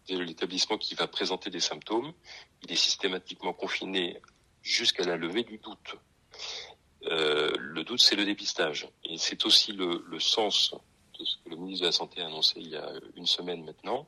de 0.08 0.18
l'établissement 0.18 0.78
qui 0.78 0.94
va 0.94 1.06
présenter 1.06 1.50
des 1.50 1.60
symptômes, 1.60 2.12
il 2.62 2.72
est 2.72 2.76
systématiquement 2.76 3.52
confiné 3.52 4.20
jusqu'à 4.62 5.04
la 5.04 5.16
levée 5.16 5.44
du 5.44 5.58
doute. 5.58 5.96
Euh, 7.06 7.52
le 7.58 7.84
doute, 7.84 8.00
c'est 8.00 8.16
le 8.16 8.24
dépistage. 8.24 8.88
Et 9.04 9.16
c'est 9.18 9.44
aussi 9.44 9.72
le, 9.72 10.04
le, 10.06 10.20
sens 10.20 10.74
de 11.18 11.24
ce 11.24 11.36
que 11.38 11.50
le 11.50 11.56
ministre 11.56 11.82
de 11.82 11.86
la 11.86 11.92
Santé 11.92 12.20
a 12.20 12.26
annoncé 12.26 12.60
il 12.60 12.68
y 12.68 12.76
a 12.76 12.92
une 13.16 13.26
semaine 13.26 13.64
maintenant, 13.64 14.06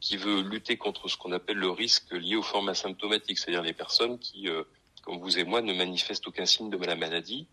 qui 0.00 0.16
veut 0.16 0.40
lutter 0.40 0.76
contre 0.76 1.08
ce 1.08 1.16
qu'on 1.16 1.32
appelle 1.32 1.58
le 1.58 1.70
risque 1.70 2.12
lié 2.12 2.36
aux 2.36 2.42
formes 2.42 2.68
asymptomatiques, 2.68 3.38
c'est-à-dire 3.38 3.62
les 3.62 3.72
personnes 3.72 4.18
qui, 4.18 4.48
euh, 4.48 4.64
comme 5.02 5.18
vous 5.18 5.38
et 5.38 5.44
moi, 5.44 5.62
ne 5.62 5.74
manifestent 5.74 6.26
aucun 6.26 6.46
signe 6.46 6.70
de 6.70 6.76
la 6.78 6.96
maladie, 6.96 7.48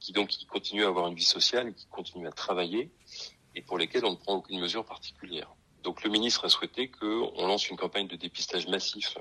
qui 0.00 0.12
donc 0.12 0.28
qui 0.28 0.46
continuent 0.46 0.84
à 0.84 0.88
avoir 0.88 1.08
une 1.08 1.14
vie 1.14 1.24
sociale, 1.24 1.74
qui 1.74 1.86
continuent 1.86 2.28
à 2.28 2.32
travailler, 2.32 2.90
et 3.58 3.62
pour 3.62 3.76
lesquelles 3.76 4.04
on 4.04 4.12
ne 4.12 4.16
prend 4.16 4.36
aucune 4.36 4.60
mesure 4.60 4.84
particulière. 4.84 5.50
Donc 5.82 6.04
le 6.04 6.10
ministre 6.10 6.44
a 6.44 6.48
souhaité 6.48 6.88
qu'on 6.88 7.46
lance 7.46 7.68
une 7.68 7.76
campagne 7.76 8.06
de 8.06 8.14
dépistage 8.14 8.68
massif 8.68 9.18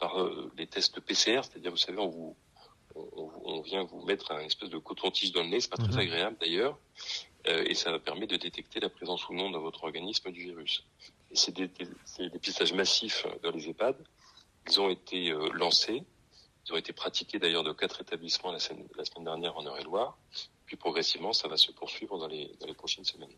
par 0.00 0.20
euh, 0.20 0.50
les 0.58 0.66
tests 0.66 0.98
PCR, 0.98 1.42
c'est-à-dire, 1.44 1.70
vous 1.70 1.76
savez, 1.76 1.98
on 1.98 2.08
vous 2.08 2.36
on, 2.96 3.60
vient 3.60 3.84
vous 3.84 4.04
mettre 4.04 4.32
un 4.32 4.40
espèce 4.40 4.70
de 4.70 4.78
coton-tige 4.78 5.30
dans 5.30 5.42
le 5.42 5.50
nez, 5.50 5.60
c'est 5.60 5.70
pas 5.70 5.76
très 5.76 5.92
mhm. 5.92 5.98
agréable 6.00 6.36
d'ailleurs, 6.40 6.76
euh, 7.46 7.64
et 7.64 7.74
ça 7.74 7.96
permet 8.00 8.26
de 8.26 8.36
détecter 8.36 8.80
la 8.80 8.88
présence 8.88 9.28
ou 9.28 9.34
non 9.34 9.50
dans 9.50 9.60
votre 9.60 9.84
organisme 9.84 10.32
du 10.32 10.42
virus. 10.42 10.84
Et 11.30 11.36
ces, 11.36 11.52
dépistages 11.52 12.72
massifs 12.72 13.24
dans 13.44 13.52
les 13.52 13.68
EHPAD, 13.68 13.96
ils 14.68 14.80
ont 14.80 14.90
été 14.90 15.30
euh, 15.30 15.48
lancés, 15.52 16.02
ils 16.66 16.72
ont 16.72 16.76
été 16.76 16.92
pratiqués 16.92 17.38
d'ailleurs 17.38 17.62
de 17.62 17.72
quatre 17.72 18.00
établissements 18.00 18.50
la 18.50 18.58
semaine, 18.58 18.88
dernière 19.20 19.56
en 19.56 19.64
Eure-et-Loire, 19.64 20.18
puis 20.70 20.76
progressivement 20.76 21.32
ça 21.32 21.48
va 21.48 21.56
se 21.56 21.72
poursuivre 21.72 22.16
dans 22.16 22.28
les, 22.28 22.48
prochaines 22.78 23.04
semaines. 23.04 23.28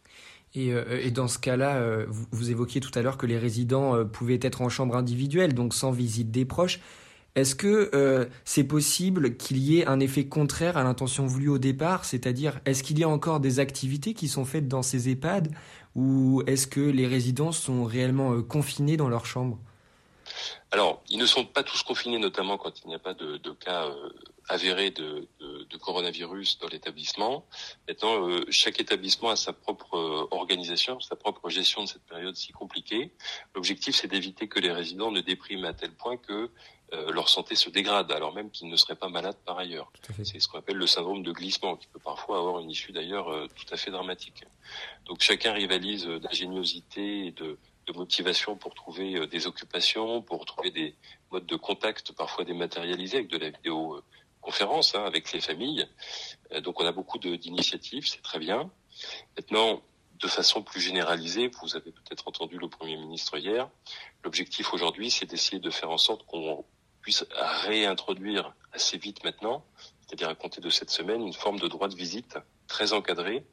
Et, 0.55 0.71
euh, 0.71 1.09
dans 1.11 1.29
ce 1.29 1.39
cas-là, 1.39 2.05
vous, 2.07 2.51
évoquiez 2.51 2.83
tout 2.83 2.91
à 2.95 3.01
l'heure 3.01 3.17
que 3.17 3.25
les 3.25 3.39
résidents 3.39 4.05
pouvaient 4.05 4.39
être 4.43 4.61
en 4.61 4.69
chambre 4.69 4.97
individuelle, 4.97 5.55
donc 5.55 5.73
sans 5.73 5.93
visite 5.93 6.31
des 6.31 6.45
proches. 6.45 6.79
Est-ce 7.35 7.55
que 7.55 7.91
euh, 7.95 8.27
c'est 8.45 8.65
possible 8.65 9.37
qu'il 9.39 9.57
y 9.57 9.79
ait 9.79 9.87
un 9.87 10.01
effet 10.01 10.27
contraire 10.27 10.77
à 10.77 10.83
l'intention 10.83 11.27
voulue 11.27 11.49
au 11.49 11.59
départ? 11.59 12.05
C'est-à-dire, 12.05 12.61
est-ce 12.67 12.83
qu'il 12.83 12.99
y 12.99 13.05
a 13.05 13.09
encore 13.09 13.41
des 13.41 13.59
activités 13.59 14.13
qui 14.13 14.29
sont 14.29 14.45
faites 14.45 14.69
dans 14.69 14.83
ces 14.83 15.09
EHPAD? 15.09 15.51
Ou 15.97 16.43
est-ce 16.47 16.67
que 16.67 16.81
les 16.81 17.07
résidents 17.07 17.53
sont 17.53 17.85
réellement 17.85 18.33
euh, 18.33 18.43
confinés 18.43 18.99
dans 18.99 19.09
leur 19.09 19.25
chambre? 19.25 19.59
Alors, 20.71 21.03
ils 21.09 21.19
ne 21.19 21.27
sont 21.27 21.47
pas 21.47 21.63
tous 21.63 21.83
confinés, 21.83 22.19
notamment 22.19 22.59
quand 22.59 22.85
il 22.85 22.89
n'y 22.89 22.95
a 22.95 22.99
pas 22.99 23.15
de, 23.15 23.39
cas 23.65 23.87
euh, 23.87 24.11
avérés 24.49 24.91
de, 24.91 25.29
coronavirus 25.81 26.59
dans 26.61 26.69
l'établissement. 26.69 27.45
Maintenant, 27.89 28.29
euh, 28.29 28.45
chaque 28.51 28.79
établissement 28.79 29.31
a 29.31 29.37
sa 29.37 29.53
propre 29.53 29.97
euh, 29.97 30.29
organisation, 30.31 31.01
sa 31.01 31.17
propre 31.17 31.49
gestion 31.51 31.83
de 31.83 31.89
cette 31.89 32.05
période 32.05 32.37
si 32.37 32.53
compliquée. 32.53 33.13
L'objectif, 33.57 33.97
c'est 33.97 34.07
d'éviter 34.07 34.47
que 34.47 34.61
les 34.61 34.71
résidents 34.71 35.11
ne 35.11 35.21
dépriment 35.21 35.65
à 35.65 35.73
tel 35.73 35.91
point 35.93 36.17
que 36.17 36.51
leur 37.15 37.31
santé 37.31 37.55
se 37.55 37.71
dégrade, 37.71 38.13
alors 38.13 38.35
même 38.35 38.51
qu'ils 38.51 38.69
ne 38.69 38.77
seraient 38.77 38.97
pas 38.97 39.09
malades 39.09 39.39
par 39.47 39.57
ailleurs. 39.57 39.91
C'est 40.25 40.39
ce 40.39 40.47
qu'on 40.47 40.59
appelle 40.59 40.77
le 40.77 40.87
syndrome 40.87 41.23
de 41.23 41.33
glissement, 41.33 41.75
qui 41.75 41.87
peut 41.87 41.99
parfois 41.99 42.37
avoir 42.37 42.61
une 42.61 42.69
issue 42.69 42.93
d'ailleurs 42.93 43.49
tout 43.57 43.65
à 43.73 43.79
fait 43.79 43.91
dramatique. 43.91 44.45
Donc 45.07 45.23
chacun 45.23 45.55
rivalise 45.55 46.05
d'ingéniosité 46.05 47.29
et 47.29 47.31
de 47.31 47.57
de 47.87 47.93
motivation 47.93 48.57
pour 48.57 48.75
trouver 48.75 49.17
euh, 49.17 49.27
des 49.27 49.47
occupations, 49.47 50.23
pour 50.23 50.45
trouver 50.45 50.71
des 50.71 50.95
modes 51.31 51.47
de 51.47 51.57
contact 51.57 52.13
parfois 52.13 52.45
dématérialisés 52.45 53.19
avec 53.19 53.31
de 53.31 53.39
la 53.39 53.51
vidéoconférence 54.43 54.95
hein, 54.95 55.05
avec 55.05 55.33
les 55.33 55.41
familles. 55.41 55.87
Euh, 56.53 56.61
donc 56.61 56.81
on 56.81 56.87
a 56.87 56.93
beaucoup 56.93 57.19
d'initiatives, 57.19 58.07
c'est 58.07 58.23
très 58.23 58.39
bien. 58.39 58.71
Maintenant, 59.37 59.83
de 60.19 60.29
façon 60.29 60.63
plus 60.63 60.81
généralisée, 60.81 61.51
vous 61.61 61.77
avez 61.77 61.91
peut-être 61.91 62.29
entendu 62.29 62.59
le 62.59 62.69
Premier 62.69 62.97
ministre 62.97 63.39
hier, 63.39 63.69
l'objectif 64.25 64.73
aujourd'hui, 64.73 65.11
c'est 65.11 65.27
d'essayer 65.27 65.59
de 65.59 65.71
faire 65.71 65.91
en 65.91 65.99
sorte 65.99 66.25
qu'on 66.27 66.65
puisse 67.01 67.25
réintroduire 67.65 68.55
assez 68.73 68.99
vite 68.99 69.25
maintenant, 69.25 69.65
c'est-à-dire 70.01 70.29
à 70.29 70.35
compter 70.35 70.61
de 70.61 70.71
cette 70.71 70.91
semaine, 70.91 71.27
une 71.27 71.33
forme 71.33 71.59
de 71.59 71.67
droit 71.67 71.89
de 71.89 71.97
visite 71.97 72.39
très 72.69 72.93
encadré 72.93 73.45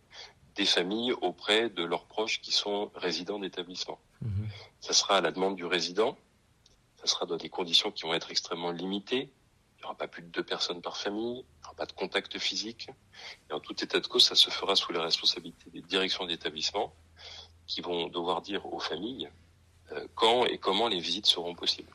des 0.55 0.65
familles 0.65 1.13
auprès 1.21 1.69
de 1.69 1.83
leurs 1.83 2.05
proches 2.05 2.41
qui 2.41 2.51
sont 2.51 2.91
résidents 2.93 3.39
d'établissement. 3.39 3.99
Mhm. 4.21 4.49
Ça 4.81 4.93
sera 4.93 5.17
à 5.17 5.21
la 5.21 5.31
demande 5.31 5.55
du 5.55 5.65
résident, 5.65 6.17
ça 6.97 7.07
sera 7.07 7.25
dans 7.25 7.37
des 7.37 7.49
conditions 7.49 7.91
qui 7.91 8.03
vont 8.03 8.13
être 8.13 8.29
extrêmement 8.29 8.71
limitées. 8.71 9.31
Il 9.79 9.83
n'y 9.83 9.85
aura 9.85 9.95
pas 9.95 10.07
plus 10.07 10.21
de 10.23 10.27
deux 10.27 10.43
personnes 10.43 10.81
par 10.81 10.97
famille, 10.97 11.37
il 11.37 11.61
n'y 11.61 11.65
aura 11.65 11.73
pas 11.73 11.85
de 11.85 11.93
contact 11.93 12.37
physique. 12.37 12.89
Et 13.49 13.53
en 13.53 13.61
tout 13.61 13.73
état 13.81 13.99
de 13.99 14.07
cause, 14.07 14.25
ça 14.25 14.35
se 14.35 14.49
fera 14.49 14.75
sous 14.75 14.91
la 14.91 15.01
responsabilité 15.01 15.69
des 15.69 15.81
directions 15.81 16.25
d'établissement 16.25 16.93
qui 17.65 17.81
vont 17.81 18.07
devoir 18.07 18.41
dire 18.41 18.65
aux 18.73 18.79
familles 18.79 19.29
euh, 19.93 20.05
quand 20.15 20.45
et 20.45 20.57
comment 20.57 20.89
les 20.89 20.99
visites 20.99 21.27
seront 21.27 21.55
possibles. 21.55 21.91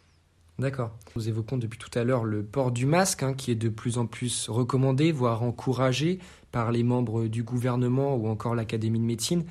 D'accord. 0.59 0.93
Nous 1.17 1.29
évoquons 1.29 1.59
depuis 1.59 1.79
tout 1.79 1.91
à 1.99 2.05
l'heure 2.05 2.25
le 2.25 2.45
port 2.45 2.71
du 2.71 2.87
masque, 2.87 3.23
hein, 3.23 3.35
qui 3.35 3.51
est 3.51 3.57
de 3.57 3.69
plus 3.69 3.99
en 3.99 4.07
plus 4.07 4.49
recommandé, 4.49 5.11
voire 5.11 5.43
encouragé 5.43 6.21
par 6.53 6.71
les 6.71 6.85
membres 6.85 7.27
du 7.27 7.43
gouvernement 7.43 8.15
ou 8.15 8.29
encore 8.29 8.55
l'Académie 8.55 9.01
de 9.01 9.05
médecine. 9.05 9.45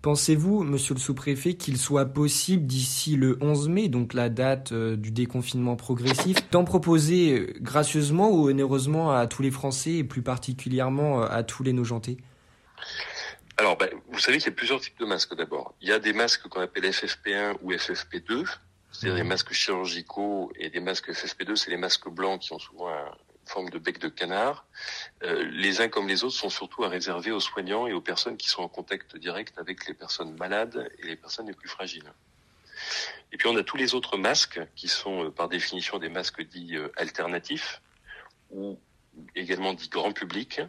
Pensez-vous, 0.00 0.62
monsieur 0.62 0.94
le 0.94 1.00
sous-préfet, 1.00 1.54
qu'il 1.54 1.76
soit 1.76 2.06
possible 2.06 2.66
d'ici 2.66 3.16
le 3.16 3.36
11 3.40 3.68
mai, 3.68 3.88
donc 3.88 4.14
la 4.14 4.28
date 4.28 4.70
euh, 4.70 4.96
du 4.96 5.10
déconfinement 5.10 5.74
progressif, 5.74 6.36
d'en 6.52 6.62
proposer 6.62 7.32
euh, 7.32 7.52
gracieusement 7.60 8.30
ou 8.30 8.48
onéreusement 8.48 9.10
à 9.10 9.26
tous 9.26 9.42
les 9.42 9.50
Français 9.50 9.94
et 9.94 10.04
plus 10.04 10.22
particulièrement 10.22 11.22
euh, 11.22 11.26
à 11.28 11.42
tous 11.42 11.64
les 11.64 11.72
nojentés 11.72 12.16
Alors, 13.56 13.76
ben, 13.76 13.90
vous 14.12 14.20
savez 14.20 14.38
qu'il 14.38 14.46
y 14.46 14.52
a 14.52 14.56
plusieurs 14.56 14.80
types 14.80 14.98
de 15.00 15.04
masques 15.04 15.34
d'abord. 15.34 15.74
Il 15.80 15.88
y 15.88 15.92
a 15.92 15.98
des 15.98 16.12
masques 16.12 16.46
qu'on 16.46 16.60
appelle 16.60 16.84
FFP1 16.84 17.56
ou 17.62 17.72
FFP2, 17.72 18.46
c'est-à-dire 18.92 19.16
des 19.16 19.28
masques 19.28 19.52
chirurgicaux 19.52 20.52
et 20.54 20.70
des 20.70 20.80
masques 20.80 21.10
FFP2, 21.10 21.56
c'est 21.56 21.70
les 21.70 21.76
masques 21.76 22.08
blancs 22.08 22.40
qui 22.40 22.52
ont 22.52 22.60
souvent 22.60 22.88
un, 22.88 23.10
forme 23.48 23.70
de 23.70 23.78
bec 23.78 23.98
de 23.98 24.08
canard. 24.08 24.66
Euh, 25.22 25.44
les 25.50 25.80
uns 25.80 25.88
comme 25.88 26.08
les 26.08 26.24
autres 26.24 26.36
sont 26.36 26.50
surtout 26.50 26.84
à 26.84 26.88
réserver 26.88 27.30
aux 27.30 27.40
soignants 27.40 27.86
et 27.86 27.92
aux 27.92 28.00
personnes 28.00 28.36
qui 28.36 28.48
sont 28.48 28.62
en 28.62 28.68
contact 28.68 29.16
direct 29.16 29.58
avec 29.58 29.86
les 29.86 29.94
personnes 29.94 30.36
malades 30.36 30.90
et 30.98 31.06
les 31.06 31.16
personnes 31.16 31.46
les 31.46 31.54
plus 31.54 31.68
fragiles. 31.68 32.12
Et 33.32 33.36
puis 33.36 33.48
on 33.48 33.56
a 33.56 33.62
tous 33.62 33.76
les 33.76 33.94
autres 33.94 34.16
masques 34.16 34.60
qui 34.76 34.88
sont 34.88 35.24
euh, 35.24 35.30
par 35.30 35.48
définition 35.48 35.98
des 35.98 36.08
masques 36.08 36.42
dits 36.42 36.76
euh, 36.76 36.88
alternatifs 36.96 37.82
ou 38.50 38.78
également 39.34 39.74
dits 39.74 39.88
grand 39.88 40.12
public. 40.12 40.60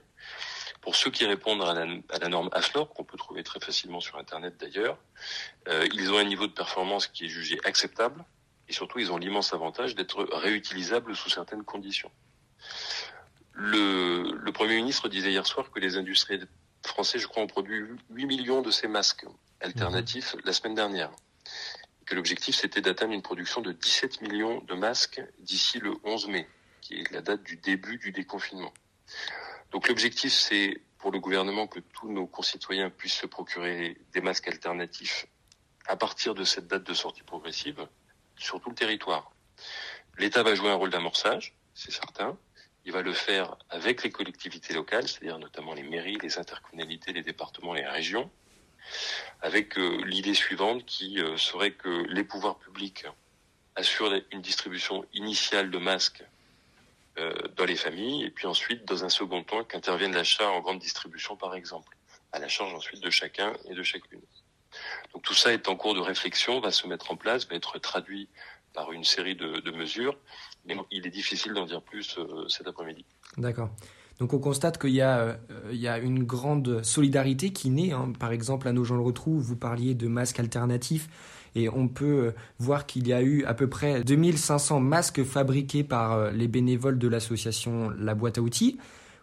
Pour 0.81 0.95
ceux 0.95 1.11
qui 1.11 1.25
répondent 1.25 1.61
à 1.61 1.73
la, 1.73 2.29
norme 2.29 2.49
AFNOR, 2.53 2.93
qu'on 2.93 3.03
peut 3.03 3.17
trouver 3.17 3.43
très 3.43 3.59
facilement 3.59 3.99
sur 3.99 4.17
Internet 4.17 4.55
d'ailleurs, 4.57 4.97
ils 5.67 6.09
ont 6.09 6.17
un 6.17 6.23
niveau 6.23 6.47
de 6.47 6.53
performance 6.53 7.07
qui 7.07 7.25
est 7.25 7.27
jugé 7.27 7.59
acceptable 7.65 8.23
et 8.69 8.73
surtout 8.73 8.99
ils 8.99 9.11
ont 9.11 9.17
l'immense 9.17 9.53
avantage 9.53 9.93
d'être 9.93 10.23
réutilisables 10.31 11.15
sous 11.15 11.29
certaines 11.29 11.65
conditions. 11.65 12.11
Le, 13.59 14.51
Premier 14.53 14.77
ministre 14.77 15.09
disait 15.09 15.31
hier 15.31 15.45
soir 15.45 15.69
que 15.69 15.79
les 15.79 15.97
industries 15.97 16.39
français, 16.85 17.19
je 17.19 17.27
crois, 17.27 17.43
ont 17.43 17.47
produit 17.47 17.81
8 18.09 18.25
millions 18.25 18.61
de 18.61 18.71
ces 18.71 18.87
masques 18.87 19.25
alternatifs 19.59 20.35
la 20.45 20.53
semaine 20.53 20.75
dernière. 20.75 21.11
que 22.05 22.15
l'objectif, 22.15 22.55
c'était 22.55 22.81
d'atteindre 22.81 23.13
une 23.13 23.21
production 23.21 23.61
de 23.61 23.71
17 23.71 24.21
millions 24.21 24.61
de 24.61 24.73
masques 24.73 25.21
d'ici 25.39 25.79
le 25.79 25.93
11 26.03 26.27
mai, 26.27 26.49
qui 26.81 26.95
est 26.95 27.11
la 27.11 27.21
date 27.21 27.43
du 27.43 27.57
début 27.57 27.97
du 27.97 28.11
déconfinement. 28.11 28.73
Donc 29.71 29.87
l'objectif, 29.87 30.33
c'est 30.33 30.81
pour 30.97 31.11
le 31.11 31.19
gouvernement 31.19 31.67
que 31.67 31.79
tous 31.79 32.11
nos 32.11 32.25
concitoyens 32.25 32.89
puissent 32.89 33.19
se 33.19 33.27
procurer 33.27 33.97
des 34.13 34.21
masques 34.21 34.47
alternatifs 34.47 35.27
à 35.87 35.95
partir 35.95 36.33
de 36.33 36.43
cette 36.43 36.67
date 36.67 36.83
de 36.83 36.93
sortie 36.93 37.23
progressive 37.23 37.87
sur 38.37 38.59
tout 38.59 38.69
le 38.69 38.75
territoire. 38.75 39.31
L'État 40.17 40.43
va 40.43 40.55
jouer 40.55 40.69
un 40.69 40.75
rôle 40.75 40.89
d'amorçage, 40.89 41.55
c'est 41.73 41.91
certain. 41.91 42.37
Il 42.85 42.91
va 42.91 43.01
le 43.01 43.13
faire 43.13 43.55
avec 43.69 44.03
les 44.03 44.11
collectivités 44.11 44.73
locales, 44.73 45.07
c'est-à-dire 45.07 45.37
notamment 45.37 45.73
les 45.73 45.83
mairies, 45.83 46.17
les 46.21 46.37
intercommunalités, 46.39 47.13
les 47.13 47.23
départements, 47.23 47.73
les 47.73 47.85
régions, 47.85 48.29
avec 49.41 49.77
euh, 49.77 50.01
l'idée 50.05 50.33
suivante 50.33 50.85
qui 50.85 51.21
euh, 51.21 51.37
serait 51.37 51.71
que 51.71 52.05
les 52.09 52.23
pouvoirs 52.23 52.57
publics 52.57 53.05
assurent 53.75 54.19
une 54.31 54.41
distribution 54.41 55.05
initiale 55.13 55.69
de 55.69 55.77
masques 55.77 56.23
euh, 57.17 57.33
dans 57.55 57.65
les 57.65 57.75
familles, 57.75 58.23
et 58.23 58.29
puis 58.29 58.47
ensuite, 58.47 58.85
dans 58.85 59.03
un 59.03 59.09
second 59.09 59.43
temps, 59.43 59.63
qu'intervienne 59.63 60.13
l'achat 60.13 60.49
en 60.49 60.61
grande 60.61 60.79
distribution, 60.79 61.35
par 61.35 61.55
exemple, 61.55 61.95
à 62.31 62.39
la 62.39 62.47
charge 62.47 62.73
ensuite 62.73 63.01
de 63.01 63.09
chacun 63.09 63.53
et 63.69 63.73
de 63.73 63.83
chacune. 63.83 64.21
Donc 65.13 65.23
tout 65.23 65.33
ça 65.33 65.51
est 65.51 65.67
en 65.67 65.75
cours 65.75 65.95
de 65.95 65.99
réflexion, 65.99 66.59
va 66.59 66.71
se 66.71 66.87
mettre 66.87 67.11
en 67.11 67.15
place, 67.15 67.47
va 67.47 67.55
être 67.55 67.77
traduit 67.79 68.29
par 68.73 68.91
une 68.91 69.03
série 69.03 69.35
de, 69.35 69.71
mesures, 69.71 70.17
mais 70.75 70.83
il 70.91 71.05
est 71.05 71.11
difficile 71.11 71.53
d'en 71.53 71.65
dire 71.65 71.81
plus 71.81 72.17
euh, 72.17 72.47
cet 72.47 72.67
après-midi. 72.67 73.05
D'accord. 73.37 73.69
Donc 74.19 74.33
on 74.33 74.39
constate 74.39 74.77
qu'il 74.77 74.91
y, 74.91 75.01
euh, 75.01 75.33
y, 75.71 75.87
a 75.87 75.97
une 75.97 76.23
grande 76.23 76.83
solidarité 76.83 77.51
qui 77.51 77.69
naît. 77.69 77.91
Hein. 77.91 78.11
Par 78.19 78.31
exemple, 78.31 78.67
à 78.67 78.73
nos 78.73 78.83
gens 78.83 78.95
le 78.95 79.01
retrouvent, 79.01 79.41
vous 79.41 79.55
parliez 79.55 79.95
de 79.95 80.07
masques 80.07 80.39
alternatifs. 80.39 81.07
Et 81.55 81.67
on 81.69 81.87
peut 81.87 82.05
euh, 82.05 82.31
voir 82.59 82.85
qu'il 82.85 83.07
y 83.07 83.13
a 83.13 83.21
eu 83.21 83.43
à 83.45 83.53
peu 83.53 83.67
près 83.67 84.03
2500 84.03 84.79
masques 84.81 85.23
fabriqués 85.23 85.83
par 85.83 86.31
les 86.31 86.47
bénévoles 86.47 86.99
de 86.99 87.07
l'association 87.07 87.89
La 87.97 88.13
Boîte 88.13 88.37
à 88.37 88.41
Outils. 88.41 88.77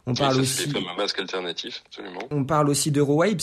On 0.07 0.15
parle 0.15 0.41
aussi. 0.41 0.73
Un 0.75 0.97
masque 0.97 1.19
alternatif, 1.19 1.83
absolument. 1.87 2.21
On 2.31 2.45
parle 2.45 2.69
aussi 2.69 2.93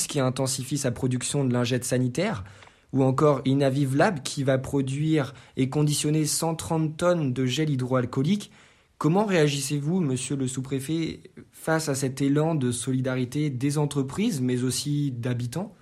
qui 0.07 0.19
intensifie 0.19 0.77
sa 0.77 0.91
production 0.91 1.43
de 1.43 1.53
lingettes 1.53 1.83
sanitaires, 1.83 2.43
ou 2.93 3.03
encore 3.03 3.41
Inaviv 3.43 3.95
Lab 3.95 4.23
qui 4.23 4.43
va 4.43 4.57
produire 4.57 5.33
et 5.57 5.69
conditionner 5.69 6.25
130 6.25 6.95
tonnes 6.95 7.33
de 7.33 7.45
gel 7.45 7.69
hydroalcoolique. 7.69 8.51
Comment 8.97 9.25
réagissez-vous, 9.25 9.99
monsieur 9.99 10.35
le 10.37 10.47
sous-préfet, 10.47 11.19
face 11.51 11.89
à 11.89 11.95
cet 11.95 12.21
élan 12.21 12.55
de 12.55 12.71
solidarité 12.71 13.49
des 13.49 13.77
entreprises, 13.77 14.39
mais 14.39 14.63
aussi 14.63 15.11
d'habitants? 15.11 15.75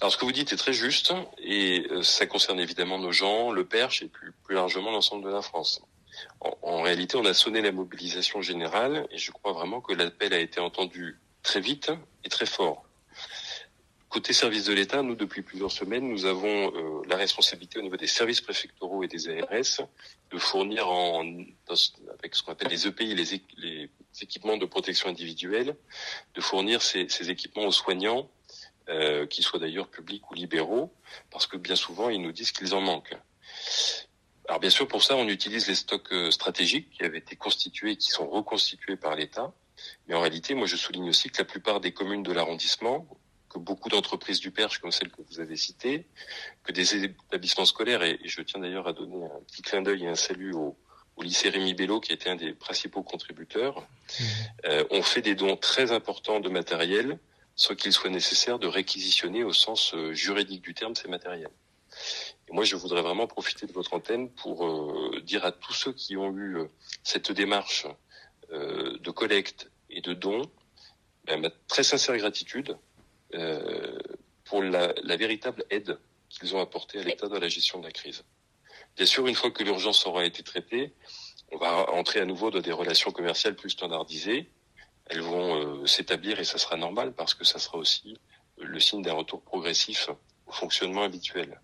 Alors 0.00 0.12
ce 0.12 0.18
que 0.18 0.24
vous 0.24 0.32
dites 0.32 0.52
est 0.52 0.56
très 0.56 0.72
juste 0.72 1.12
et 1.38 1.86
euh, 1.90 2.02
ça 2.02 2.26
concerne 2.26 2.58
évidemment 2.58 2.98
nos 2.98 3.12
gens, 3.12 3.50
le 3.52 3.64
Perche 3.64 4.02
et 4.02 4.08
plus 4.08 4.54
largement 4.54 4.90
l'ensemble 4.90 5.24
de 5.24 5.30
la 5.30 5.42
France. 5.42 5.82
En, 6.40 6.82
réalité, 6.82 7.16
on 7.16 7.24
a 7.24 7.34
sonné 7.34 7.60
la 7.62 7.72
mobilisation 7.72 8.42
générale 8.42 9.06
et 9.10 9.18
je 9.18 9.30
crois 9.30 9.52
vraiment 9.52 9.80
que 9.80 9.92
l'appel 9.92 10.32
a 10.32 10.38
été 10.38 10.60
entendu 10.60 11.18
très 11.42 11.60
vite 11.60 11.92
et 12.24 12.28
très 12.28 12.46
fort. 12.46 12.84
Côté 14.10 14.32
service 14.32 14.64
de 14.64 14.72
l'État, 14.72 15.04
nous, 15.04 15.14
depuis 15.14 15.42
plusieurs 15.42 15.70
semaines, 15.70 16.08
nous 16.08 16.24
avons 16.24 16.74
euh, 16.74 17.02
la 17.08 17.16
responsabilité 17.16 17.78
au 17.78 17.82
niveau 17.82 17.96
des 17.96 18.08
services 18.08 18.40
préfectoraux 18.40 19.04
et 19.04 19.06
des 19.06 19.28
ARS 19.28 19.86
de 20.32 20.38
fournir 20.38 20.90
en, 20.90 21.24
avec 22.18 22.34
ce 22.34 22.42
qu'on 22.42 22.50
appelle 22.50 22.70
les 22.70 22.88
EPI, 22.88 23.14
les, 23.14 23.88
équipements 24.20 24.56
de 24.56 24.66
protection 24.66 25.08
individuelle, 25.08 25.76
de 26.34 26.40
fournir 26.40 26.82
ces, 26.82 27.08
ces 27.08 27.30
équipements 27.30 27.66
aux 27.66 27.72
soignants 27.72 28.28
euh, 28.88 29.28
qu'ils 29.28 29.44
soient 29.44 29.60
d'ailleurs 29.60 29.86
publics 29.86 30.28
ou 30.28 30.34
libéraux, 30.34 30.92
parce 31.30 31.46
que 31.46 31.56
bien 31.56 31.76
souvent, 31.76 32.08
ils 32.08 32.20
nous 32.20 32.32
disent 32.32 32.50
qu'ils 32.50 32.74
en 32.74 32.80
manquent. 32.80 33.16
Alors 34.48 34.58
bien 34.58 34.70
sûr, 34.70 34.88
pour 34.88 35.04
ça, 35.04 35.14
on 35.14 35.28
utilise 35.28 35.68
les 35.68 35.76
stocks 35.76 36.12
euh, 36.12 36.32
stratégiques 36.32 36.90
qui 36.90 37.04
avaient 37.04 37.18
été 37.18 37.36
constitués 37.36 37.92
et 37.92 37.96
qui 37.96 38.10
sont 38.10 38.28
reconstitués 38.28 38.96
par 38.96 39.14
l'État. 39.14 39.54
Mais 40.08 40.16
en 40.16 40.20
réalité, 40.20 40.54
moi, 40.54 40.66
je 40.66 40.74
souligne 40.74 41.08
aussi 41.08 41.30
que 41.30 41.38
la 41.38 41.44
plupart 41.44 41.80
des 41.80 41.92
communes 41.92 42.24
de 42.24 42.32
l'arrondissement, 42.32 43.06
que 43.50 43.58
beaucoup 43.58 43.88
d'entreprises 43.88 44.40
du 44.40 44.50
Perche, 44.50 44.78
comme 44.78 44.92
celle 44.92 45.10
que 45.10 45.20
vous 45.28 45.40
avez 45.40 45.56
citées, 45.56 46.06
que 46.62 46.72
des 46.72 47.04
établissements 47.04 47.66
scolaires, 47.66 48.02
et, 48.02 48.18
je 48.24 48.40
tiens 48.42 48.60
d'ailleurs 48.60 48.86
à 48.86 48.92
donner 48.92 49.24
un 49.24 49.40
petit 49.46 49.62
clin 49.62 49.82
d'œil 49.82 50.04
et 50.04 50.08
un 50.08 50.14
salut 50.14 50.54
au, 50.54 50.78
au 51.16 51.22
lycée 51.22 51.50
Rémi 51.50 51.74
Bello, 51.74 52.00
qui 52.00 52.12
était 52.12 52.30
un 52.30 52.36
des 52.36 52.52
principaux 52.52 53.02
contributeurs, 53.02 53.80
mmh. 53.80 54.24
euh, 54.66 54.84
ont 54.90 55.02
fait 55.02 55.20
des 55.20 55.34
dons 55.34 55.56
très 55.56 55.90
importants 55.92 56.40
de 56.40 56.48
matériel 56.48 57.18
sans 57.56 57.74
qu'il 57.74 57.92
soit 57.92 58.08
nécessaire 58.08 58.58
de 58.58 58.68
réquisitionner 58.68 59.44
au 59.44 59.52
sens 59.52 59.92
euh, 59.94 60.14
juridique 60.14 60.62
du 60.62 60.72
terme 60.72 60.94
ces 60.94 61.08
matériels. 61.08 61.50
Et 62.48 62.52
moi, 62.52 62.64
je 62.64 62.76
voudrais 62.76 63.02
vraiment 63.02 63.26
profiter 63.26 63.66
de 63.66 63.72
votre 63.72 63.92
antenne 63.92 64.30
pour 64.30 64.64
euh, 64.64 65.20
dire 65.22 65.44
à 65.44 65.50
tous 65.50 65.74
ceux 65.74 65.92
qui 65.92 66.16
ont 66.16 66.34
eu 66.36 66.56
cette 67.02 67.32
démarche 67.32 67.86
de 68.52 69.10
collecte 69.12 69.70
et 69.90 70.00
de 70.00 70.12
don 70.12 70.42
ben, 71.24 71.40
ma 71.40 71.50
très 71.68 71.84
sincère 71.84 72.16
gratitude 72.16 72.76
pour 74.44 74.62
la, 74.62 75.16
véritable 75.16 75.64
aide 75.70 75.98
qu'ils 76.28 76.54
ont 76.54 76.60
apportée 76.60 77.00
à 77.00 77.02
l'État 77.02 77.28
dans 77.28 77.38
la 77.38 77.48
gestion 77.48 77.78
de 77.80 77.84
la 77.84 77.92
crise. 77.92 78.24
Bien 78.96 79.06
sûr, 79.06 79.26
une 79.26 79.34
fois 79.34 79.50
que 79.50 79.62
l'urgence 79.62 80.06
aura 80.06 80.24
été 80.24 80.42
traitée, 80.42 80.92
on 81.52 81.58
va 81.58 81.90
entrer 81.90 82.20
à 82.20 82.24
nouveau 82.24 82.50
dans 82.50 82.60
des 82.60 82.72
relations 82.72 83.10
commerciales 83.10 83.56
plus 83.56 83.70
standardisées 83.70 84.50
elles 85.10 85.22
vont 85.22 85.56
euh, 85.82 85.86
s'établir 85.86 86.38
et 86.38 86.44
ça 86.44 86.56
sera 86.56 86.76
normal 86.76 87.12
parce 87.12 87.34
que 87.34 87.44
ça 87.44 87.58
sera 87.58 87.76
aussi 87.78 88.16
le 88.58 88.78
signe 88.78 89.02
d'un 89.02 89.12
retour 89.12 89.42
progressif 89.42 90.08
au 90.46 90.52
fonctionnement 90.52 91.02
habituel. 91.02 91.60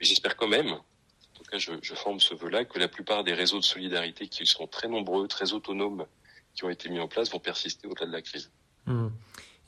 Mais 0.00 0.06
j'espère 0.06 0.36
quand 0.36 0.48
même, 0.48 0.72
en 0.72 1.34
tout 1.34 1.44
cas 1.44 1.58
je, 1.58 1.72
je 1.82 1.94
forme 1.94 2.18
ce 2.18 2.34
vœu-là, 2.34 2.64
que 2.64 2.78
la 2.78 2.88
plupart 2.88 3.24
des 3.24 3.34
réseaux 3.34 3.58
de 3.58 3.64
solidarité 3.64 4.28
qui 4.28 4.46
sont 4.46 4.66
très 4.66 4.88
nombreux, 4.88 5.28
très 5.28 5.52
autonomes, 5.52 6.06
qui 6.54 6.64
ont 6.64 6.70
été 6.70 6.88
mis 6.88 6.98
en 6.98 7.08
place 7.08 7.30
vont 7.30 7.38
persister 7.38 7.86
au-delà 7.86 8.06
de 8.06 8.12
la 8.12 8.22
crise. 8.22 8.50
Mmh. 8.86 9.08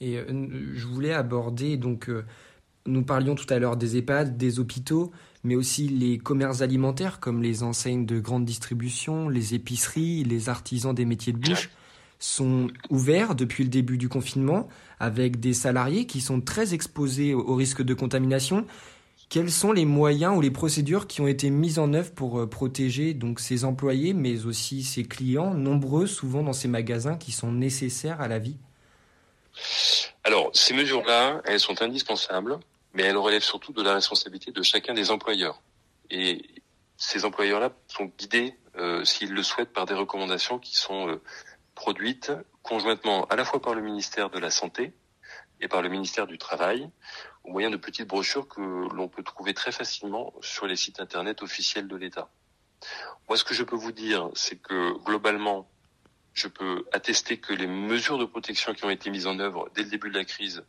Et 0.01 0.17
euh, 0.17 0.49
je 0.75 0.87
voulais 0.87 1.13
aborder 1.13 1.77
donc 1.77 2.09
euh, 2.09 2.25
nous 2.87 3.03
parlions 3.03 3.35
tout 3.35 3.47
à 3.53 3.59
l'heure 3.59 3.77
des 3.77 3.97
EHPAD, 3.99 4.37
des 4.37 4.59
hôpitaux, 4.59 5.13
mais 5.45 5.55
aussi 5.55 5.89
les 5.89 6.19
commerces 6.19 6.63
alimentaires 6.63 7.21
comme 7.21 7.43
les 7.43 7.63
enseignes 7.63 8.07
de 8.07 8.19
grande 8.19 8.45
distribution, 8.45 9.29
les 9.29 9.55
épiceries, 9.55 10.25
les 10.25 10.49
artisans 10.49 10.95
des 10.95 11.05
métiers 11.05 11.33
de 11.33 11.39
bouche 11.39 11.71
sont 12.19 12.69
ouverts 12.91 13.35
depuis 13.35 13.65
le 13.65 13.71
début 13.71 13.97
du 13.97 14.09
confinement 14.09 14.69
avec 14.99 15.41
des 15.41 15.55
salariés 15.55 16.07
qui 16.07 16.21
sont 16.21 16.41
très 16.41 16.75
exposés 16.75 17.35
au 17.35 17.55
risque 17.55 17.83
de 17.83 17.95
contamination. 17.95 18.67
Quels 19.31 19.51
sont 19.51 19.73
les 19.73 19.87
moyens 19.87 20.37
ou 20.37 20.41
les 20.41 20.51
procédures 20.51 21.07
qui 21.07 21.21
ont 21.21 21.29
été 21.29 21.51
mises 21.51 21.79
en 21.79 21.95
œuvre 21.95 22.11
pour 22.13 22.41
euh, 22.41 22.47
protéger 22.47 23.15
donc 23.15 23.41
ces 23.41 23.65
employés, 23.65 24.13
mais 24.13 24.45
aussi 24.45 24.83
ces 24.83 25.05
clients, 25.05 25.55
nombreux 25.55 26.07
souvent 26.07 26.43
dans 26.43 26.53
ces 26.53 26.69
magasins 26.69 27.17
qui 27.17 27.31
sont 27.31 27.53
nécessaires 27.53 28.21
à 28.21 28.29
la 28.29 28.39
vie? 28.39 28.57
Alors, 30.25 30.51
ces 30.55 30.75
mesures-là, 30.75 31.41
elles 31.45 31.61
sont 31.61 31.83
indispensables, 31.83 32.59
mais 32.93 33.05
elles 33.05 33.17
relèvent 33.17 33.43
surtout 33.43 33.73
de 33.73 33.83
la 33.83 33.95
responsabilité 33.95 34.53
de 34.53 34.63
chacun 34.63 34.95
des 34.95 35.11
employeurs. 35.11 35.61
Et 36.11 36.43
ces 36.97 37.25
employeurs-là 37.25 37.73
sont 37.89 38.07
guidés, 38.19 38.59
euh, 38.77 39.05
s'ils 39.05 39.33
le 39.33 39.43
souhaitent, 39.43 39.73
par 39.73 39.87
des 39.87 39.95
recommandations 39.95 40.59
qui 40.59 40.77
sont 40.77 41.09
euh, 41.09 41.23
produite 41.75 42.33
conjointement 42.63 43.25
à 43.27 43.37
la 43.37 43.45
fois 43.45 43.63
par 43.63 43.75
le 43.75 43.81
ministère 43.81 44.29
de 44.31 44.39
la 44.39 44.51
Santé 44.51 44.93
et 45.61 45.69
par 45.69 45.83
le 45.83 45.89
ministère 45.89 46.27
du 46.27 46.39
Travail, 46.39 46.91
au 47.45 47.51
moyen 47.51 47.71
de 47.71 47.77
petites 47.77 48.09
brochures 48.09 48.49
que 48.49 48.61
l'on 48.61 49.09
peut 49.09 49.23
trouver 49.23 49.55
très 49.55 49.73
facilement 49.73 50.35
sur 50.43 50.67
les 50.67 50.77
sites 50.77 51.01
internet 51.01 51.43
officiels 51.43 51.89
de 51.89 51.97
l'État. 51.97 52.29
Moi, 53.29 53.37
ce 53.37 53.45
que 53.45 53.55
je 53.55 53.63
peux 53.63 53.77
vous 53.77 53.93
dire, 53.93 54.31
c'est 54.35 54.57
que 54.57 54.93
globalement, 55.05 55.71
je 56.41 56.49
peux 56.49 56.87
attester 56.93 57.37
que 57.37 57.53
les 57.53 57.67
mesures 57.67 58.19
de 58.19 58.25
protection 58.25 58.73
qui 58.73 58.85
ont 58.85 58.91
été 58.91 59.11
mises 59.11 59.27
en 59.27 59.39
œuvre 59.39 59.69
dès 59.75 59.83
le 59.83 59.91
début 59.91 60.09
de 60.09 60.19
la 60.19 60.25
crise 60.25 60.65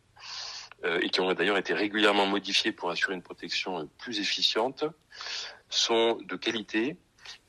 euh, 0.83 0.99
et 1.01 1.09
qui 1.09 1.21
ont 1.21 1.33
d'ailleurs 1.33 1.57
été 1.57 1.73
régulièrement 1.73 2.25
modifiées 2.25 2.71
pour 2.71 2.89
assurer 2.91 3.13
une 3.13 3.21
protection 3.21 3.89
plus 3.97 4.19
efficiente 4.19 4.83
sont 5.69 6.17
de 6.27 6.35
qualité 6.35 6.97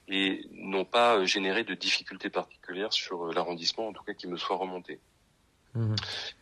et 0.09 0.47
n'ont 0.53 0.85
pas 0.85 1.17
euh, 1.17 1.25
généré 1.25 1.65
de 1.65 1.75
difficultés 1.75 2.31
particulières 2.31 2.93
sur 2.93 3.27
euh, 3.27 3.33
l'arrondissement, 3.35 3.89
en 3.89 3.93
tout 3.93 4.05
cas 4.05 4.15
qui 4.15 4.29
me 4.29 4.37
soit 4.37 4.57
remonté. 4.57 5.01
Mmh. 5.75 5.95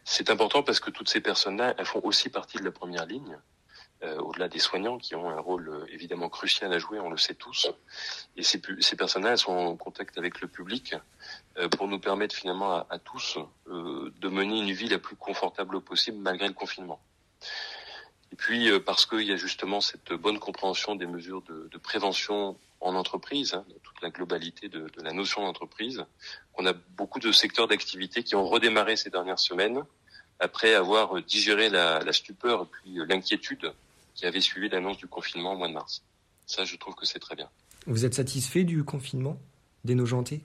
C'est 0.05 0.29
important 0.31 0.63
parce 0.63 0.81
que 0.81 0.91
toutes 0.91 1.09
ces 1.09 1.21
personnes-là, 1.21 1.75
elles 1.79 1.87
font 1.87 2.01
aussi 2.03 2.29
partie 2.29 2.59
de 2.59 2.65
la 2.65 2.73
première 2.73 3.07
ligne, 3.07 3.35
euh, 3.35 3.37
au-delà 4.03 4.49
des 4.49 4.59
soignants 4.59 4.99
qui 4.99 5.15
ont 5.15 5.29
un 5.29 5.41
rôle 5.41 5.69
euh, 5.69 5.85
évidemment 5.91 6.31
crucial 6.31 6.73
à 6.73 6.79
jouer, 6.79 6.99
on 7.01 7.11
le 7.11 7.19
sait 7.19 7.35
tous. 7.35 7.69
Et 8.37 8.43
ces, 8.43 8.61
personnes-là, 8.97 9.37
sont 9.37 9.53
en 9.53 9.77
contact 9.77 10.17
avec 10.17 10.41
le 10.41 10.49
public 10.49 10.95
euh, 11.59 11.69
pour 11.69 11.87
nous 11.87 11.99
permettre 11.99 12.35
finalement 12.35 12.87
à, 12.89 12.99
tous 12.99 13.39
de 13.67 14.29
mener 14.29 14.59
une 14.59 14.73
vie 14.73 14.89
la 14.89 14.99
plus 14.99 15.17
confortable 15.17 15.81
possible 15.81 16.19
malgré 16.19 16.49
le 16.49 16.55
confinement. 16.55 17.01
Et 18.33 18.37
puis 18.37 18.71
parce 18.81 19.07
qu'il 19.07 19.23
y 19.23 19.33
a 19.33 19.37
justement 19.37 19.81
cette 19.81 20.13
bonne 20.13 20.39
compréhension 20.39 20.95
des 20.95 21.07
mesures 21.07 21.43
de, 21.43 21.79
prévention 21.79 22.57
en 22.81 22.95
entreprise, 22.95 23.55
hein, 23.55 23.65
toute 23.83 24.01
la 24.03 24.11
globalité 24.11 24.69
de, 24.69 24.89
de 24.89 25.03
la 25.03 25.13
notion 25.13 25.43
d'entreprise. 25.43 26.05
On 26.55 26.65
a 26.65 26.73
beaucoup 26.73 27.19
de 27.19 27.33
secteurs 27.33 27.69
d'activité 27.69 28.23
qui 28.23 28.35
ont 28.37 28.47
redémarré 28.47 28.97
ces 28.97 29.11
dernières 29.11 29.39
semaines 29.39 29.85
après 30.39 30.75
avoir 30.75 31.21
digéré 31.23 31.69
la, 31.69 32.01
la 32.01 32.13
stupeur 32.13 32.63
et 32.63 32.67
puis 32.67 32.99
l'inquiétude 33.07 33.73
qui 34.15 34.27
avait 34.27 34.41
suivi 34.41 34.69
l'annonce 34.69 34.99
du 34.99 35.07
confinement 35.07 35.55
au 35.55 35.57
mois 35.57 35.69
de 35.69 35.75
mars. 35.75 36.03
Ça, 36.47 36.65
je 36.65 36.77
trouve 36.77 36.95
que 36.95 37.07
c'est 37.07 37.19
très 37.19 37.37
bien. 37.37 37.49
Vous 37.87 38.05
êtes 38.05 38.15
satisfait 38.15 38.65
du 38.65 38.85
confinement 38.85 39.41
des 39.85 39.95
Nogentais 39.95 40.43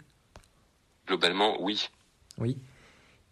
Globalement, 1.07 1.61
oui. 1.61 1.89
Oui. 2.37 2.57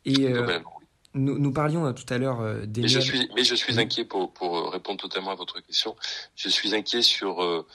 Et 0.05 0.25
euh, 0.25 0.33
Globalement, 0.33 0.73
oui. 0.79 0.83
Nous, 1.15 1.37
nous, 1.37 1.51
parlions 1.51 1.85
euh, 1.85 1.93
tout 1.93 2.11
à 2.11 2.17
l'heure 2.17 2.41
euh, 2.41 2.65
des. 2.65 2.81
Mais 2.81 2.87
je 2.87 2.99
suis, 2.99 3.29
mais 3.35 3.43
je 3.43 3.53
suis 3.53 3.79
inquiet 3.79 4.03
pour, 4.03 4.33
pour 4.33 4.71
répondre 4.71 4.99
totalement 4.99 5.31
à 5.31 5.35
votre 5.35 5.59
question. 5.59 5.95
Je 6.35 6.49
suis 6.49 6.73
inquiet 6.73 7.03
sur 7.03 7.43
euh, 7.43 7.65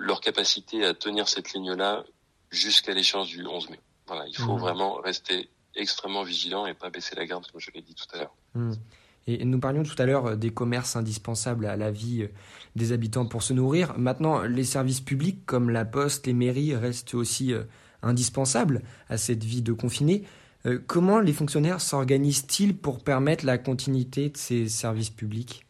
leur 0.00 0.20
capacité 0.20 0.84
à 0.84 0.94
tenir 0.94 1.28
cette 1.28 1.52
ligne-là 1.52 2.04
jusqu'à 2.50 2.94
l'échéance 2.94 3.28
du 3.28 3.46
11 3.46 3.70
mai. 3.70 3.80
Voilà, 4.06 4.26
il 4.26 4.36
faut 4.36 4.56
mmh. 4.56 4.60
vraiment 4.60 4.94
rester 4.94 5.50
extrêmement 5.74 6.22
vigilant 6.22 6.66
et 6.66 6.74
pas 6.74 6.90
baisser 6.90 7.14
la 7.16 7.26
garde, 7.26 7.46
comme 7.50 7.60
je 7.60 7.70
l'ai 7.70 7.82
dit 7.82 7.94
tout 7.94 8.06
à 8.14 8.18
l'heure. 8.18 8.34
Mmh. 8.54 8.72
Et 9.26 9.44
nous 9.44 9.60
parlions 9.60 9.82
tout 9.82 10.00
à 10.00 10.06
l'heure 10.06 10.26
euh, 10.26 10.36
des 10.36 10.50
commerces 10.50 10.96
indispensables 10.96 11.66
à 11.66 11.76
la 11.76 11.90
vie 11.90 12.22
euh, 12.22 12.28
des 12.76 12.92
habitants 12.92 13.26
pour 13.26 13.42
se 13.42 13.52
nourrir. 13.52 13.96
Maintenant, 13.98 14.42
les 14.42 14.64
services 14.64 15.00
publics 15.00 15.44
comme 15.46 15.70
la 15.70 15.84
poste, 15.84 16.26
les 16.26 16.32
mairies 16.32 16.74
restent 16.74 17.14
aussi 17.14 17.52
indispensables 18.02 18.82
à 19.08 19.18
cette 19.18 19.44
vie 19.44 19.60
de 19.60 19.72
confiné. 19.72 20.24
Comment 20.86 21.20
les 21.20 21.34
fonctionnaires 21.34 21.82
s'organisent-ils 21.82 22.74
pour 22.74 23.04
permettre 23.04 23.44
la 23.44 23.58
continuité 23.58 24.30
de 24.30 24.36
ces 24.38 24.68
services 24.68 25.10
publics? 25.10 25.66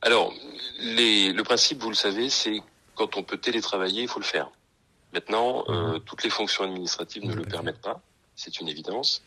Alors, 0.00 0.32
les, 0.80 1.32
le 1.32 1.42
principe, 1.42 1.82
vous 1.82 1.90
le 1.90 1.94
savez, 1.94 2.30
c'est 2.30 2.62
quand 2.94 3.16
on 3.16 3.22
peut 3.22 3.36
télétravailler, 3.36 4.02
il 4.02 4.08
faut 4.08 4.20
le 4.20 4.24
faire. 4.24 4.50
Maintenant, 5.12 5.64
euh, 5.68 5.94
mhm. 5.94 6.00
toutes 6.00 6.24
les 6.24 6.30
fonctions 6.30 6.64
administratives 6.64 7.24
ne 7.24 7.34
le 7.34 7.44
permettent 7.44 7.80
pas, 7.80 8.00
c'est 8.36 8.60
une 8.60 8.68
évidence. 8.68 9.22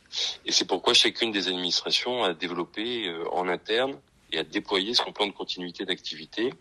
Et 0.45 0.51
c'est 0.51 0.65
pourquoi 0.65 0.93
chacune 0.93 1.31
des 1.31 1.47
administrations 1.47 2.23
a 2.23 2.33
développé 2.33 3.07
euh, 3.07 3.27
en 3.31 3.47
interne 3.49 3.99
et 4.31 4.37
a 4.37 4.43
déployé 4.43 4.93
son 4.93 5.11
plan 5.11 5.25
de 5.25 5.31
continuité 5.31 5.83
d'activité. 5.83 6.53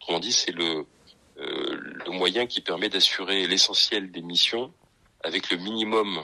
Autrement 0.00 0.18
dit, 0.18 0.32
c'est 0.32 0.50
le, 0.50 0.84
euh, 1.38 1.80
le 2.04 2.10
moyen 2.10 2.46
qui 2.46 2.60
permet 2.60 2.88
d'assurer 2.88 3.46
l'essentiel 3.46 4.10
des 4.10 4.22
missions 4.22 4.72
avec 5.22 5.50
le 5.50 5.56
minimum 5.56 6.20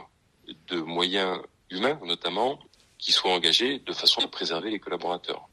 de 0.67 0.81
moyens 0.81 1.41
humains 1.71 1.99
notamment 2.05 2.59
qui 2.99 3.13
soient 3.13 3.33
engagés 3.33 3.79
de 3.79 3.93
façon 3.93 4.21
à 4.21 4.29
préserver 4.29 4.71
les 4.71 4.81
collaborateurs. 4.81 5.49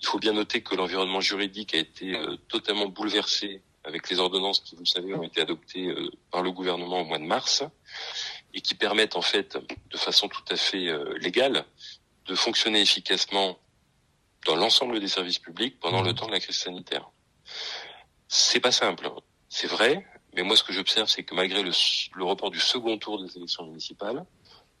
Il 0.00 0.06
faut 0.06 0.18
bien 0.18 0.32
noter 0.32 0.62
que 0.62 0.74
l'environnement 0.74 1.20
juridique 1.20 1.74
a 1.74 1.78
été 1.78 2.16
euh, 2.16 2.36
totalement 2.48 2.86
bouleversé 2.86 3.60
avec 3.84 4.08
les 4.08 4.18
ordonnances 4.18 4.60
qui, 4.60 4.74
vous 4.74 4.82
le 4.82 4.86
savez, 4.86 5.12
ont 5.12 5.24
été 5.24 5.40
adoptées 5.40 5.92
par 6.30 6.42
le 6.42 6.52
gouvernement 6.52 7.00
au 7.00 7.04
mois 7.04 7.18
de 7.18 7.24
mars 7.24 7.64
et 8.54 8.60
qui 8.60 8.74
permettent 8.74 9.16
en 9.16 9.22
fait, 9.22 9.58
de 9.90 9.96
façon 9.96 10.28
tout 10.28 10.44
à 10.50 10.56
fait 10.56 10.88
euh, 10.88 11.16
légale, 11.18 11.64
de 12.26 12.34
fonctionner 12.34 12.80
efficacement 12.80 13.58
dans 14.46 14.56
l'ensemble 14.56 15.00
des 15.00 15.08
services 15.08 15.38
publics 15.38 15.78
pendant 15.80 16.02
le 16.02 16.14
temps 16.14 16.26
de 16.26 16.32
la 16.32 16.40
crise 16.40 16.56
sanitaire. 16.56 17.10
C'est 18.28 18.60
pas 18.60 18.72
simple, 18.72 19.06
hein. 19.06 19.16
c'est 19.48 19.66
vrai, 19.66 20.06
mais 20.34 20.42
moi 20.42 20.56
ce 20.56 20.64
que 20.64 20.72
j'observe, 20.72 21.08
c'est 21.08 21.22
que 21.22 21.34
malgré 21.34 21.62
le, 21.62 21.72
le 22.14 22.24
report 22.24 22.50
du 22.50 22.60
second 22.60 22.98
tour 22.98 23.22
des 23.22 23.36
élections 23.36 23.66
municipales, 23.66 24.24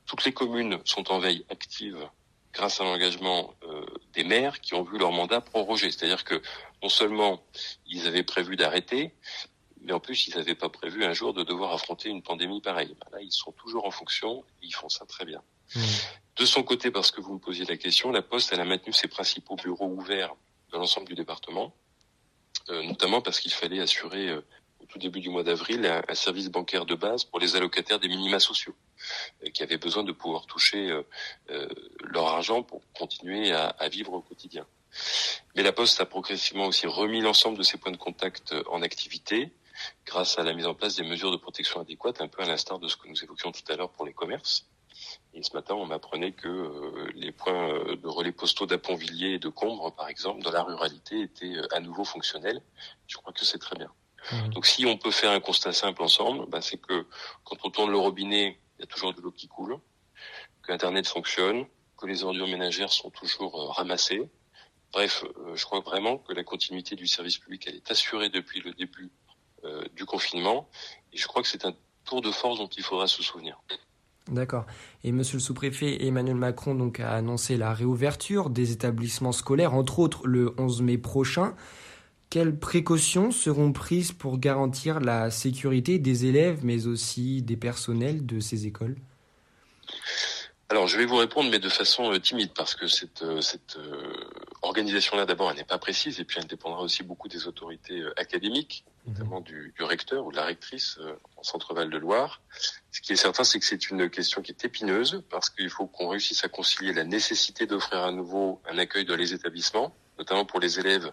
toutes 0.06 0.24
les 0.24 0.32
communes 0.32 0.78
sont 0.84 1.10
en 1.10 1.18
veille 1.18 1.44
active 1.50 2.08
grâce 2.52 2.80
à 2.80 2.84
l'engagement 2.84 3.54
euh, 3.62 3.84
des 4.12 4.24
maires 4.24 4.60
qui 4.60 4.74
ont 4.74 4.82
vu 4.82 4.98
leur 4.98 5.12
mandat 5.12 5.40
prorogé. 5.40 5.90
C'est-à-dire 5.90 6.24
que 6.24 6.42
non 6.82 6.88
seulement 6.88 7.42
ils 7.86 8.06
avaient 8.06 8.22
prévu 8.22 8.56
d'arrêter, 8.56 9.14
mais 9.84 9.92
en 9.92 10.00
plus 10.00 10.26
ils 10.26 10.36
n'avaient 10.36 10.54
pas 10.54 10.68
prévu 10.68 11.04
un 11.04 11.12
jour 11.12 11.34
de 11.34 11.42
devoir 11.42 11.72
affronter 11.72 12.08
une 12.08 12.22
pandémie 12.22 12.60
pareille. 12.60 12.96
Là, 13.12 13.20
ils 13.20 13.32
sont 13.32 13.52
toujours 13.52 13.84
en 13.86 13.90
fonction 13.90 14.44
et 14.62 14.66
ils 14.66 14.74
font 14.74 14.88
ça 14.88 15.06
très 15.06 15.24
bien. 15.24 15.42
Mmh. 15.74 15.80
De 16.36 16.44
son 16.46 16.62
côté, 16.62 16.90
parce 16.90 17.10
que 17.10 17.20
vous 17.20 17.34
me 17.34 17.38
posiez 17.38 17.64
la 17.64 17.76
question, 17.76 18.10
la 18.10 18.22
Poste 18.22 18.52
elle 18.52 18.60
a 18.60 18.64
maintenu 18.64 18.92
ses 18.92 19.08
principaux 19.08 19.56
bureaux 19.56 19.88
ouverts 19.88 20.34
dans 20.70 20.78
l'ensemble 20.78 21.06
du 21.06 21.14
département, 21.14 21.74
euh, 22.70 22.82
notamment 22.84 23.20
parce 23.20 23.40
qu'il 23.40 23.52
fallait 23.52 23.80
assurer 23.80 24.28
euh, 24.28 24.40
au 24.80 24.86
tout 24.86 24.98
début 24.98 25.20
du 25.20 25.28
mois 25.28 25.42
d'avril 25.42 25.84
un, 25.86 26.14
service 26.14 26.48
bancaire 26.48 26.86
de 26.86 26.94
base 26.94 27.24
pour 27.24 27.38
les 27.38 27.54
allocataires 27.54 28.00
des 28.00 28.08
minima 28.08 28.40
sociaux 28.40 28.74
euh, 29.44 29.50
qui 29.50 29.62
avaient 29.62 29.78
besoin 29.78 30.04
de 30.04 30.12
pouvoir 30.12 30.46
toucher 30.46 30.90
leur 32.00 32.28
argent 32.28 32.62
pour 32.62 32.82
continuer 32.92 33.52
à, 33.52 33.66
à, 33.66 33.88
vivre 33.88 34.12
au 34.14 34.22
quotidien. 34.22 34.66
Mais 35.54 35.62
la 35.62 35.72
Poste 35.72 36.00
a 36.00 36.06
progressivement 36.06 36.66
aussi 36.66 36.86
remis 36.86 37.20
l'ensemble 37.20 37.58
de 37.58 37.62
ses 37.62 37.78
points 37.78 37.92
de 37.92 37.96
contact 37.96 38.54
en 38.70 38.82
activité 38.82 39.52
grâce 40.06 40.38
à 40.38 40.42
la 40.42 40.52
mise 40.52 40.66
en 40.66 40.74
place 40.74 40.96
des 40.96 41.04
mesures 41.04 41.30
de 41.30 41.36
protection 41.36 41.80
adéquates, 41.80 42.20
un 42.20 42.28
peu 42.28 42.42
à 42.42 42.46
l'instar 42.46 42.78
de 42.78 42.88
ce 42.88 42.96
que 42.96 43.08
nous 43.08 43.22
évoquions 43.22 43.52
tout 43.52 43.72
à 43.72 43.76
l'heure 43.76 43.90
pour 43.90 44.06
les 44.06 44.12
commerces. 44.12 44.68
Et 45.34 45.42
ce 45.42 45.54
matin, 45.54 45.74
on 45.74 45.86
m'apprenait 45.86 46.32
que 46.32 46.48
euh, 46.48 47.10
les 47.14 47.32
points 47.32 47.94
de 47.94 48.08
relais 48.08 48.32
postaux 48.32 48.66
d'Aponvilliers 48.66 49.34
et 49.34 49.38
de 49.38 49.48
Combre, 49.48 49.94
par 49.94 50.08
exemple, 50.08 50.42
dans 50.42 50.52
la 50.52 50.62
ruralité, 50.62 51.22
étaient 51.22 51.56
à 51.72 51.80
nouveau 51.80 52.04
fonctionnels. 52.04 52.62
Je 53.06 53.16
crois 53.16 53.32
que 53.32 53.44
c'est 53.44 53.58
très 53.58 53.76
bien. 53.76 53.90
Mmh. 54.30 54.50
Donc 54.50 54.66
si 54.66 54.86
on 54.86 54.96
peut 54.96 55.10
faire 55.10 55.30
un 55.30 55.40
constat 55.40 55.72
simple 55.72 56.02
ensemble, 56.02 56.46
bah, 56.48 56.60
c'est 56.60 56.78
que 56.78 57.06
quand 57.44 57.56
on 57.64 57.70
tourne 57.70 57.90
le 57.90 57.98
robinet, 57.98 58.58
il 58.78 58.80
y 58.80 58.84
a 58.84 58.86
toujours 58.86 59.14
de 59.14 59.20
l'eau 59.20 59.32
qui 59.32 59.48
coule, 59.48 59.78
que 60.62 60.72
Internet 60.72 61.08
fonctionne, 61.08 61.66
que 61.96 62.06
les 62.06 62.24
ordures 62.24 62.48
ménagères 62.48 62.92
sont 62.92 63.10
toujours 63.10 63.60
euh, 63.60 63.68
ramassées. 63.68 64.28
Bref, 64.92 65.24
euh, 65.24 65.56
je 65.56 65.64
crois 65.64 65.80
vraiment 65.80 66.18
que 66.18 66.32
la 66.32 66.44
continuité 66.44 66.96
du 66.96 67.06
service 67.06 67.38
public, 67.38 67.64
elle 67.66 67.76
est 67.76 67.90
assurée 67.90 68.28
depuis 68.28 68.60
le 68.60 68.72
début 68.72 69.04
euh, 69.04 69.21
du 69.94 70.04
confinement. 70.04 70.68
Et 71.12 71.16
je 71.16 71.26
crois 71.26 71.42
que 71.42 71.48
c'est 71.48 71.64
un 71.64 71.74
tour 72.04 72.20
de 72.20 72.30
force 72.30 72.58
dont 72.58 72.68
il 72.68 72.82
faudra 72.82 73.06
se 73.06 73.22
souvenir. 73.22 73.60
D'accord. 74.28 74.66
Et 75.02 75.12
Monsieur 75.12 75.38
le 75.38 75.42
sous-préfet 75.42 76.04
Emmanuel 76.04 76.36
Macron 76.36 76.74
donc 76.74 77.00
a 77.00 77.12
annoncé 77.12 77.56
la 77.56 77.74
réouverture 77.74 78.50
des 78.50 78.72
établissements 78.72 79.32
scolaires, 79.32 79.74
entre 79.74 79.98
autres 79.98 80.26
le 80.26 80.54
11 80.58 80.82
mai 80.82 80.98
prochain. 80.98 81.54
Quelles 82.30 82.58
précautions 82.58 83.30
seront 83.30 83.72
prises 83.72 84.12
pour 84.12 84.38
garantir 84.38 85.00
la 85.00 85.30
sécurité 85.30 85.98
des 85.98 86.24
élèves, 86.24 86.60
mais 86.62 86.86
aussi 86.86 87.42
des 87.42 87.56
personnels 87.56 88.24
de 88.24 88.40
ces 88.40 88.66
écoles? 88.66 88.96
Alors, 90.70 90.86
je 90.86 90.96
vais 90.96 91.04
vous 91.04 91.16
répondre, 91.16 91.50
mais 91.50 91.58
de 91.58 91.68
façon 91.68 92.10
euh, 92.10 92.18
timide, 92.18 92.52
parce 92.54 92.74
que 92.74 92.86
cette, 92.86 93.20
euh, 93.20 93.42
cette 93.42 93.76
euh, 93.76 94.14
organisation-là, 94.62 95.26
d'abord, 95.26 95.50
elle 95.50 95.56
n'est 95.56 95.64
pas 95.64 95.78
précise, 95.78 96.20
et 96.20 96.24
puis 96.24 96.38
elle 96.40 96.46
dépendra 96.46 96.82
aussi 96.82 97.02
beaucoup 97.02 97.28
des 97.28 97.46
autorités 97.46 98.04
académiques, 98.16 98.84
mhm. 99.06 99.12
notamment 99.12 99.40
du, 99.40 99.74
du, 99.76 99.82
recteur 99.82 100.24
ou 100.24 100.30
de 100.30 100.36
la 100.36 100.44
rectrice 100.44 100.98
en 101.36 101.42
Centre-Val 101.42 101.90
de 101.90 101.98
Loire. 101.98 102.40
Ce 102.90 103.00
qui 103.00 103.12
est 103.12 103.16
certain, 103.16 103.44
c'est 103.44 103.58
que 103.58 103.64
c'est 103.64 103.90
une 103.90 104.08
question 104.08 104.42
qui 104.42 104.52
est 104.52 104.64
épineuse, 104.64 105.22
parce 105.30 105.50
qu'il 105.50 105.70
faut 105.70 105.86
qu'on 105.86 106.08
réussisse 106.08 106.44
à 106.44 106.48
concilier 106.48 106.92
la 106.92 107.04
nécessité 107.04 107.66
d'offrir 107.66 108.02
à 108.02 108.12
nouveau 108.12 108.62
un 108.70 108.78
accueil 108.78 109.04
dans 109.04 109.16
les 109.16 109.34
établissements, 109.34 109.94
notamment 110.18 110.44
pour 110.44 110.60
les 110.60 110.78
élèves 110.78 111.12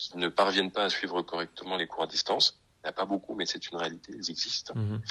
qui 0.00 0.16
ne 0.16 0.28
parviennent 0.28 0.70
pas 0.70 0.84
à 0.84 0.88
suivre 0.88 1.20
correctement 1.22 1.76
les 1.76 1.86
cours 1.86 2.04
à 2.04 2.06
distance. 2.06 2.58
Il 2.82 2.86
n'y 2.86 2.88
en 2.88 2.90
a 2.90 2.92
pas 2.94 3.04
beaucoup, 3.04 3.34
mais 3.34 3.44
c'est 3.44 3.70
une 3.70 3.76
réalité, 3.76 4.14
ils 4.16 4.30
existent. 4.30 4.72
Mhm. 4.74 5.02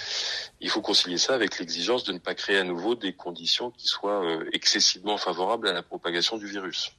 Il 0.60 0.70
faut 0.72 0.82
concilier 0.82 1.20
ça 1.20 1.36
avec 1.36 1.60
l'exigence 1.60 2.04
de 2.04 2.12
ne 2.12 2.18
pas 2.18 2.34
créer 2.34 2.58
à 2.58 2.64
nouveau 2.64 2.96
des 2.96 3.14
conditions 3.14 3.70
qui 3.70 3.86
soient 3.86 4.26
euh, 4.26 4.50
excessivement 4.52 5.18
favorables 5.18 5.68
à 5.68 5.74
la 5.74 5.84
propagation 5.84 6.38
du 6.38 6.48
virus. 6.48 6.92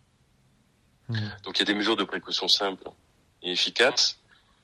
Mhm. 1.11 1.33
Donc 1.45 1.59
il 1.59 1.61
y 1.61 1.63
a 1.63 1.67
des 1.67 1.75
mesures 1.75 1.97
de 1.97 2.05
précaution 2.05 2.49
simples 2.49 2.89
et 3.43 3.53
efficaces 3.53 4.19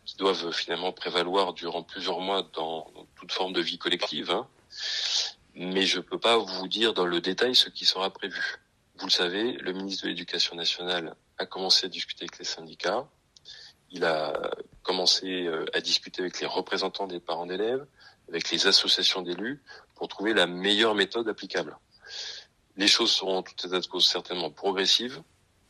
qui 0.05 0.17
doivent 0.17 0.53
finalement 0.53 0.93
prévaloir 0.93 1.53
durant 1.53 1.83
plusieurs 1.83 2.21
mois 2.21 2.49
dans, 2.55 2.91
toute 3.17 3.33
forme 3.33 3.53
de 3.53 3.61
vie 3.61 3.79
collective. 3.79 4.31
Hein. 4.31 4.47
Mais 5.55 5.83
je 5.83 5.99
ne 5.99 6.03
peux 6.03 6.19
pas 6.19 6.37
vous 6.37 6.69
dire 6.69 6.95
dans 6.95 7.07
le 7.07 7.21
détail 7.21 7.55
ce 7.55 7.69
qui 7.69 7.85
sera 7.85 8.11
prévu. 8.11 8.57
Vous 8.99 9.07
le 9.07 9.13
savez, 9.13 9.53
le 9.53 9.73
ministre 9.73 10.05
de 10.05 10.09
l'Éducation 10.09 10.55
nationale 10.57 11.17
a 11.39 11.47
commencé 11.47 11.87
à 11.87 11.89
discuter 11.89 12.25
avec 12.25 12.39
les 12.39 12.45
syndicats 12.45 13.07
il 13.91 14.05
a 14.05 14.51
commencé 14.83 15.47
euh, 15.47 15.65
à 15.73 15.81
discuter 15.81 16.23
avec 16.23 16.41
les 16.41 16.47
représentants 16.47 17.07
des 17.07 17.21
parents 17.21 17.47
d'élèves, 17.47 17.87
avec 18.29 18.51
les 18.51 18.67
associations 18.67 19.23
d'élus, 19.23 19.63
pour 19.95 20.09
trouver 20.09 20.35
la 20.35 20.47
meilleure 20.47 20.95
méthode 20.95 21.29
applicable. 21.29 21.77
Les 22.77 22.89
choses 22.89 23.13
seront 23.13 23.43
toutes 23.43 23.65
état 23.65 23.81
de 23.81 23.87
cause 23.87 24.07
certainement 24.07 24.51
progressives 24.51 25.23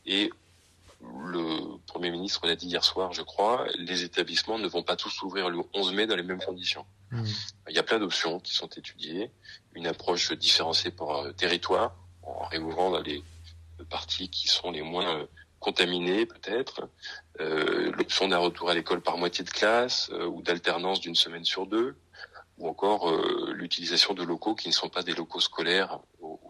et 0.05 0.31
le 1.01 1.77
Premier 1.85 2.11
ministre 2.11 2.47
l'a 2.47 2.55
dit 2.55 2.67
hier 2.67 2.83
soir, 2.83 3.13
je 3.13 3.21
crois, 3.21 3.67
les 3.77 4.03
établissements 4.03 4.59
ne 4.59 4.67
vont 4.67 4.83
pas 4.83 4.95
tous 4.95 5.09
s'ouvrir 5.09 5.49
le 5.49 5.59
11 5.73 5.93
mai 5.93 6.07
dans 6.07 6.15
les 6.15 6.23
mêmes 6.23 6.41
conditions. 6.41 6.85
Mmh. 7.11 7.23
Il 7.69 7.75
y 7.75 7.79
a 7.79 7.83
plein 7.83 7.99
d'options 7.99 8.39
qui 8.39 8.53
sont 8.53 8.67
étudiées, 8.67 9.31
une 9.73 9.87
approche 9.87 10.31
différenciée 10.33 10.91
par 10.91 11.25
euh, 11.25 11.31
territoire, 11.31 11.95
en 12.23 12.45
réouvrant 12.45 12.91
dans 12.91 13.01
les 13.01 13.23
parties 13.89 14.29
qui 14.29 14.47
sont 14.47 14.71
les 14.71 14.81
moins 14.81 15.19
euh, 15.19 15.25
contaminés 15.59 16.25
peut-être, 16.25 16.89
euh, 17.39 17.91
l'option 17.93 18.27
d'un 18.27 18.39
retour 18.39 18.69
à 18.69 18.73
l'école 18.73 19.01
par 19.01 19.17
moitié 19.17 19.43
de 19.43 19.49
classe 19.49 20.09
ou 20.09 20.41
d'alternance 20.41 20.99
d'une 20.99 21.15
semaine 21.15 21.45
sur 21.45 21.65
deux, 21.65 21.95
ou 22.57 22.67
encore 22.67 23.11
l'utilisation 23.53 24.15
de 24.15 24.23
locaux 24.23 24.55
qui 24.55 24.67
ne 24.67 24.73
sont 24.73 24.89
pas 24.89 25.03
des 25.03 25.13
locaux 25.13 25.39
scolaires 25.39 25.99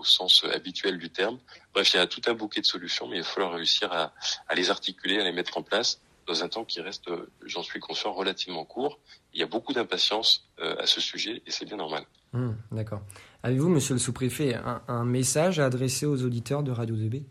sens 0.08 0.46
habituel 0.52 0.98
du 0.98 1.10
terme. 1.10 1.38
Bref, 1.74 1.94
il 1.94 1.98
y 1.98 2.00
a 2.00 2.08
tout 2.08 2.22
un 2.28 2.34
bouquet 2.34 2.62
de 2.62 2.66
solutions, 2.66 3.08
mais 3.08 3.18
il 3.18 3.24
va 3.24 3.28
falloir 3.28 3.54
réussir 3.54 3.92
à, 3.92 4.14
à 4.48 4.56
les 4.56 4.70
articuler, 4.70 5.20
à 5.20 5.24
les 5.24 5.32
mettre 5.32 5.58
en 5.58 5.64
place 5.64 6.02
dans 6.26 6.44
un 6.44 6.50
temps 6.50 6.66
qui 6.66 6.82
reste, 6.82 7.10
j'en 7.46 7.64
suis 7.64 7.80
conscient, 7.80 8.12
relativement 8.12 8.66
court. 8.66 9.00
Il 9.34 9.40
y 9.40 9.44
a 9.44 9.46
beaucoup 9.46 9.72
d'impatience 9.72 10.46
à 10.60 10.86
ce 10.86 11.00
sujet 11.00 11.42
et 11.46 11.52
c'est 11.52 11.64
bien 11.64 11.78
normal. 11.78 12.04
Mmh, 12.34 12.52
D'accord. 12.74 13.02
Avez-vous, 13.44 13.70
monsieur 13.70 13.94
le 13.94 14.00
sous-préfet, 14.00 14.56
un, 14.56 14.82
un, 14.90 15.06
message 15.06 15.60
à 15.60 15.66
adresser 15.66 16.06
aux 16.06 16.24
auditeurs 16.24 16.64
de 16.64 16.72
Radio 16.72 16.98
2B 16.98 17.24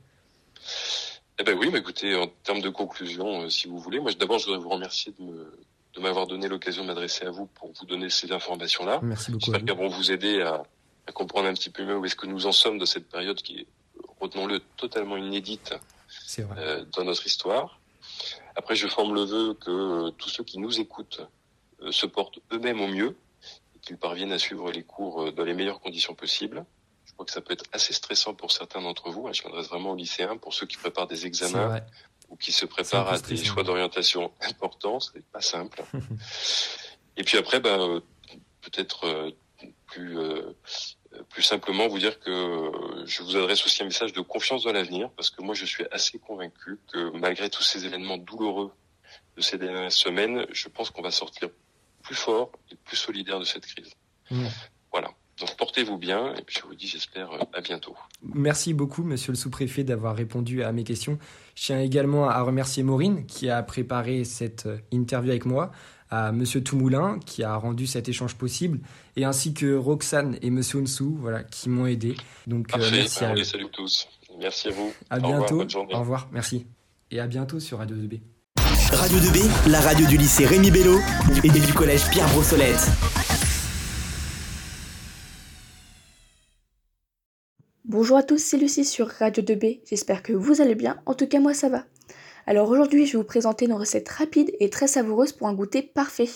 eh 1.38 1.44
ben 1.44 1.56
oui, 1.58 1.68
mais 1.70 1.80
écoutez, 1.80 2.16
en 2.16 2.28
termes 2.44 2.62
de 2.62 2.70
conclusion, 2.70 3.42
euh, 3.42 3.50
si 3.50 3.68
vous 3.68 3.78
voulez, 3.78 4.00
moi 4.00 4.10
d'abord 4.18 4.38
je 4.38 4.46
voudrais 4.46 4.60
vous 4.60 4.70
remercier 4.70 5.12
de 5.18 5.24
me 5.24 5.52
de 5.94 6.00
m'avoir 6.00 6.26
donné 6.26 6.46
l'occasion 6.46 6.82
de 6.82 6.88
m'adresser 6.88 7.24
à 7.24 7.30
vous 7.30 7.46
pour 7.46 7.72
vous 7.72 7.86
donner 7.86 8.10
ces 8.10 8.30
informations-là. 8.30 9.00
Merci 9.02 9.30
beaucoup. 9.30 9.46
J'espère 9.46 9.64
qu'elles 9.64 9.76
vont 9.76 9.88
vous 9.88 10.12
aider 10.12 10.42
à, 10.42 10.62
à, 11.06 11.12
comprendre 11.12 11.48
un 11.48 11.54
petit 11.54 11.70
peu 11.70 11.84
mieux 11.84 11.96
où 11.96 12.04
est-ce 12.04 12.16
que 12.16 12.26
nous 12.26 12.46
en 12.46 12.52
sommes 12.52 12.78
de 12.78 12.84
cette 12.84 13.08
période 13.08 13.40
qui 13.40 13.60
est, 13.60 13.66
retenons-le, 14.20 14.60
totalement 14.76 15.16
inédite 15.16 15.74
euh, 16.38 16.84
dans 16.96 17.04
notre 17.04 17.26
histoire. 17.26 17.78
Après, 18.54 18.74
je 18.74 18.88
forme 18.88 19.14
le 19.14 19.24
vœu 19.24 19.54
que 19.54 19.70
euh, 19.70 20.10
tous 20.10 20.28
ceux 20.28 20.44
qui 20.44 20.58
nous 20.58 20.80
écoutent 20.80 21.20
euh, 21.82 21.92
se 21.92 22.06
portent 22.06 22.38
eux-mêmes 22.52 22.80
au 22.80 22.88
mieux 22.88 23.16
et 23.74 23.78
qu'ils 23.80 23.98
parviennent 23.98 24.32
à 24.32 24.38
suivre 24.38 24.70
les 24.70 24.82
cours 24.82 25.24
euh, 25.24 25.32
dans 25.32 25.44
les 25.44 25.54
meilleures 25.54 25.80
conditions 25.80 26.14
possibles. 26.14 26.64
Je 27.04 27.12
crois 27.12 27.26
que 27.26 27.32
ça 27.32 27.40
peut 27.40 27.52
être 27.52 27.64
assez 27.72 27.92
stressant 27.92 28.34
pour 28.34 28.52
certains 28.52 28.80
d'entre 28.80 29.10
vous. 29.10 29.28
Je 29.32 29.42
m'adresse 29.44 29.68
vraiment 29.68 29.92
aux 29.92 29.96
lycéens, 29.96 30.36
pour 30.36 30.54
ceux 30.54 30.66
qui 30.66 30.76
préparent 30.76 31.06
des 31.06 31.26
examens 31.26 31.80
ou 32.28 32.36
qui 32.36 32.52
se 32.52 32.66
préparent 32.66 33.08
à 33.08 33.18
des 33.18 33.36
choix 33.36 33.62
d'orientation 33.62 34.32
importants. 34.40 35.00
C'est 35.00 35.24
pas 35.26 35.40
simple. 35.40 35.84
Et 37.16 37.24
puis 37.24 37.38
après, 37.38 37.60
bah, 37.60 37.78
euh, 37.78 38.00
peut-être 38.60 39.04
euh, 39.06 39.30
plus 39.86 40.18
euh, 40.18 40.52
plus 41.30 41.42
simplement 41.42 41.88
vous 41.88 41.98
dire 41.98 42.18
que 42.20 42.70
je 43.06 43.22
vous 43.22 43.36
adresse 43.36 43.64
aussi 43.64 43.82
un 43.82 43.86
message 43.86 44.12
de 44.12 44.20
confiance 44.20 44.64
dans 44.64 44.72
l'avenir, 44.72 45.10
parce 45.10 45.30
que 45.30 45.42
moi 45.42 45.54
je 45.54 45.64
suis 45.64 45.84
assez 45.90 46.18
convaincu 46.18 46.78
que 46.92 47.16
malgré 47.16 47.50
tous 47.50 47.62
ces 47.62 47.86
événements 47.86 48.18
douloureux 48.18 48.72
de 49.36 49.42
ces 49.42 49.58
dernières 49.58 49.92
semaines, 49.92 50.46
je 50.52 50.68
pense 50.68 50.90
qu'on 50.90 51.02
va 51.02 51.10
sortir 51.10 51.48
plus 52.02 52.14
fort 52.14 52.52
et 52.70 52.76
plus 52.76 52.96
solidaire 52.96 53.38
de 53.38 53.44
cette 53.44 53.66
crise. 53.66 53.92
Mmh. 54.30 54.46
Voilà. 54.92 55.10
Donc 55.38 55.54
portez-vous 55.56 55.98
bien 55.98 56.34
et 56.34 56.42
puis 56.42 56.56
je 56.58 56.66
vous 56.66 56.74
dis 56.74 56.86
j'espère 56.86 57.30
euh, 57.32 57.38
à 57.52 57.60
bientôt. 57.60 57.94
Merci 58.22 58.72
beaucoup 58.72 59.02
monsieur 59.02 59.32
le 59.32 59.36
sous-préfet 59.36 59.84
d'avoir 59.84 60.16
répondu 60.16 60.62
à 60.62 60.72
mes 60.72 60.84
questions. 60.84 61.18
Je 61.54 61.66
tiens 61.66 61.80
également 61.80 62.28
à 62.28 62.40
remercier 62.40 62.82
Maureen 62.82 63.26
qui 63.26 63.50
a 63.50 63.62
préparé 63.62 64.24
cette 64.24 64.64
euh, 64.66 64.78
interview 64.92 65.30
avec 65.30 65.44
moi, 65.44 65.72
à 66.10 66.32
Monsieur 66.32 66.62
Toumoulin 66.62 67.18
qui 67.24 67.42
a 67.42 67.56
rendu 67.56 67.86
cet 67.86 68.08
échange 68.08 68.34
possible 68.34 68.80
et 69.16 69.24
ainsi 69.24 69.54
que 69.54 69.74
Roxane 69.74 70.38
et 70.42 70.50
Monsieur 70.50 70.78
Onsou 70.78 71.16
voilà, 71.20 71.42
qui 71.42 71.68
m'ont 71.68 71.86
aidé. 71.86 72.16
Donc 72.46 72.68
merci 72.76 73.24
à 73.24 73.34
vous. 73.34 73.44
Salut 73.44 73.66
tous. 73.72 74.08
Merci 74.38 74.68
à 74.68 74.70
vous. 74.72 74.92
À 75.10 75.18
bientôt. 75.18 75.62
Au 75.92 75.98
revoir. 75.98 76.28
Merci. 76.32 76.66
Et 77.10 77.20
à 77.20 77.26
bientôt 77.26 77.60
sur 77.60 77.78
Radio 77.78 77.96
2B. 77.96 78.20
Radio 78.92 79.18
2B, 79.18 79.70
la 79.70 79.80
radio 79.80 80.06
du 80.06 80.16
lycée 80.16 80.46
Rémi 80.46 80.70
Bello 80.70 80.98
et 81.42 81.48
du 81.48 81.72
collège 81.72 82.08
Pierre 82.10 82.28
Brossolette. 82.28 82.88
Bonjour 87.84 88.16
à 88.16 88.22
tous, 88.24 88.38
c'est 88.38 88.58
Lucie 88.58 88.84
sur 88.84 89.08
Radio 89.08 89.44
2B, 89.44 89.80
j'espère 89.88 90.22
que 90.22 90.32
vous 90.32 90.60
allez 90.60 90.74
bien, 90.74 90.96
en 91.06 91.14
tout 91.14 91.28
cas 91.28 91.38
moi 91.38 91.54
ça 91.54 91.68
va. 91.68 91.84
Alors 92.48 92.70
aujourd'hui 92.70 93.06
je 93.06 93.12
vais 93.12 93.18
vous 93.18 93.24
présenter 93.24 93.64
une 93.64 93.72
recette 93.72 94.08
rapide 94.08 94.52
et 94.60 94.70
très 94.70 94.86
savoureuse 94.86 95.32
pour 95.32 95.48
un 95.48 95.52
goûter 95.52 95.82
parfait. 95.82 96.28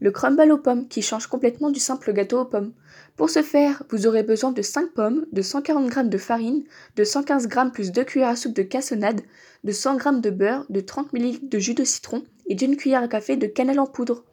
Le 0.00 0.10
crumble 0.10 0.50
aux 0.50 0.58
pommes 0.58 0.88
qui 0.88 1.00
change 1.00 1.28
complètement 1.28 1.70
du 1.70 1.78
simple 1.78 2.12
gâteau 2.12 2.40
aux 2.40 2.44
pommes. 2.44 2.72
Pour 3.14 3.30
ce 3.30 3.40
faire, 3.40 3.84
vous 3.88 4.08
aurez 4.08 4.24
besoin 4.24 4.50
de 4.50 4.62
5 4.62 4.92
pommes, 4.94 5.26
de 5.30 5.42
140 5.42 5.94
g 5.94 6.02
de 6.02 6.18
farine, 6.18 6.64
de 6.96 7.04
115 7.04 7.48
g 7.48 7.60
plus 7.72 7.92
2 7.92 8.02
cuillères 8.02 8.30
à 8.30 8.36
soupe 8.36 8.56
de 8.56 8.64
cassonade, 8.64 9.20
de 9.62 9.70
100 9.70 10.00
g 10.00 10.10
de 10.20 10.30
beurre, 10.30 10.66
de 10.70 10.80
30 10.80 11.12
ml 11.12 11.48
de 11.48 11.58
jus 11.60 11.74
de 11.74 11.84
citron 11.84 12.24
et 12.48 12.56
d'une 12.56 12.76
cuillère 12.76 13.04
à 13.04 13.08
café 13.08 13.36
de 13.36 13.46
cannelle 13.46 13.78
en 13.78 13.86
poudre. 13.86 14.24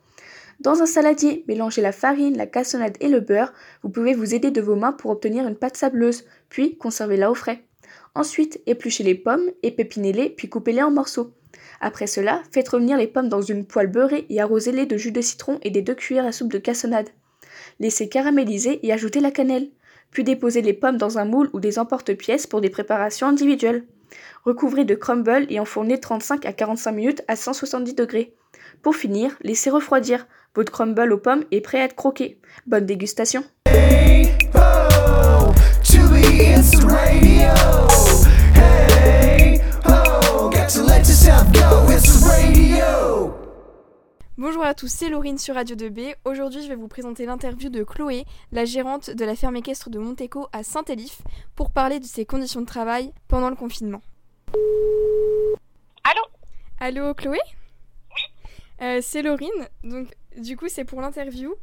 Dans 0.60 0.82
un 0.82 0.88
saladier, 0.88 1.46
mélangez 1.48 1.84
la 1.84 1.92
farine, 1.92 2.36
la 2.36 2.48
cassonade 2.48 2.98
et 3.00 3.10
le 3.10 3.20
beurre. 3.20 3.54
Vous 3.84 3.90
pouvez 3.90 4.16
vous 4.16 4.34
aider 4.34 4.50
de 4.50 4.62
vos 4.62 4.76
mains 4.76 4.92
pour 4.92 5.12
obtenir 5.12 5.48
une 5.48 5.56
pâte 5.56 5.78
sableuse, 5.78 6.24
puis 6.50 6.78
conservez-la 6.78 7.30
au 7.30 7.36
frais. 7.36 7.64
Ensuite, 8.13 8.62
épluchez 8.65 9.04
les 9.04 9.15
pommes, 9.15 9.50
épépinez-les, 9.63 10.30
puis 10.30 10.50
coupez-les 10.50 10.84
en 10.84 10.91
morceaux. 10.91 11.34
Après 11.80 12.08
cela, 12.08 12.43
faites 12.52 12.69
revenir 12.69 12.97
les 12.97 13.08
pommes 13.08 13.30
dans 13.30 13.41
une 13.41 13.65
poêle 13.65 13.88
beurrée 13.88 14.26
et 14.30 14.41
arrosez-les 14.41 14.86
de 14.86 14.97
jus 14.97 15.12
de 15.12 15.21
citron 15.21 15.60
et 15.63 15.71
des 15.71 15.82
deux 15.82 15.95
cuillères 15.95 16.26
à 16.26 16.32
soupe 16.32 16.52
de 16.52 16.58
cassonade. 16.58 17.10
Laissez 17.80 18.10
caraméliser 18.10 18.86
et 18.86 18.91
ajoutez 18.91 19.19
la 19.19 19.32
cannelle. 19.32 19.69
Puis 20.12 20.24
déposez 20.24 20.62
les 20.62 20.74
pommes 20.74 20.97
dans 20.97 21.17
un 21.17 21.26
moule 21.26 21.50
ou 21.54 21.60
des 21.60 21.80
emporte-pièces 21.80 22.47
pour 22.47 22.60
des 22.62 22.69
préparations 22.69 23.28
individuelles. 23.28 23.86
Recouvrez 24.43 24.84
de 24.84 24.95
crumble 24.95 25.45
et 25.50 25.60
enfournez 25.60 26.00
35 26.00 26.45
à 26.45 26.52
45 26.52 26.91
minutes 26.91 27.24
à 27.30 27.38
170 27.38 27.95
degrés. 27.95 28.36
Pour 28.82 28.95
finir, 28.95 29.38
laissez 29.41 29.69
refroidir. 29.69 30.28
Votre 30.54 30.71
crumble 30.71 31.13
aux 31.13 31.17
pommes 31.17 31.45
est 31.52 31.62
prêt 31.62 31.80
à 31.80 31.86
être 31.86 31.95
croqué. 31.95 32.39
Bonne 32.67 32.86
dégustation. 32.86 33.45
Bonjour 44.38 44.64
à 44.64 44.74
tous, 44.74 44.88
c'est 44.88 45.10
Laurine 45.10 45.38
sur 45.38 45.56
Radio 45.56 45.76
2B. 45.76 46.16
Aujourd'hui, 46.26 46.64
je 46.64 46.68
vais 46.68 46.76
vous 46.76 46.88
présenter 46.88 47.26
l'interview 47.26 47.70
de 47.70 47.84
Chloé, 47.84 48.26
la 48.52 48.66
gérante 48.66 49.10
de 49.10 49.26
la 49.26 49.36
ferme 49.36 49.56
équestre 49.58 49.90
de 49.90 50.00
Monteco 50.00 50.48
à 50.52 50.64
Saint-Élif, 50.64 51.22
pour 51.56 51.72
parler 51.72 52.00
de 52.00 52.06
ses 52.06 52.26
conditions 52.26 52.62
de 52.62 52.66
travail 52.66 53.14
pendant 53.28 53.50
le 53.50 53.56
confinement. 53.56 54.02
Allô? 56.04 56.22
Allô 56.80 57.14
Chloé? 57.14 57.40
Oui. 58.10 58.22
Euh, 58.82 59.00
c'est 59.02 59.22
Laurine, 59.22 59.50
donc 59.84 60.08
du 60.38 60.58
coup 60.58 60.70
c'est 60.70 60.86
pour 60.86 61.02
l'interview. 61.02 61.54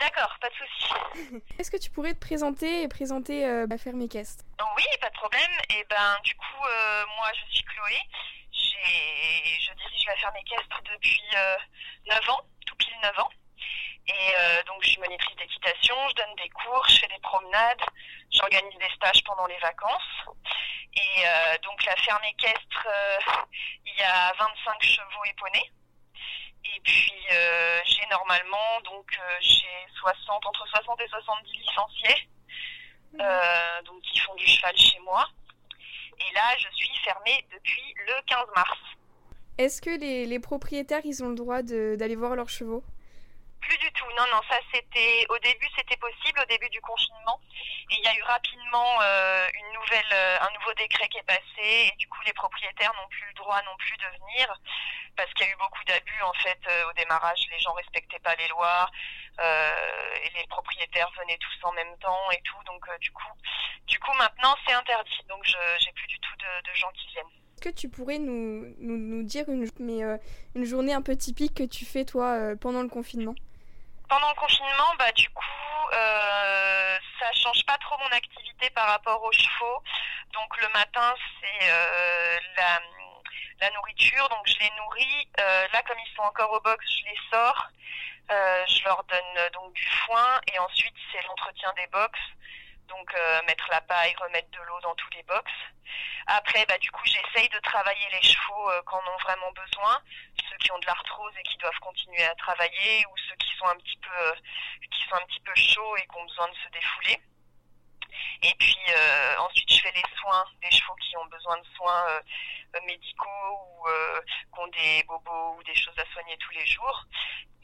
D'accord, 0.00 0.36
pas 0.40 0.48
de 0.48 0.54
souci. 0.54 1.42
Est-ce 1.58 1.70
que 1.70 1.76
tu 1.76 1.90
pourrais 1.90 2.14
te 2.14 2.20
présenter 2.20 2.82
et 2.82 2.88
présenter 2.88 3.44
euh, 3.44 3.66
la 3.68 3.78
ferme 3.78 4.00
équestre 4.02 4.44
Oui, 4.76 4.84
pas 5.00 5.08
de 5.10 5.14
problème. 5.14 5.50
Et 5.70 5.80
eh 5.80 5.84
ben 5.90 6.18
du 6.22 6.34
coup, 6.36 6.64
euh, 6.64 7.04
moi 7.16 7.30
je 7.34 7.52
suis 7.52 7.64
Chloé. 7.64 7.98
Je 8.52 9.74
dirige 9.74 10.06
la 10.06 10.16
ferme 10.16 10.36
équestre 10.36 10.80
depuis 10.84 11.22
9 12.06 12.30
ans, 12.30 12.40
tout 12.64 12.76
pile 12.76 12.94
9 13.02 13.18
ans. 13.18 13.30
Et 14.06 14.64
donc 14.66 14.82
je 14.82 14.90
suis 14.90 15.00
monitrice 15.00 15.36
d'équitation, 15.36 15.96
je 16.10 16.14
donne 16.14 16.34
des 16.36 16.48
cours, 16.48 16.84
je 16.88 16.98
fais 16.98 17.08
des 17.08 17.18
promenades, 17.20 17.82
j'organise 18.30 18.78
des 18.78 18.90
stages 18.94 19.22
pendant 19.24 19.46
les 19.46 19.58
vacances. 19.58 20.26
Et 20.94 21.24
donc 21.62 21.84
la 21.84 21.96
ferme 21.96 22.24
équestre, 22.24 22.88
il 23.84 23.94
y 23.96 24.02
a 24.02 24.32
25 24.38 24.82
chevaux 24.82 25.24
et 25.26 25.34
poneys. 25.34 25.70
Et 26.76 26.80
puis 26.80 27.26
euh, 27.32 27.80
j'ai 27.84 28.06
normalement 28.10 28.80
donc 28.84 29.06
euh, 29.18 29.36
j'ai 29.40 29.67
60 30.00 30.46
entre 30.46 30.66
60 30.66 31.00
et 31.00 31.08
70 31.08 31.52
licenciés 31.52 32.28
mhm. 33.12 33.20
euh, 33.20 33.82
donc 33.84 34.00
qui 34.02 34.18
font 34.20 34.34
du 34.34 34.46
cheval 34.46 34.76
chez 34.76 34.98
moi. 35.00 35.26
Et 36.20 36.34
là, 36.34 36.56
je 36.58 36.68
suis 36.74 36.90
fermée 37.04 37.44
depuis 37.52 37.94
le 38.06 38.14
15 38.26 38.46
mars. 38.54 38.78
Est-ce 39.56 39.80
que 39.80 39.90
les, 39.90 40.26
les, 40.26 40.38
propriétaires, 40.38 41.00
ils 41.04 41.22
ont 41.22 41.28
le 41.28 41.34
droit 41.34 41.62
d'aller 41.62 42.16
voir 42.16 42.36
leurs 42.36 42.48
chevaux? 42.48 42.84
Non, 44.18 44.26
non, 44.32 44.40
ça 44.50 44.58
c'était 44.74 45.24
au 45.28 45.38
début, 45.38 45.68
c'était 45.76 45.96
possible 45.96 46.40
au 46.40 46.46
début 46.46 46.68
du 46.70 46.80
confinement. 46.80 47.40
Et 47.90 47.94
il 47.94 48.04
y 48.04 48.08
a 48.08 48.14
eu 48.16 48.22
rapidement 48.22 49.00
une 49.54 49.72
nouvelle, 49.72 50.12
un 50.40 50.50
nouveau 50.58 50.74
décret 50.74 51.08
qui 51.08 51.18
est 51.18 51.22
passé. 51.22 51.88
Et 51.88 51.94
du 51.98 52.08
coup, 52.08 52.18
les 52.26 52.32
propriétaires 52.32 52.92
n'ont 52.94 53.08
plus 53.08 53.26
le 53.26 53.34
droit 53.34 53.62
non 53.62 53.76
plus 53.78 53.96
de 53.96 54.06
venir 54.18 54.58
parce 55.18 55.32
qu'il 55.34 55.44
y 55.44 55.48
a 55.48 55.52
eu 55.52 55.56
beaucoup 55.58 55.84
d'abus 55.84 56.22
en 56.22 56.32
fait 56.34 56.58
euh, 56.68 56.88
au 56.88 56.92
démarrage. 56.94 57.40
Les 57.50 57.58
gens 57.58 57.72
respectaient 57.72 58.20
pas 58.20 58.36
les 58.36 58.48
lois 58.48 58.88
euh, 59.40 60.24
et 60.24 60.38
les 60.38 60.46
propriétaires 60.46 61.10
venaient 61.18 61.38
tous 61.38 61.66
en 61.66 61.72
même 61.72 61.98
temps 61.98 62.30
et 62.30 62.40
tout. 62.44 62.62
Donc 62.64 62.88
euh, 62.88 62.96
du 62.98 63.10
coup, 63.10 63.34
du 63.88 63.98
coup 63.98 64.12
maintenant 64.16 64.54
c'est 64.64 64.72
interdit. 64.72 65.20
Donc 65.28 65.44
je 65.44 65.58
j'ai 65.80 65.92
plus 65.92 66.06
du 66.06 66.18
tout 66.20 66.36
de, 66.38 66.74
gens 66.74 66.90
qui 66.94 67.08
viennent. 67.08 67.26
Est-ce 67.56 67.70
que 67.70 67.74
tu 67.74 67.88
pourrais 67.88 68.20
nous, 68.20 68.72
nous, 68.78 69.24
dire 69.24 69.48
une, 69.48 69.68
mais, 69.80 70.02
une 70.54 70.64
journée 70.64 70.92
un 70.92 71.02
peu 71.02 71.16
typique 71.16 71.54
que 71.54 71.64
tu 71.64 71.84
fais 71.84 72.04
toi 72.04 72.54
pendant 72.60 72.82
le 72.82 72.88
confinement? 72.88 73.34
Pendant 74.08 74.28
le 74.28 74.34
confinement, 74.34 74.94
bah 74.98 75.12
du 75.12 75.28
coup, 75.30 75.44
euh, 75.92 76.98
ça 77.20 77.32
change 77.32 77.64
pas 77.66 77.78
trop 77.78 77.96
mon 77.98 78.16
activité 78.16 78.70
par 78.70 78.88
rapport 78.88 79.22
aux 79.22 79.32
chevaux. 79.32 79.82
Donc 80.32 80.56
le 80.60 80.68
matin, 80.68 81.14
c'est 81.40 81.68
la 82.56 82.80
la 83.60 83.70
nourriture. 83.70 84.28
Donc 84.28 84.46
je 84.46 84.58
les 84.58 84.70
nourris. 84.78 85.28
Euh, 85.40 85.66
là, 85.72 85.82
comme 85.82 85.98
ils 85.98 86.14
sont 86.14 86.22
encore 86.22 86.52
au 86.52 86.60
box, 86.60 86.84
je 86.86 87.04
les 87.04 87.18
sors. 87.30 87.68
Euh, 88.30 88.64
je 88.66 88.84
leur 88.84 89.02
donne 89.04 89.38
euh, 89.38 89.50
donc 89.50 89.72
du 89.72 89.86
foin 89.86 90.40
et 90.52 90.58
ensuite 90.58 90.94
c'est 91.10 91.22
l'entretien 91.26 91.72
des 91.76 91.86
box. 91.86 92.18
Donc 92.88 93.14
mettre 93.46 93.66
la 93.70 93.80
paille, 93.82 94.14
remettre 94.16 94.50
de 94.50 94.62
l'eau 94.62 94.80
dans 94.80 94.94
tous 94.94 95.10
les 95.10 95.22
box. 95.22 95.50
Après, 96.26 96.64
bah, 96.66 96.76
du 96.78 96.90
coup, 96.90 97.04
j'essaye 97.04 97.48
de 97.48 97.58
travailler 97.60 98.08
les 98.12 98.22
chevaux 98.22 98.70
quand 98.86 99.00
on 99.04 99.10
ont 99.10 99.18
vraiment 99.18 99.52
besoin, 99.52 100.00
ceux 100.48 100.56
qui 100.58 100.72
ont 100.72 100.78
de 100.78 100.86
l'arthrose 100.86 101.32
et 101.38 101.42
qui 101.44 101.56
doivent 101.58 101.78
continuer 101.80 102.24
à 102.24 102.34
travailler, 102.34 103.04
ou 103.06 103.16
ceux 103.28 103.36
qui 103.36 103.50
sont 103.56 103.66
un 103.66 103.76
petit 103.76 103.98
peu, 103.98 104.34
qui 104.90 105.04
sont 105.08 105.14
un 105.14 105.26
petit 105.26 105.40
peu 105.40 105.54
chauds 105.54 105.96
et 105.96 106.02
qui 106.02 106.16
ont 106.16 106.24
besoin 106.24 106.48
de 106.48 106.56
se 106.56 106.68
défouler. 106.70 107.20
Et 108.42 108.54
puis 108.58 108.78
euh, 108.90 109.36
ensuite, 109.38 109.72
je 109.72 109.80
fais 109.80 109.92
les 109.92 110.16
soins 110.20 110.44
des 110.62 110.70
chevaux 110.70 110.94
qui 110.96 111.16
ont 111.16 111.26
besoin 111.26 111.58
de 111.58 111.66
soins 111.76 112.04
euh, 112.08 112.20
euh, 112.76 112.80
médicaux 112.86 113.28
ou 113.80 113.86
qui 114.52 114.60
ont 114.60 114.66
des 114.68 115.02
bobos 115.04 115.56
ou 115.58 115.62
des 115.64 115.74
choses 115.74 115.98
à 115.98 116.04
soigner 116.12 116.36
tous 116.38 116.50
les 116.52 116.66
jours. 116.66 117.04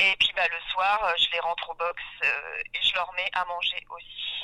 Et 0.00 0.16
puis 0.18 0.32
bah, 0.34 0.48
le 0.48 0.60
soir, 0.72 1.14
je 1.18 1.30
les 1.32 1.40
rentre 1.40 1.70
au 1.70 1.74
box 1.74 2.02
et 2.22 2.82
je 2.82 2.94
leur 2.94 3.12
mets 3.14 3.30
à 3.34 3.44
manger 3.44 3.84
aussi. 3.90 4.42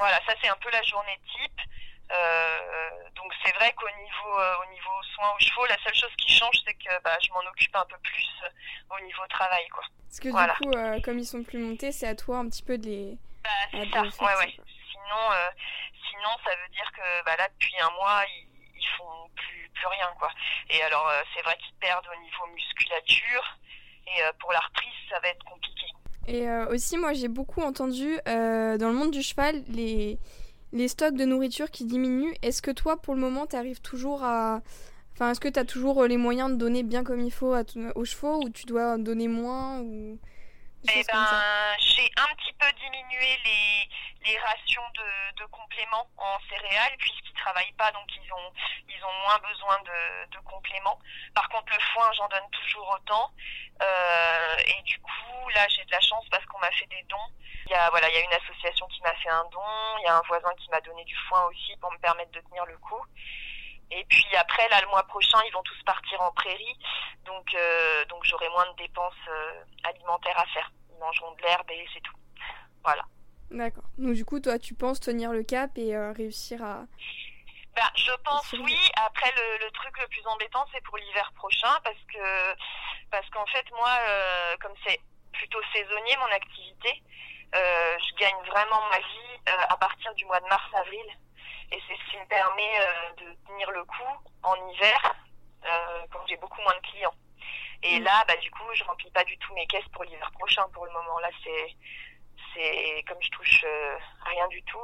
Voilà, 0.00 0.18
ça 0.26 0.34
c'est 0.42 0.48
un 0.48 0.56
peu 0.56 0.70
la 0.70 0.82
journée 0.82 1.18
type. 1.30 1.60
donc 3.14 3.32
c'est 3.44 3.52
vrai 3.52 3.72
qu'au 3.74 3.90
niveau 3.90 4.34
au 4.62 4.66
niveau 4.72 5.02
soins 5.14 5.32
aux 5.36 5.38
chevaux, 5.38 5.66
la 5.66 5.78
seule 5.84 5.94
chose 5.94 6.14
qui 6.18 6.32
change, 6.34 6.56
c'est 6.66 6.74
que 6.74 7.02
bah, 7.04 7.16
je 7.22 7.30
m'en 7.30 7.40
occupe 7.48 7.76
un 7.76 7.86
peu 7.86 7.98
plus 7.98 8.28
au 8.90 9.00
niveau 9.04 9.26
travail, 9.28 9.68
quoi. 9.68 9.84
Parce 10.08 10.18
que 10.18 10.28
du 10.28 10.52
coup, 10.64 11.02
comme 11.04 11.18
ils 11.18 11.26
sont 11.26 11.44
plus 11.44 11.58
montés, 11.58 11.92
c'est 11.92 12.08
à 12.08 12.16
toi 12.16 12.38
un 12.38 12.48
petit 12.48 12.64
peu 12.64 12.76
de 12.76 12.86
les. 12.86 13.18
Bah, 13.44 13.50
c'est 13.70 13.90
ça. 13.90 14.02
Ouais, 14.02 14.36
ouais 14.36 14.56
sinon, 15.10 15.32
euh, 15.32 15.50
sinon 16.08 16.30
ça 16.44 16.50
veut 16.54 16.68
dire 16.68 16.90
que 16.92 17.24
bah, 17.24 17.36
là, 17.36 17.48
depuis 17.48 17.78
un 17.80 17.90
mois, 17.90 18.22
ils, 18.26 18.48
ils 18.76 18.86
font 18.96 19.28
plus, 19.34 19.68
plus 19.74 19.86
rien. 19.86 20.08
quoi. 20.18 20.30
Et 20.68 20.82
alors, 20.82 21.08
euh, 21.08 21.22
c'est 21.34 21.42
vrai 21.42 21.56
qu'ils 21.58 21.74
perdent 21.74 22.06
au 22.06 22.20
niveau 22.20 22.46
musculature. 22.54 23.58
Et 24.06 24.22
euh, 24.22 24.32
pour 24.38 24.52
la 24.52 24.60
reprise, 24.60 24.94
ça 25.08 25.20
va 25.20 25.28
être 25.28 25.44
compliqué. 25.44 25.86
Et 26.28 26.46
aussi, 26.70 26.96
moi, 26.96 27.12
j'ai 27.12 27.28
beaucoup 27.28 27.60
entendu 27.60 28.18
dans 28.26 28.78
le 28.88 28.92
monde 28.92 29.10
du 29.10 29.22
cheval 29.22 29.62
les, 29.68 30.18
les 30.72 30.88
stocks 30.88 31.14
de 31.14 31.24
nourriture 31.24 31.70
qui 31.70 31.84
diminuent. 31.84 32.34
Est-ce 32.42 32.62
que 32.62 32.70
toi, 32.70 32.96
pour 32.96 33.14
le 33.14 33.20
moment, 33.20 33.46
tu 33.46 33.56
arrives 33.56 33.80
toujours 33.80 34.22
à. 34.22 34.62
Enfin, 35.14 35.32
est-ce 35.32 35.40
que 35.40 35.48
tu 35.48 35.58
as 35.58 35.64
toujours 35.64 36.04
les 36.04 36.16
moyens 36.16 36.50
de 36.50 36.56
donner 36.56 36.82
bien 36.82 37.04
comme 37.04 37.20
il 37.20 37.32
faut 37.32 37.54
aux 37.94 38.04
chevaux 38.04 38.42
ou 38.44 38.48
tu 38.48 38.64
dois 38.66 38.96
donner 38.96 39.28
moins 39.28 39.80
ou... 39.80 40.18
Eh 40.88 41.04
ben, 41.04 41.76
j'ai 41.78 42.10
un 42.16 42.34
petit 42.36 42.52
peu 42.54 42.72
diminué 42.72 43.38
les, 43.44 43.88
les 44.24 44.38
rations 44.38 44.88
de, 44.94 45.42
de 45.42 45.44
compléments 45.46 46.08
en 46.16 46.38
céréales 46.48 46.96
puisqu'ils 46.98 47.34
travaillent 47.34 47.72
pas, 47.72 47.92
donc 47.92 48.08
ils 48.16 48.32
ont 48.32 48.52
ils 48.88 49.04
ont 49.04 49.12
moins 49.24 49.38
besoin 49.38 49.78
de, 49.80 50.26
de 50.30 50.38
compléments. 50.40 50.98
Par 51.34 51.48
contre, 51.50 51.72
le 51.72 51.80
foin, 51.92 52.10
j'en 52.12 52.28
donne 52.28 52.50
toujours 52.50 52.90
autant. 52.90 53.30
Euh, 53.82 54.56
et 54.66 54.82
du 54.82 54.98
coup, 55.00 55.48
là, 55.54 55.66
j'ai 55.68 55.84
de 55.84 55.90
la 55.90 56.00
chance 56.00 56.26
parce 56.30 56.44
qu'on 56.46 56.58
m'a 56.58 56.70
fait 56.72 56.86
des 56.86 57.02
dons. 57.08 57.30
Il 57.66 57.72
y 57.72 57.74
a 57.74 57.90
voilà, 57.90 58.08
il 58.08 58.14
y 58.14 58.18
a 58.18 58.24
une 58.24 58.32
association 58.32 58.86
qui 58.88 59.02
m'a 59.02 59.14
fait 59.16 59.28
un 59.28 59.44
don. 59.52 59.98
Il 59.98 60.04
y 60.04 60.08
a 60.08 60.16
un 60.16 60.22
voisin 60.22 60.52
qui 60.58 60.70
m'a 60.70 60.80
donné 60.80 61.04
du 61.04 61.16
foin 61.28 61.44
aussi 61.44 61.76
pour 61.76 61.92
me 61.92 61.98
permettre 61.98 62.32
de 62.32 62.40
tenir 62.40 62.64
le 62.66 62.78
coup. 62.78 63.04
Et 63.90 64.04
puis 64.04 64.36
après, 64.36 64.68
là, 64.68 64.80
le 64.80 64.88
mois 64.88 65.02
prochain, 65.04 65.38
ils 65.46 65.52
vont 65.52 65.62
tous 65.62 65.82
partir 65.84 66.20
en 66.22 66.32
prairie, 66.32 66.78
donc 67.24 67.56
donc 68.08 68.24
j'aurai 68.24 68.48
moins 68.50 68.70
de 68.70 68.76
dépenses 68.76 69.14
alimentaires 69.84 70.38
à 70.38 70.46
faire. 70.46 70.70
Ils 70.92 70.98
mangeront 70.98 71.32
de 71.32 71.42
l'herbe 71.42 71.70
et 71.70 71.86
c'est 71.92 72.00
tout. 72.00 72.16
Voilà. 72.84 73.02
D'accord. 73.50 73.84
Donc 73.98 74.14
du 74.14 74.24
coup, 74.24 74.38
toi, 74.38 74.58
tu 74.58 74.74
penses 74.74 75.00
tenir 75.00 75.32
le 75.32 75.42
cap 75.42 75.76
et 75.76 75.96
réussir 76.12 76.62
à 76.62 76.84
ben, 77.76 77.88
je 77.94 78.12
pense 78.24 78.52
oui. 78.54 78.76
Après, 78.96 79.32
le, 79.36 79.64
le, 79.64 79.70
truc 79.70 79.96
le 80.00 80.08
plus 80.08 80.26
embêtant, 80.26 80.66
c'est 80.72 80.82
pour 80.82 80.98
l'hiver 80.98 81.32
prochain, 81.36 81.78
parce 81.84 82.02
que 82.12 82.54
parce 83.10 83.28
qu'en 83.30 83.46
fait, 83.46 83.64
moi, 83.72 83.90
euh, 84.08 84.56
comme 84.60 84.74
c'est 84.86 85.00
plutôt 85.32 85.60
saisonnier 85.72 86.16
mon 86.18 86.32
activité, 86.34 87.02
euh, 87.54 87.96
je 87.98 88.14
gagne 88.16 88.42
vraiment 88.46 88.80
ma 88.90 88.98
vie 88.98 89.40
euh, 89.48 89.66
à 89.68 89.76
partir 89.76 90.14
du 90.14 90.24
mois 90.24 90.40
de 90.40 90.46
mars-avril, 90.46 91.06
et 91.72 91.80
c'est 91.86 91.96
ce 91.96 92.10
qui 92.10 92.18
me 92.18 92.26
permet 92.26 92.80
euh, 92.80 93.12
de 93.16 93.36
tenir 93.46 93.70
le 93.70 93.84
coup 93.84 94.30
en 94.42 94.54
hiver 94.70 95.14
euh, 95.64 96.06
quand 96.12 96.20
j'ai 96.26 96.36
beaucoup 96.36 96.60
moins 96.62 96.74
de 96.74 96.86
clients. 96.88 97.14
Et 97.82 98.00
mm. 98.00 98.04
là, 98.04 98.24
bah 98.26 98.36
du 98.36 98.50
coup, 98.50 98.64
je 98.74 98.84
remplis 98.84 99.10
pas 99.10 99.24
du 99.24 99.36
tout 99.38 99.54
mes 99.54 99.66
caisses 99.66 99.88
pour 99.92 100.04
l'hiver 100.04 100.30
prochain. 100.32 100.66
Pour 100.72 100.86
le 100.86 100.92
moment, 100.92 101.18
là, 101.20 101.30
c'est 101.44 101.76
c'est 102.54 103.04
comme 103.06 103.22
je 103.22 103.30
touche 103.30 103.64
rien 104.24 104.48
du 104.48 104.62
tout 104.64 104.80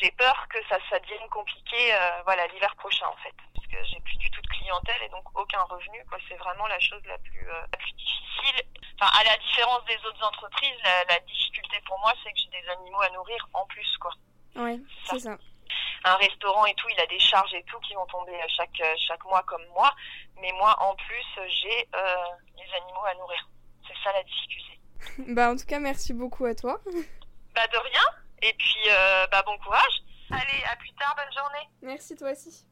j'ai 0.00 0.10
peur 0.12 0.46
que 0.48 0.58
ça, 0.68 0.78
ça 0.90 0.98
devienne 1.00 1.28
compliqué 1.30 1.94
euh, 1.94 2.22
voilà 2.24 2.46
l'hiver 2.48 2.74
prochain 2.76 3.06
en 3.06 3.16
fait 3.16 3.34
parce 3.54 3.66
que 3.66 3.76
j'ai 3.84 4.00
plus 4.00 4.16
du 4.18 4.30
tout 4.30 4.40
de 4.42 4.46
clientèle 4.48 5.02
et 5.04 5.08
donc 5.08 5.24
aucun 5.38 5.62
revenu 5.62 6.04
quoi 6.08 6.18
c'est 6.28 6.36
vraiment 6.36 6.66
la 6.66 6.78
chose 6.80 7.02
la 7.06 7.18
plus 7.18 7.48
euh, 7.48 7.60
la 7.72 7.78
plus 7.78 7.92
difficile 7.92 8.66
enfin 9.00 9.10
à 9.18 9.24
la 9.24 9.36
différence 9.38 9.84
des 9.86 9.96
autres 10.06 10.26
entreprises 10.26 10.78
la, 10.84 11.04
la 11.04 11.20
difficulté 11.20 11.80
pour 11.86 11.98
moi 12.00 12.12
c'est 12.22 12.32
que 12.32 12.38
j'ai 12.38 12.60
des 12.60 12.68
animaux 12.68 13.00
à 13.00 13.10
nourrir 13.10 13.48
en 13.54 13.66
plus 13.66 13.96
quoi 13.98 14.12
ouais 14.56 14.78
c'est 15.04 15.18
ça. 15.18 15.36
Un 16.06 16.16
restaurant 16.16 16.66
et 16.66 16.74
tout 16.74 16.88
il 16.88 17.00
a 17.00 17.06
des 17.06 17.18
charges 17.18 17.54
et 17.54 17.62
tout 17.64 17.78
qui 17.80 17.94
vont 17.94 18.06
tomber 18.06 18.38
chaque 18.48 18.82
chaque 19.06 19.24
mois 19.24 19.42
comme 19.42 19.64
moi 19.74 19.92
mais 20.40 20.52
moi 20.52 20.74
en 20.80 20.94
plus 20.94 21.26
j'ai 21.48 21.88
euh, 21.94 22.16
des 22.56 22.74
animaux 22.74 23.04
à 23.06 23.14
nourrir 23.14 23.48
c'est 23.86 23.96
ça 24.02 24.12
la 24.12 24.22
difficulté 24.22 24.80
bah 25.34 25.50
en 25.50 25.56
tout 25.56 25.66
cas 25.66 25.78
merci 25.78 26.12
beaucoup 26.14 26.44
à 26.46 26.54
toi 26.54 26.80
bah 27.54 27.66
de 27.66 27.78
rien 27.78 28.02
et 28.42 28.54
puis, 28.58 28.88
euh, 28.88 29.26
bah, 29.30 29.42
bon 29.46 29.56
courage. 29.58 30.02
Allez, 30.30 30.64
à 30.70 30.76
plus 30.76 30.92
tard, 30.94 31.14
bonne 31.16 31.32
journée. 31.32 31.68
Merci 31.82 32.16
toi 32.16 32.32
aussi. 32.32 32.66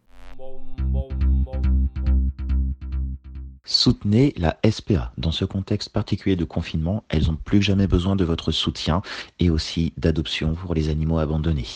Soutenez 3.65 4.35
la 4.37 4.59
SPA. 4.71 5.11
Dans 5.17 5.33
ce 5.33 5.47
contexte 5.47 5.89
particulier 5.89 6.37
de 6.37 6.45
confinement, 6.45 7.03
elles 7.09 7.31
ont 7.31 7.37
plus 7.37 7.61
que 7.61 7.65
jamais 7.65 7.87
besoin 7.87 8.15
de 8.15 8.25
votre 8.25 8.53
soutien 8.53 9.01
et 9.41 9.49
aussi 9.49 9.95
d'adoption 9.97 10.55
pour 10.55 10.75
les 10.75 10.91
animaux 10.91 11.19
abandonnés. 11.19 11.67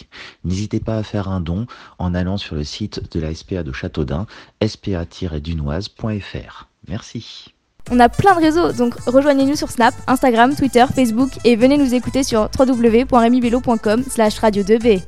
N'hésitez 0.44 0.80
pas 0.80 0.98
à 0.98 1.02
faire 1.02 1.28
un 1.28 1.40
don 1.40 1.66
en 1.98 2.14
allant 2.14 2.36
sur 2.36 2.56
le 2.56 2.64
site 2.64 3.10
de 3.14 3.20
la 3.20 3.34
SPA 3.34 3.62
de 3.62 3.72
Châteaudun, 3.72 4.26
spa-dunoise.fr. 4.66 6.68
Merci. 6.88 7.54
On 7.90 8.00
a 8.00 8.10
plein 8.10 8.34
de 8.34 8.40
réseaux, 8.40 8.72
donc 8.72 8.94
rejoignez-nous 9.06 9.56
sur 9.56 9.70
Snap, 9.70 9.94
Instagram, 10.06 10.54
Twitter, 10.54 10.84
Facebook 10.94 11.30
et 11.44 11.56
venez 11.56 11.78
nous 11.78 11.94
écouter 11.94 12.22
sur 12.22 12.50
www.remibello.com 12.58 14.02
slash 14.02 14.38
radio 14.40 14.62
2B. 14.62 15.00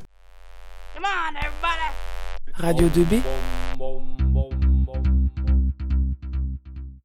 Radio 2.55 2.89
2B 2.89 3.21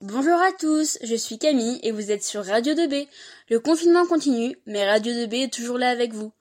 Bonjour 0.07 0.39
à 0.39 0.51
tous, 0.51 0.99
je 1.01 1.15
suis 1.15 1.39
Camille 1.39 1.79
et 1.81 1.91
vous 1.91 2.11
êtes 2.11 2.23
sur 2.23 2.45
Radio 2.45 2.75
2B. 2.75 3.07
Le 3.49 3.59
confinement 3.59 4.05
continue, 4.05 4.55
mais 4.67 4.87
Radio 4.87 5.11
2B 5.11 5.45
est 5.45 5.51
toujours 5.51 5.79
là 5.79 5.89
avec 5.89 6.13
vous. 6.13 6.31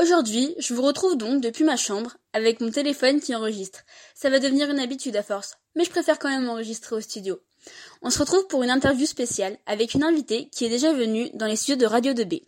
Aujourd'hui, 0.00 0.54
je 0.58 0.72
vous 0.72 0.80
retrouve 0.80 1.18
donc 1.18 1.42
depuis 1.42 1.64
ma 1.64 1.76
chambre 1.76 2.16
avec 2.32 2.62
mon 2.62 2.70
téléphone 2.70 3.20
qui 3.20 3.34
enregistre. 3.34 3.80
Ça 4.14 4.30
va 4.30 4.38
devenir 4.38 4.70
une 4.70 4.78
habitude 4.78 5.16
à 5.16 5.22
force, 5.22 5.58
mais 5.74 5.84
je 5.84 5.90
préfère 5.90 6.18
quand 6.18 6.30
même 6.30 6.48
enregistrer 6.48 6.96
au 6.96 7.02
studio. 7.02 7.38
On 8.00 8.08
se 8.08 8.20
retrouve 8.20 8.46
pour 8.46 8.62
une 8.62 8.70
interview 8.70 9.04
spéciale 9.04 9.58
avec 9.66 9.92
une 9.92 10.02
invitée 10.02 10.48
qui 10.48 10.64
est 10.64 10.70
déjà 10.70 10.94
venue 10.94 11.28
dans 11.34 11.46
les 11.46 11.56
studios 11.56 11.76
de 11.76 11.84
Radio 11.84 12.14
2B. 12.14 12.40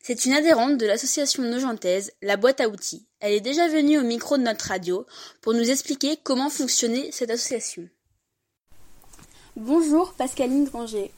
C'est 0.00 0.26
une 0.26 0.34
adhérente 0.34 0.78
de 0.78 0.86
l'association 0.86 1.42
nogentaise 1.42 2.12
La 2.22 2.36
Boîte 2.36 2.60
à 2.60 2.68
Outils. 2.68 3.08
Elle 3.18 3.32
est 3.32 3.40
déjà 3.40 3.66
venue 3.66 3.98
au 3.98 4.04
micro 4.04 4.36
de 4.36 4.44
notre 4.44 4.68
radio 4.68 5.06
pour 5.40 5.54
nous 5.54 5.70
expliquer 5.72 6.16
comment 6.22 6.50
fonctionnait 6.50 7.10
cette 7.10 7.30
association. 7.30 7.88
Bonjour 9.56 10.12
Pascaline 10.14 10.64
Granger. 10.64 11.10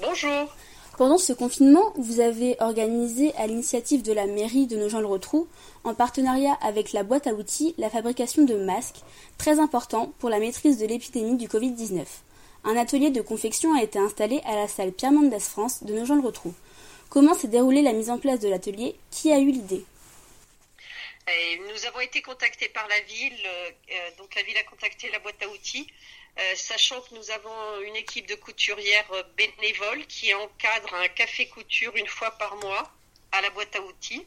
Bonjour. 0.00 0.54
Pendant 0.98 1.18
ce 1.18 1.32
confinement, 1.32 1.92
vous 1.96 2.20
avez 2.20 2.56
organisé 2.60 3.34
à 3.36 3.46
l'initiative 3.46 4.02
de 4.02 4.12
la 4.12 4.26
mairie 4.26 4.66
de 4.66 4.76
Nogent-le-Rotrou, 4.76 5.46
en 5.84 5.94
partenariat 5.94 6.56
avec 6.62 6.92
la 6.92 7.02
boîte 7.02 7.26
à 7.26 7.34
outils, 7.34 7.74
la 7.78 7.90
fabrication 7.90 8.44
de 8.44 8.56
masques, 8.56 9.02
très 9.38 9.58
important 9.60 10.12
pour 10.18 10.30
la 10.30 10.38
maîtrise 10.38 10.78
de 10.78 10.86
l'épidémie 10.86 11.36
du 11.36 11.48
Covid-19 11.48 12.04
un 12.66 12.76
atelier 12.76 13.10
de 13.10 13.22
confection 13.22 13.74
a 13.74 13.82
été 13.82 13.98
installé 13.98 14.40
à 14.44 14.56
la 14.56 14.66
salle 14.66 14.90
Pierre 14.90 15.12
Mendès 15.12 15.38
France 15.38 15.84
de 15.84 15.94
Nogent-le-Rotrou. 15.94 16.52
Comment 17.08 17.34
s'est 17.34 17.46
déroulée 17.46 17.80
la 17.80 17.92
mise 17.92 18.10
en 18.10 18.18
place 18.18 18.40
de 18.40 18.48
l'atelier? 18.48 18.96
Qui 19.12 19.30
a 19.30 19.38
eu 19.38 19.52
l'idée? 19.52 19.84
Nous 21.68 21.86
avons 21.86 22.00
été 22.00 22.22
contactés 22.22 22.68
par 22.68 22.86
la 22.88 23.00
ville, 23.00 23.46
euh, 23.46 24.10
donc 24.18 24.34
la 24.34 24.42
ville 24.42 24.56
a 24.58 24.62
contacté 24.62 25.10
la 25.10 25.18
boîte 25.18 25.42
à 25.42 25.48
outils, 25.48 25.86
euh, 26.38 26.54
sachant 26.54 27.00
que 27.00 27.14
nous 27.14 27.30
avons 27.30 27.80
une 27.80 27.96
équipe 27.96 28.26
de 28.26 28.34
couturières 28.34 29.10
bénévoles 29.36 30.06
qui 30.06 30.32
encadre 30.34 30.94
un 30.94 31.08
café 31.08 31.48
couture 31.48 31.96
une 31.96 32.06
fois 32.06 32.30
par 32.32 32.56
mois 32.56 32.92
à 33.32 33.40
la 33.40 33.50
boîte 33.50 33.74
à 33.74 33.80
outils. 33.80 34.26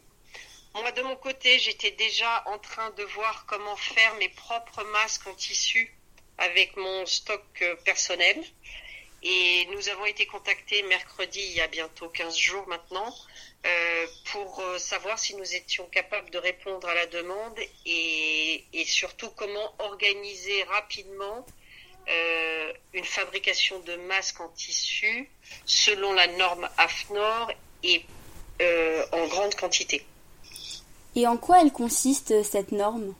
Moi, 0.75 0.91
de 0.91 1.01
mon 1.01 1.15
côté, 1.15 1.57
j'étais 1.59 1.91
déjà 1.91 2.43
en 2.45 2.59
train 2.59 2.91
de 2.91 3.03
voir 3.03 3.45
comment 3.47 3.75
faire 3.75 4.13
mes 4.15 4.29
propres 4.29 4.83
masques 4.85 5.25
en 5.27 5.33
tissu 5.33 5.93
avec 6.37 6.75
mon 6.77 7.05
stock 7.05 7.43
euh, 7.61 7.75
personnel. 7.85 8.43
Et 9.23 9.67
nous 9.71 9.89
avons 9.89 10.05
été 10.05 10.25
contactés 10.25 10.81
mercredi, 10.83 11.41
il 11.41 11.53
y 11.53 11.61
a 11.61 11.67
bientôt 11.67 12.07
15 12.09 12.37
jours 12.37 12.67
maintenant, 12.67 13.07
euh, 13.07 13.28
pour 14.31 14.59
euh, 14.59 14.77
savoir 14.77 15.17
si 15.17 15.35
nous 15.35 15.55
étions 15.55 15.85
capables 15.91 16.29
de 16.29 16.37
répondre 16.37 16.87
à 16.87 16.93
la 16.93 17.05
demande 17.07 17.57
et, 17.85 18.63
surtout 18.85 19.29
comment 19.35 19.73
organiser 19.79 20.63
rapidement 20.63 21.45
euh, 22.09 22.73
une 22.93 23.03
fabrication 23.03 23.79
de 23.81 23.95
masques 24.07 24.39
en 24.41 24.49
tissu 24.49 25.29
selon 25.65 26.13
la 26.13 26.27
norme 26.27 26.67
AFNOR 26.77 27.51
et 27.83 28.03
euh, 28.61 29.05
en 29.11 29.27
grande 29.27 29.55
quantité. 29.55 30.03
Et 31.15 31.27
en 31.27 31.37
quoi 31.37 31.61
elle 31.61 31.71
consiste 31.71 32.43
cette 32.43 32.71
norme? 32.71 33.13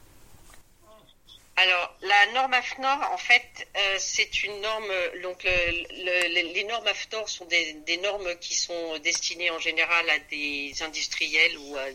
Alors, 1.62 1.94
la 2.02 2.26
norme 2.28 2.54
AFNOR, 2.54 3.12
en 3.12 3.18
fait, 3.18 3.68
euh, 3.76 3.96
c'est 4.00 4.44
une 4.44 4.62
norme. 4.62 4.94
Donc, 5.22 5.44
les 5.44 6.64
normes 6.64 6.88
AFNOR 6.88 7.28
sont 7.28 7.46
des, 7.46 7.98
normes 8.02 8.34
qui 8.40 8.56
sont 8.56 8.98
destinées 9.00 9.50
en 9.52 9.60
général 9.60 10.10
à 10.10 10.20
des 10.20 10.74
industriels 10.82 11.58
ou 11.58 11.76
à 11.76 11.92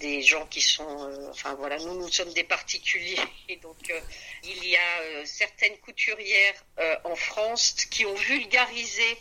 des, 0.00 0.22
gens 0.22 0.46
qui 0.46 0.62
sont. 0.62 0.88
Euh, 0.88 1.30
enfin, 1.30 1.54
voilà, 1.56 1.76
nous, 1.76 1.94
nous 1.94 2.08
sommes 2.10 2.32
des 2.32 2.44
particuliers. 2.44 3.20
Donc, 3.62 3.90
euh, 3.90 4.00
il 4.44 4.66
y 4.66 4.76
a 4.76 5.26
certaines 5.26 5.76
couturières 5.78 6.64
en 7.04 7.16
France 7.16 7.74
qui 7.90 8.06
ont 8.06 8.14
vulgarisé 8.14 9.18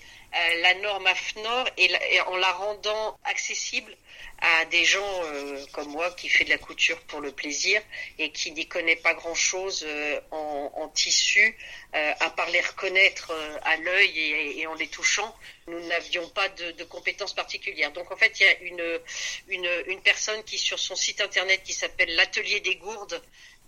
la 0.61 0.73
norme 0.75 1.07
AFNOR 1.07 1.69
et 1.77 2.21
en 2.21 2.37
la 2.37 2.51
rendant 2.53 3.17
accessible 3.25 3.95
à 4.39 4.65
des 4.65 4.83
gens 4.83 5.23
euh, 5.23 5.65
comme 5.71 5.89
moi 5.89 6.11
qui 6.11 6.29
fait 6.29 6.43
de 6.43 6.49
la 6.49 6.57
couture 6.57 6.99
pour 7.03 7.21
le 7.21 7.31
plaisir 7.31 7.81
et 8.19 8.31
qui 8.31 8.51
n'y 8.51 8.67
connaît 8.67 8.95
pas 8.95 9.13
grand 9.13 9.33
chose 9.35 9.85
euh, 9.87 10.19
en, 10.31 10.71
en, 10.75 10.89
tissu 10.89 11.57
euh, 11.95 12.13
à 12.19 12.29
part 12.29 12.49
les 12.49 12.61
reconnaître 12.61 13.31
à 13.63 13.77
l'œil 13.77 14.19
et, 14.19 14.59
et, 14.59 14.67
en 14.67 14.73
les 14.75 14.87
touchant 14.87 15.35
nous 15.67 15.79
n'avions 15.87 16.27
pas 16.29 16.49
de, 16.49 16.71
de, 16.71 16.83
compétences 16.83 17.33
particulières. 17.33 17.91
Donc 17.93 18.11
en 18.11 18.17
fait 18.17 18.39
il 18.39 18.43
y 18.43 18.49
a 18.49 18.59
une, 18.59 18.99
une, 19.47 19.83
une 19.87 20.01
personne 20.01 20.43
qui 20.43 20.57
sur 20.57 20.79
son 20.79 20.95
site 20.95 21.21
internet 21.21 21.63
qui 21.63 21.73
s'appelle 21.73 22.13
l'atelier 22.15 22.59
des 22.59 22.75
gourdes 22.75 23.21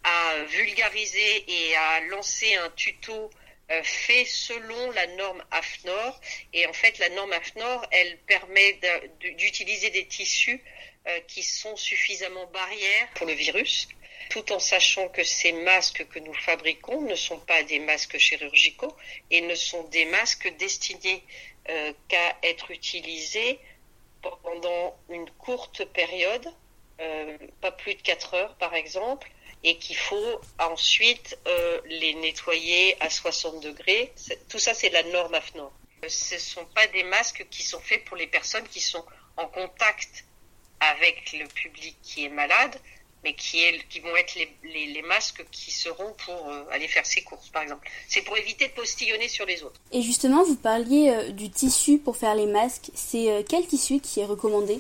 a 0.04 0.44
vulgarisé 0.44 1.46
et 1.48 1.76
a 1.76 2.02
lancé 2.02 2.56
un 2.56 2.70
tuto 2.72 3.14
euh, 3.14 3.47
fait 3.84 4.26
selon 4.26 4.92
la 4.92 5.08
norme 5.08 5.44
AFNOR. 5.52 6.20
Et 6.54 6.66
en 6.68 6.74
fait, 6.74 6.98
la 7.00 7.10
norme 7.10 7.34
AFNOR, 7.34 7.86
elle 7.92 8.18
permet 8.20 8.80
d'utiliser 9.20 9.90
des 9.90 10.06
tissus 10.06 10.64
euh, 11.08 11.20
qui 11.28 11.44
sont 11.44 11.76
suffisamment 11.76 12.46
barrières 12.48 13.10
pour 13.16 13.28
le 13.28 13.34
virus, 13.34 13.88
tout 14.30 14.52
en 14.52 14.60
sachant 14.60 15.08
que 15.10 15.24
ces 15.24 15.52
masques 15.52 16.06
que 16.10 16.20
nous 16.20 16.34
fabriquons 16.34 17.02
ne 17.02 17.16
sont 17.16 17.40
pas 17.40 17.64
des 17.64 17.80
masques 17.80 18.18
chirurgicaux 18.18 18.94
et 19.32 19.42
ne 19.42 19.56
sont 19.56 19.84
des 19.86 20.06
masques 20.06 20.54
destinés 20.58 21.24
euh, 21.70 21.94
qu'à 22.10 22.38
être 22.44 22.72
utilisés 22.72 23.60
pendant 24.22 24.98
une 25.10 25.30
courte 25.32 25.86
période, 25.86 26.52
pas 27.62 27.72
plus 27.72 27.94
de 27.94 28.02
4 28.02 28.34
heures 28.34 28.56
par 28.58 28.74
exemple, 28.74 29.30
et 29.64 29.78
qu'il 29.78 29.98
faut 29.98 30.42
ensuite 30.60 31.38
euh, 31.48 31.82
les 31.86 32.14
nettoyer 32.16 32.96
à 33.02 33.10
60 33.10 33.62
degrés. 33.64 34.14
Tout 34.50 34.60
ça, 34.60 34.74
c'est 34.74 34.90
la 34.90 35.04
norme 35.04 35.34
AFNOR. 35.34 35.72
Ce 36.08 36.36
ne 36.36 36.40
sont 36.40 36.66
pas 36.76 36.88
des 36.88 37.04
masques 37.04 37.46
qui 37.50 37.64
sont 37.64 37.80
faits 37.80 38.06
pour 38.06 38.18
les 38.18 38.28
personnes 38.28 38.68
qui 38.68 38.80
sont 38.80 39.04
en 39.36 39.48
contact 39.48 40.26
avec 40.80 41.34
le 41.34 41.48
public 41.48 41.96
qui 42.04 42.26
est 42.26 42.30
malade, 42.30 42.80
mais 43.24 43.34
qui, 43.34 43.60
vont 44.02 44.16
être 44.16 44.36
les, 44.64 45.02
masques 45.02 45.44
qui 45.52 45.72
seront 45.72 46.14
pour 46.26 46.50
euh, 46.50 46.64
aller 46.72 46.88
faire 46.88 47.06
ses 47.06 47.24
courses, 47.24 47.50
par 47.50 47.64
exemple. 47.64 47.90
C'est 48.08 48.22
pour 48.22 48.38
éviter 48.38 48.68
de 48.68 48.74
postillonner 48.74 49.28
sur 49.28 49.46
les 49.46 49.64
autres. 49.64 49.80
Et 49.92 50.02
justement, 50.02 50.44
vous 50.44 50.56
parliez 50.56 51.10
euh, 51.10 51.30
du 51.32 51.50
tissu 51.50 51.98
pour 51.98 52.16
faire 52.18 52.36
les 52.36 52.46
masques. 52.46 52.92
C'est 52.94 53.32
euh, 53.32 53.44
quel 53.48 53.66
tissu 53.66 54.00
qui 54.00 54.20
est 54.20 54.26
recommandé? 54.26 54.80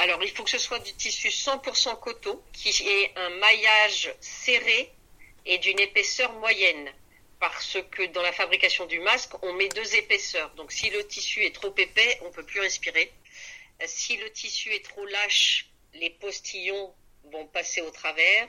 Alors, 0.00 0.22
il 0.22 0.30
faut 0.30 0.44
que 0.44 0.50
ce 0.50 0.58
soit 0.58 0.78
du 0.78 0.92
tissu 0.92 1.28
100% 1.28 1.98
coton, 1.98 2.40
qui 2.52 2.68
ait 2.86 3.12
un 3.16 3.30
maillage 3.30 4.14
serré 4.20 4.92
et 5.44 5.58
d'une 5.58 5.80
épaisseur 5.80 6.32
moyenne. 6.34 6.88
Parce 7.40 7.78
que 7.90 8.06
dans 8.06 8.22
la 8.22 8.32
fabrication 8.32 8.86
du 8.86 9.00
masque, 9.00 9.32
on 9.42 9.52
met 9.54 9.68
deux 9.68 9.96
épaisseurs. 9.96 10.50
Donc, 10.54 10.70
si 10.70 10.88
le 10.90 11.04
tissu 11.04 11.44
est 11.44 11.52
trop 11.52 11.74
épais, 11.76 12.20
on 12.24 12.30
peut 12.30 12.44
plus 12.44 12.60
respirer. 12.60 13.12
Si 13.86 14.16
le 14.16 14.30
tissu 14.30 14.72
est 14.72 14.84
trop 14.84 15.04
lâche, 15.04 15.68
les 15.94 16.10
postillons 16.10 16.94
vont 17.32 17.46
passer 17.46 17.80
au 17.80 17.90
travers. 17.90 18.48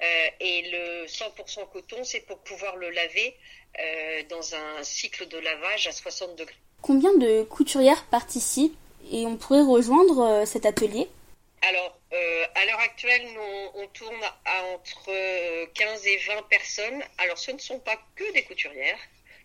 Euh, 0.00 0.28
et 0.38 0.70
le 0.70 1.06
100% 1.06 1.72
coton, 1.72 2.04
c'est 2.04 2.20
pour 2.20 2.38
pouvoir 2.38 2.76
le 2.76 2.90
laver 2.90 3.36
euh, 3.80 4.22
dans 4.28 4.54
un 4.54 4.84
cycle 4.84 5.26
de 5.26 5.38
lavage 5.38 5.88
à 5.88 5.92
60 5.92 6.36
degrés. 6.36 6.54
Combien 6.82 7.16
de 7.16 7.42
couturières 7.42 8.04
participent 8.06 8.76
et 9.10 9.26
on 9.26 9.36
pourrait 9.36 9.62
rejoindre 9.62 10.20
euh, 10.20 10.44
cet 10.44 10.66
atelier. 10.66 11.08
Alors, 11.62 11.98
à 12.54 12.66
l'heure 12.66 12.80
actuelle, 12.80 13.26
on 13.74 13.86
tourne 13.88 14.22
à 14.44 14.62
entre 14.74 15.10
15 15.72 16.06
et 16.06 16.18
20 16.18 16.42
personnes. 16.48 17.02
Alors, 17.18 17.38
ce 17.38 17.50
ne 17.50 17.58
sont 17.58 17.80
pas 17.80 17.96
que 18.14 18.32
des 18.32 18.42
couturières. 18.42 18.98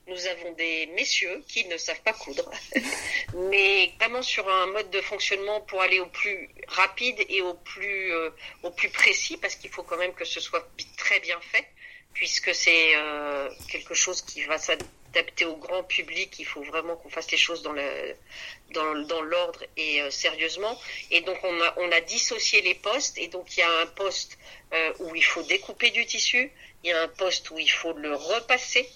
Nous 0.09 0.25
avons 0.25 0.53
des 0.53 0.87
messieurs 0.95 1.43
qui 1.47 1.67
ne 1.67 1.77
savent 1.77 2.01
pas 2.01 2.13
coudre, 2.13 2.49
mais 3.51 3.93
vraiment 3.99 4.23
sur 4.23 4.49
un 4.49 4.65
mode 4.67 4.89
de 4.89 5.01
fonctionnement 5.01 5.61
pour 5.61 5.81
aller 5.81 5.99
au 5.99 6.07
plus 6.07 6.49
rapide 6.67 7.23
et 7.29 7.41
au 7.43 7.53
plus, 7.53 8.11
euh, 8.11 8.31
au 8.63 8.71
plus 8.71 8.89
précis, 8.89 9.37
parce 9.37 9.53
qu'il 9.53 9.69
faut 9.69 9.83
quand 9.83 9.97
même 9.97 10.13
que 10.13 10.25
ce 10.25 10.39
soit 10.39 10.67
très 10.97 11.19
bien 11.19 11.39
fait, 11.41 11.67
puisque 12.13 12.55
c'est 12.55 12.95
euh, 12.95 13.49
quelque 13.69 13.93
chose 13.93 14.23
qui 14.23 14.41
va 14.45 14.57
s'adapter 15.13 15.45
au 15.45 15.55
grand 15.57 15.83
public. 15.83 16.37
Il 16.39 16.45
faut 16.45 16.63
vraiment 16.63 16.95
qu'on 16.95 17.09
fasse 17.09 17.31
les 17.31 17.37
choses 17.37 17.61
dans 17.61 17.73
le, 17.73 18.15
dans, 18.71 18.95
dans 19.07 19.21
l'ordre 19.21 19.63
et 19.77 20.01
euh, 20.01 20.09
sérieusement. 20.09 20.79
Et 21.11 21.21
donc 21.21 21.37
on 21.43 21.61
a, 21.61 21.73
on 21.77 21.91
a 21.91 22.01
dissocié 22.01 22.61
les 22.61 22.75
postes, 22.75 23.17
et 23.17 23.27
donc 23.27 23.55
il 23.55 23.59
y 23.59 23.63
a 23.63 23.79
un 23.81 23.87
poste 23.87 24.37
où 24.99 25.15
il 25.15 25.23
faut 25.23 25.41
découper 25.41 25.89
du 25.89 26.05
tissu, 26.05 26.51
il 26.83 26.91
y 26.91 26.93
a 26.93 27.01
un 27.01 27.07
poste 27.07 27.49
où 27.49 27.57
il 27.57 27.71
faut 27.71 27.93
le 27.93 28.15
repasser 28.15 28.87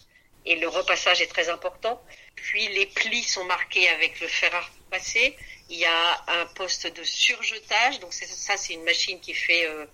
et 0.45 0.55
le 0.55 0.67
repassage 0.67 1.21
est 1.21 1.27
très 1.27 1.49
important. 1.49 2.01
Puis 2.35 2.67
les 2.69 2.85
plis 2.85 3.23
sont 3.23 3.45
marqués 3.45 3.87
avec 3.89 4.19
le 4.19 4.27
fer 4.27 4.53
à 4.53 4.61
repasser. 4.61 5.35
Il 5.69 5.77
y 5.77 5.85
a 5.85 6.23
un 6.27 6.45
poste 6.47 6.87
de 6.87 7.03
surjetage, 7.03 7.99
donc 7.99 8.13
ça 8.13 8.57
c'est 8.57 8.73
une 8.73 8.83
machine 8.83 9.19
qui 9.19 9.33
fait 9.33 9.65
euh, 9.65 9.85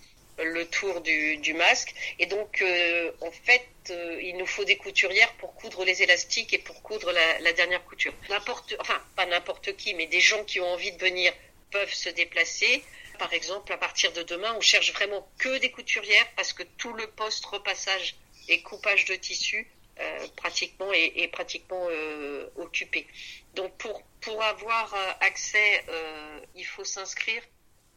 le 0.43 0.65
tour 0.67 1.01
du, 1.01 1.37
du, 1.37 1.53
masque. 1.53 1.93
Et 2.19 2.25
donc 2.25 2.61
euh, 2.61 3.11
en 3.21 3.31
fait, 3.31 3.67
euh, 3.89 4.21
il 4.21 4.37
nous 4.37 4.45
faut 4.45 4.65
des 4.65 4.77
couturières 4.77 5.33
pour 5.33 5.53
coudre 5.55 5.83
les 5.85 6.01
élastiques 6.03 6.53
et 6.53 6.59
pour 6.59 6.81
coudre 6.81 7.11
la, 7.11 7.53
dernière 7.53 7.83
couture. 7.85 8.13
N'importe, 8.29 8.75
enfin 8.79 9.01
pas 9.15 9.25
n'importe 9.25 9.75
qui, 9.75 9.93
mais 9.93 10.07
des 10.07 10.19
gens 10.19 10.43
qui 10.43 10.59
ont 10.59 10.71
envie 10.73 10.91
de 10.91 10.99
venir 10.99 11.33
peuvent 11.71 11.93
se 11.93 12.09
déplacer. 12.09 12.83
Par 13.17 13.33
exemple, 13.33 13.73
à 13.73 13.77
partir 13.77 14.13
de 14.13 14.23
demain, 14.23 14.53
on 14.57 14.61
cherche 14.61 14.93
vraiment 14.93 15.27
que 15.37 15.57
des 15.57 15.71
couturières 15.71 16.27
parce 16.35 16.53
que 16.53 16.63
tout 16.77 16.93
le 16.93 17.07
poste 17.07 17.45
repassage 17.45 18.15
et 18.47 18.61
coupage 18.61 19.05
de 19.05 19.15
tissu 19.15 19.67
euh, 19.99 20.27
pratiquement 20.37 20.91
est, 20.93 21.27
pratiquement 21.27 21.87
occupé. 22.55 23.05
Donc 23.55 23.75
pour 23.77 24.01
pour 24.21 24.41
avoir 24.43 24.93
accès, 25.21 25.83
il 26.55 26.65
faut 26.65 26.83
s'inscrire 26.83 27.41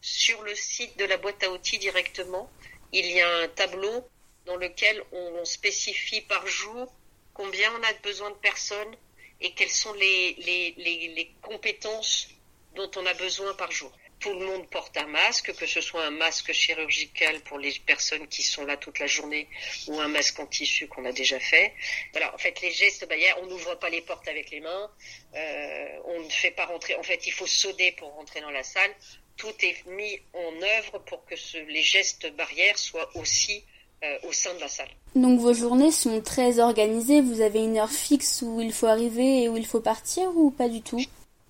sur 0.02 0.42
le 0.42 0.54
site 0.54 0.98
de 0.98 1.04
la 1.06 1.16
boîte 1.16 1.42
à 1.44 1.50
outils 1.50 1.78
directement. 1.78 2.50
Il 2.92 3.06
y 3.06 3.20
a 3.20 3.36
un 3.38 3.48
tableau 3.48 4.06
dans 4.44 4.56
lequel 4.56 5.02
on 5.12 5.44
spécifie 5.44 6.20
par 6.20 6.46
jour 6.46 6.92
combien 7.32 7.72
on 7.78 7.82
a 7.84 7.92
besoin 8.02 8.30
de 8.30 8.36
personnes 8.36 8.94
et 9.40 9.52
quelles 9.52 9.70
sont 9.70 9.94
les, 9.94 11.30
compétences 11.40 12.28
dont 12.74 12.90
on 12.96 13.06
a 13.06 13.14
besoin 13.14 13.54
par 13.54 13.70
jour 13.70 13.92
tout 14.18 14.38
le 14.38 14.46
monde 14.46 14.70
porte 14.70 14.96
un 14.98 15.08
masque, 15.08 15.52
que 15.52 15.66
ce 15.66 15.80
soit 15.80 16.04
un 16.04 16.12
masque 16.12 16.52
chirurgical 16.52 17.40
pour 17.40 17.58
les 17.58 17.72
personnes 17.84 18.28
qui 18.28 18.44
sont 18.44 18.64
là 18.64 18.76
toute 18.76 19.00
la 19.00 19.08
journée 19.08 19.48
ou 19.88 19.98
un 19.98 20.06
masque 20.06 20.38
en 20.38 20.46
tissu 20.46 20.86
qu'on 20.86 21.04
a 21.04 21.10
déjà 21.10 21.40
fait. 21.40 21.74
Voilà, 22.12 22.32
en 22.32 22.38
fait, 22.38 22.60
les 22.60 22.70
gestes 22.70 23.04
barrières, 23.08 23.36
on 23.42 23.46
n'ouvre 23.46 23.74
pas 23.74 23.90
les 23.90 24.00
portes 24.00 24.28
avec 24.28 24.50
les 24.50 24.60
mains, 24.60 24.90
euh, 25.34 25.88
on 26.04 26.20
ne 26.20 26.30
fait 26.30 26.52
pas 26.52 26.66
rentrer. 26.66 26.94
En 26.94 27.02
fait, 27.02 27.26
il 27.26 27.32
faut 27.32 27.48
sauter 27.48 27.90
pour 27.90 28.12
rentrer 28.12 28.40
dans 28.40 28.52
la 28.52 28.62
salle. 28.62 28.94
Tout 29.36 29.54
est 29.62 29.86
mis 29.86 30.18
en 30.34 30.62
œuvre 30.78 30.98
pour 31.06 31.24
que 31.24 31.34
les 31.68 31.82
gestes 31.82 32.32
barrières 32.36 32.78
soient 32.78 33.10
aussi 33.16 33.64
euh, 34.04 34.18
au 34.28 34.32
sein 34.32 34.54
de 34.54 34.60
la 34.60 34.68
salle. 34.68 34.88
Donc 35.14 35.40
vos 35.40 35.54
journées 35.54 35.92
sont 35.92 36.20
très 36.20 36.58
organisées. 36.58 37.20
Vous 37.20 37.40
avez 37.40 37.60
une 37.60 37.78
heure 37.78 37.90
fixe 37.90 38.42
où 38.42 38.60
il 38.60 38.72
faut 38.72 38.86
arriver 38.86 39.42
et 39.42 39.48
où 39.48 39.56
il 39.56 39.66
faut 39.66 39.80
partir 39.80 40.36
ou 40.36 40.50
pas 40.50 40.68
du 40.68 40.82
tout? 40.82 41.00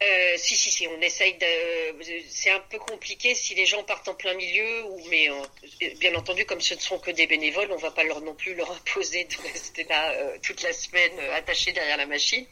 Euh, 0.03 0.35
si, 0.37 0.57
si, 0.57 0.71
si, 0.71 0.87
on 0.89 1.01
essaye 1.01 1.35
de. 1.35 2.03
C'est 2.29 2.51
un 2.51 2.61
peu 2.61 2.79
compliqué 2.79 3.35
si 3.35 3.55
les 3.55 3.67
gens 3.67 3.85
partent 3.85 4.09
en 4.09 4.15
plein 4.15 4.35
milieu, 4.35 4.85
ou 4.85 5.01
mais 5.09 5.29
bien 6.01 6.15
entendu, 6.15 6.45
comme 6.45 6.61
ce 6.61 6.75
ne 6.75 6.81
sont 6.81 6.99
que 6.99 7.11
des 7.11 7.27
bénévoles, 7.27 7.71
on 7.71 7.77
va 7.77 7.91
pas 7.91 8.03
leur 8.05 8.21
non 8.21 8.35
plus 8.35 8.55
leur 8.55 8.71
imposer 8.73 9.25
de 9.25 9.37
rester 9.53 9.85
là 9.85 10.13
euh, 10.13 10.39
toute 10.43 10.63
la 10.63 10.73
semaine 10.73 11.13
euh, 11.19 11.35
attachés 11.35 11.73
derrière 11.73 11.97
la 11.97 12.07
machine. 12.07 12.47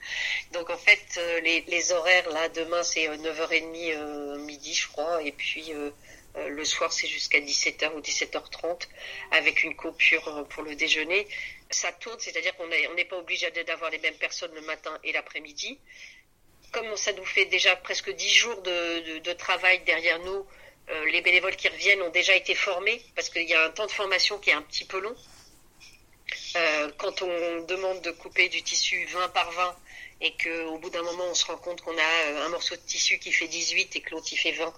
Donc 0.53 0.71
en 0.71 0.77
fait, 0.77 1.21
les, 1.43 1.93
horaires 1.93 2.29
là, 2.31 2.49
demain 2.51 2.83
c'est 2.83 3.07
9h30 3.09 4.39
midi, 4.39 4.75
je 4.75 4.89
crois, 4.89 5.23
et 5.23 5.33
puis 5.33 5.73
le 6.37 6.65
soir 6.65 6.93
c'est 6.93 7.09
jusqu'à 7.09 7.41
17h 7.41 7.93
ou 7.95 8.01
17h30 8.01 8.87
avec 9.33 9.63
une 9.65 9.75
coupure 9.75 10.47
pour 10.51 10.63
le 10.63 10.75
déjeuner. 10.77 11.27
Ça 11.71 11.93
tourne, 11.93 12.19
c'est-à-dire 12.19 12.57
qu'on 12.57 12.69
n'est 12.69 13.05
pas 13.05 13.17
obligé 13.17 13.51
d'avoir 13.51 13.91
les 13.91 13.99
mêmes 13.99 14.15
personnes 14.15 14.53
le 14.55 14.63
matin 14.63 14.97
et 15.05 15.13
l'après-midi 15.13 15.79
comme 16.73 16.97
ça 16.97 17.13
nous 17.13 17.25
fait 17.25 17.47
déjà 17.47 17.77
presque 17.77 18.11
dix 18.11 18.33
jours 18.33 18.61
de, 18.63 19.33
travail 19.35 19.81
derrière 19.85 20.19
nous, 20.21 20.47
euh, 20.91 21.05
les 21.11 21.21
bénévoles 21.21 21.57
qui 21.57 21.69
reviennent 21.69 22.03
ont 22.03 22.11
déjà 22.11 22.35
été 22.35 22.55
formés 22.55 23.01
parce 23.15 23.31
qu'il 23.31 23.49
y 23.49 23.55
a 23.55 23.65
un 23.65 23.71
temps 23.71 23.87
de 23.87 23.93
formation 23.93 24.39
qui 24.39 24.51
est 24.51 24.55
un 24.55 24.63
petit 24.63 24.85
peu 24.85 25.01
long. 25.01 25.15
Euh, 26.57 26.91
quand 26.99 27.23
on 27.23 27.63
demande 27.65 28.03
de 28.03 28.11
couper 28.11 28.49
du 28.49 28.63
tissu 28.63 29.05
20 29.07 29.29
par 29.31 29.51
20 29.53 29.77
et 30.21 30.33
qu'au 30.37 30.79
bout 30.79 30.91
d'un 30.91 31.03
moment 31.03 31.25
on 31.31 31.35
se 31.35 31.47
rend 31.47 31.57
compte 31.57 31.81
qu'on 31.81 31.97
a 31.97 32.03
euh, 32.27 32.47
un 32.47 32.49
morceau 32.51 32.77
de 32.77 32.81
tissu 32.81 33.19
qui 33.19 33.33
fait 33.33 33.49
18 33.49 33.97
et 33.97 34.01
que 34.01 34.11
l'autre 34.11 34.29
il 34.33 34.37
fait 34.37 34.53
20, 34.53 34.73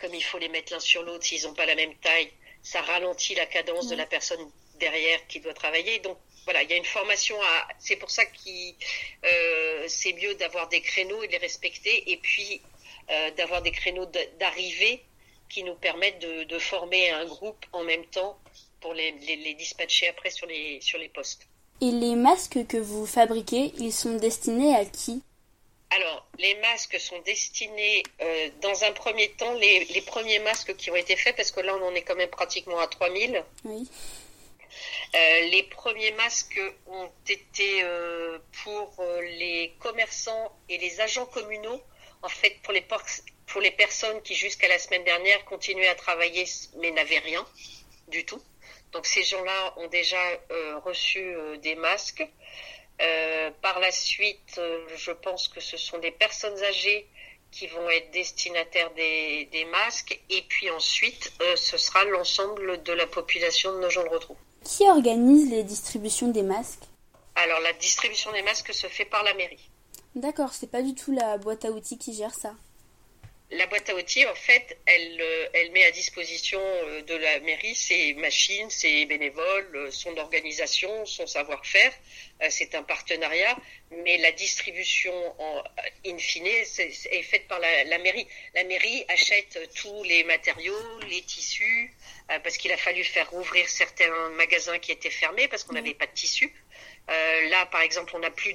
comme 0.00 0.14
il 0.14 0.22
faut 0.22 0.38
les 0.38 0.48
mettre 0.48 0.72
l'un 0.72 0.80
sur 0.80 1.02
l'autre 1.02 1.24
s'ils 1.24 1.44
n'ont 1.44 1.54
pas 1.54 1.66
la 1.66 1.74
même 1.74 1.94
taille, 1.96 2.30
ça 2.62 2.80
ralentit 2.82 3.34
la 3.34 3.46
cadence 3.46 3.88
de 3.88 3.96
la 3.96 4.06
personne 4.06 4.50
derrière 4.78 5.26
qui 5.28 5.40
doit 5.40 5.54
travailler. 5.54 5.98
Donc 6.00 6.18
voilà, 6.44 6.62
il 6.62 6.70
y 6.70 6.72
a 6.72 6.76
une 6.76 6.84
formation 6.84 7.40
à. 7.40 7.68
C'est 7.78 7.96
pour 7.96 8.10
ça 8.10 8.24
que 8.24 8.38
euh, 9.24 9.84
c'est 9.88 10.12
mieux 10.12 10.34
d'avoir 10.34 10.68
des 10.68 10.80
créneaux 10.80 11.22
et 11.22 11.26
de 11.26 11.32
les 11.32 11.38
respecter, 11.38 12.10
et 12.10 12.16
puis 12.18 12.60
euh, 13.10 13.30
d'avoir 13.32 13.62
des 13.62 13.70
créneaux 13.70 14.06
d'arrivée 14.38 15.02
qui 15.48 15.62
nous 15.62 15.74
permettent 15.74 16.20
de, 16.20 16.58
former 16.58 17.10
un 17.10 17.26
groupe 17.26 17.64
en 17.72 17.84
même 17.84 18.04
temps 18.06 18.38
pour 18.80 18.94
les, 18.94 19.12
dispatcher 19.58 20.08
après 20.08 20.30
sur 20.30 20.46
les, 20.46 20.80
sur 20.80 20.98
les 20.98 21.08
postes. 21.08 21.46
Et 21.80 21.90
les 21.90 22.16
masques 22.16 22.66
que 22.66 22.76
vous 22.76 23.06
fabriquez, 23.06 23.72
ils 23.78 23.92
sont 23.92 24.16
destinés 24.16 24.74
à 24.74 24.84
qui? 24.84 25.22
Alors, 25.90 26.26
les 26.38 26.56
masques 26.56 26.98
sont 26.98 27.20
destinés, 27.20 28.02
euh, 28.20 28.48
dans 28.62 28.84
un 28.84 28.92
premier 28.92 29.28
temps, 29.30 29.52
les, 29.54 29.84
les, 29.84 30.00
premiers 30.00 30.40
masques 30.40 30.74
qui 30.76 30.90
ont 30.90 30.96
été 30.96 31.14
faits, 31.14 31.36
parce 31.36 31.52
que 31.52 31.60
là, 31.60 31.76
on 31.76 31.86
en 31.86 31.94
est 31.94 32.02
quand 32.02 32.16
même 32.16 32.30
pratiquement 32.30 32.80
à 32.80 32.88
3000. 32.88 33.44
Oui. 33.64 33.88
Euh, 35.14 35.40
les 35.48 35.62
premiers 35.62 36.10
masques 36.12 36.60
ont 36.86 37.10
été 37.28 37.82
euh, 37.84 38.38
pour 38.64 38.96
euh, 38.98 39.20
les 39.22 39.72
commerçants 39.78 40.52
et 40.68 40.76
les 40.78 41.00
agents 41.00 41.26
communaux, 41.26 41.80
en 42.22 42.28
fait 42.28 42.56
pour 42.62 42.72
les, 42.72 43.70
personnes 43.70 44.20
qui 44.22 44.34
jusqu'à 44.34 44.66
la 44.66 44.78
semaine 44.78 45.04
dernière 45.04 45.44
continuaient 45.44 45.88
à 45.88 45.94
travailler 45.94 46.46
mais 46.78 46.90
n'avaient 46.90 47.20
rien 47.20 47.46
du 48.08 48.24
tout. 48.24 48.42
Donc 48.90 49.06
ces 49.06 49.22
gens-là 49.22 49.74
ont 49.78 49.88
déjà 49.88 50.22
reçu 50.84 51.36
des 51.62 51.74
masques. 51.74 52.26
par 53.60 53.80
la 53.80 53.90
suite, 53.90 54.60
je 54.96 55.10
pense 55.12 55.48
que 55.48 55.60
ce 55.60 55.76
sont 55.76 55.98
des 55.98 56.12
personnes 56.12 56.60
âgées 56.62 57.06
qui 57.50 57.66
vont 57.68 57.88
être 57.90 58.10
destinataires 58.10 58.92
des, 58.94 59.66
masques. 59.70 60.20
Et 60.30 60.42
puis 60.42 60.70
ensuite, 60.70 61.32
ce 61.56 61.76
sera 61.76 62.04
l'ensemble 62.04 62.82
de 62.82 62.92
la 62.92 63.06
population 63.06 63.72
de 63.74 63.80
nos 63.80 63.90
gens 63.90 64.04
de 64.04 64.08
retrouve. 64.08 64.38
Qui 64.64 64.88
organise 64.88 65.50
les 65.50 65.62
distributions 65.62 66.28
des 66.28 66.42
masques? 66.42 66.84
Alors 67.36 67.60
la 67.60 67.74
distribution 67.74 68.32
des 68.32 68.42
masques 68.42 68.72
se 68.72 68.86
fait 68.86 69.04
par 69.04 69.22
la 69.22 69.34
mairie. 69.34 69.70
D'accord, 70.14 70.52
c'est 70.52 70.70
pas 70.70 70.82
du 70.82 70.94
tout 70.94 71.12
la 71.12 71.36
boîte 71.38 71.64
à 71.64 71.70
outils 71.70 71.98
qui 71.98 72.14
gère 72.14 72.34
ça. 72.34 72.54
La 73.54 73.66
boîte 73.66 73.88
à 73.88 73.94
outils, 73.94 74.26
en 74.26 74.34
fait, 74.34 74.76
elle, 74.86 75.20
euh, 75.20 75.48
elle 75.52 75.70
met 75.72 75.84
à 75.84 75.90
disposition 75.90 76.60
euh, 76.60 77.02
de 77.02 77.14
la 77.14 77.40
mairie 77.40 77.74
ses 77.74 78.14
machines, 78.14 78.68
ses 78.68 79.06
bénévoles, 79.06 79.76
euh, 79.76 79.90
son 79.90 80.16
organisation, 80.16 81.06
son 81.06 81.26
savoir-faire. 81.26 81.92
C'est 82.50 82.74
un 82.74 82.82
partenariat, 82.82 83.56
mais 83.90 84.18
la 84.18 84.32
distribution 84.32 85.14
en 85.40 85.62
in 86.04 86.18
fine 86.18 86.46
est, 86.46 87.22
faite 87.22 87.46
par 87.46 87.60
la, 87.60 87.84
la, 87.84 87.98
mairie. 87.98 88.26
La 88.54 88.64
mairie 88.64 89.04
achète 89.08 89.56
tous 89.76 90.02
les 90.02 90.24
matériaux, 90.24 91.00
les 91.08 91.22
tissus, 91.22 91.94
parce 92.42 92.56
qu'il 92.56 92.72
a 92.72 92.76
fallu 92.76 93.04
faire 93.04 93.30
rouvrir 93.30 93.68
certains 93.68 94.30
magasins 94.30 94.78
qui 94.80 94.90
étaient 94.90 95.10
fermés 95.10 95.46
parce 95.46 95.62
qu'on 95.62 95.74
n'avait 95.74 95.94
pas 95.94 96.06
de 96.06 96.12
tissus. 96.12 96.52
là, 97.06 97.66
par 97.66 97.82
exemple, 97.82 98.12
on 98.16 98.18
n'a 98.18 98.32
plus 98.32 98.54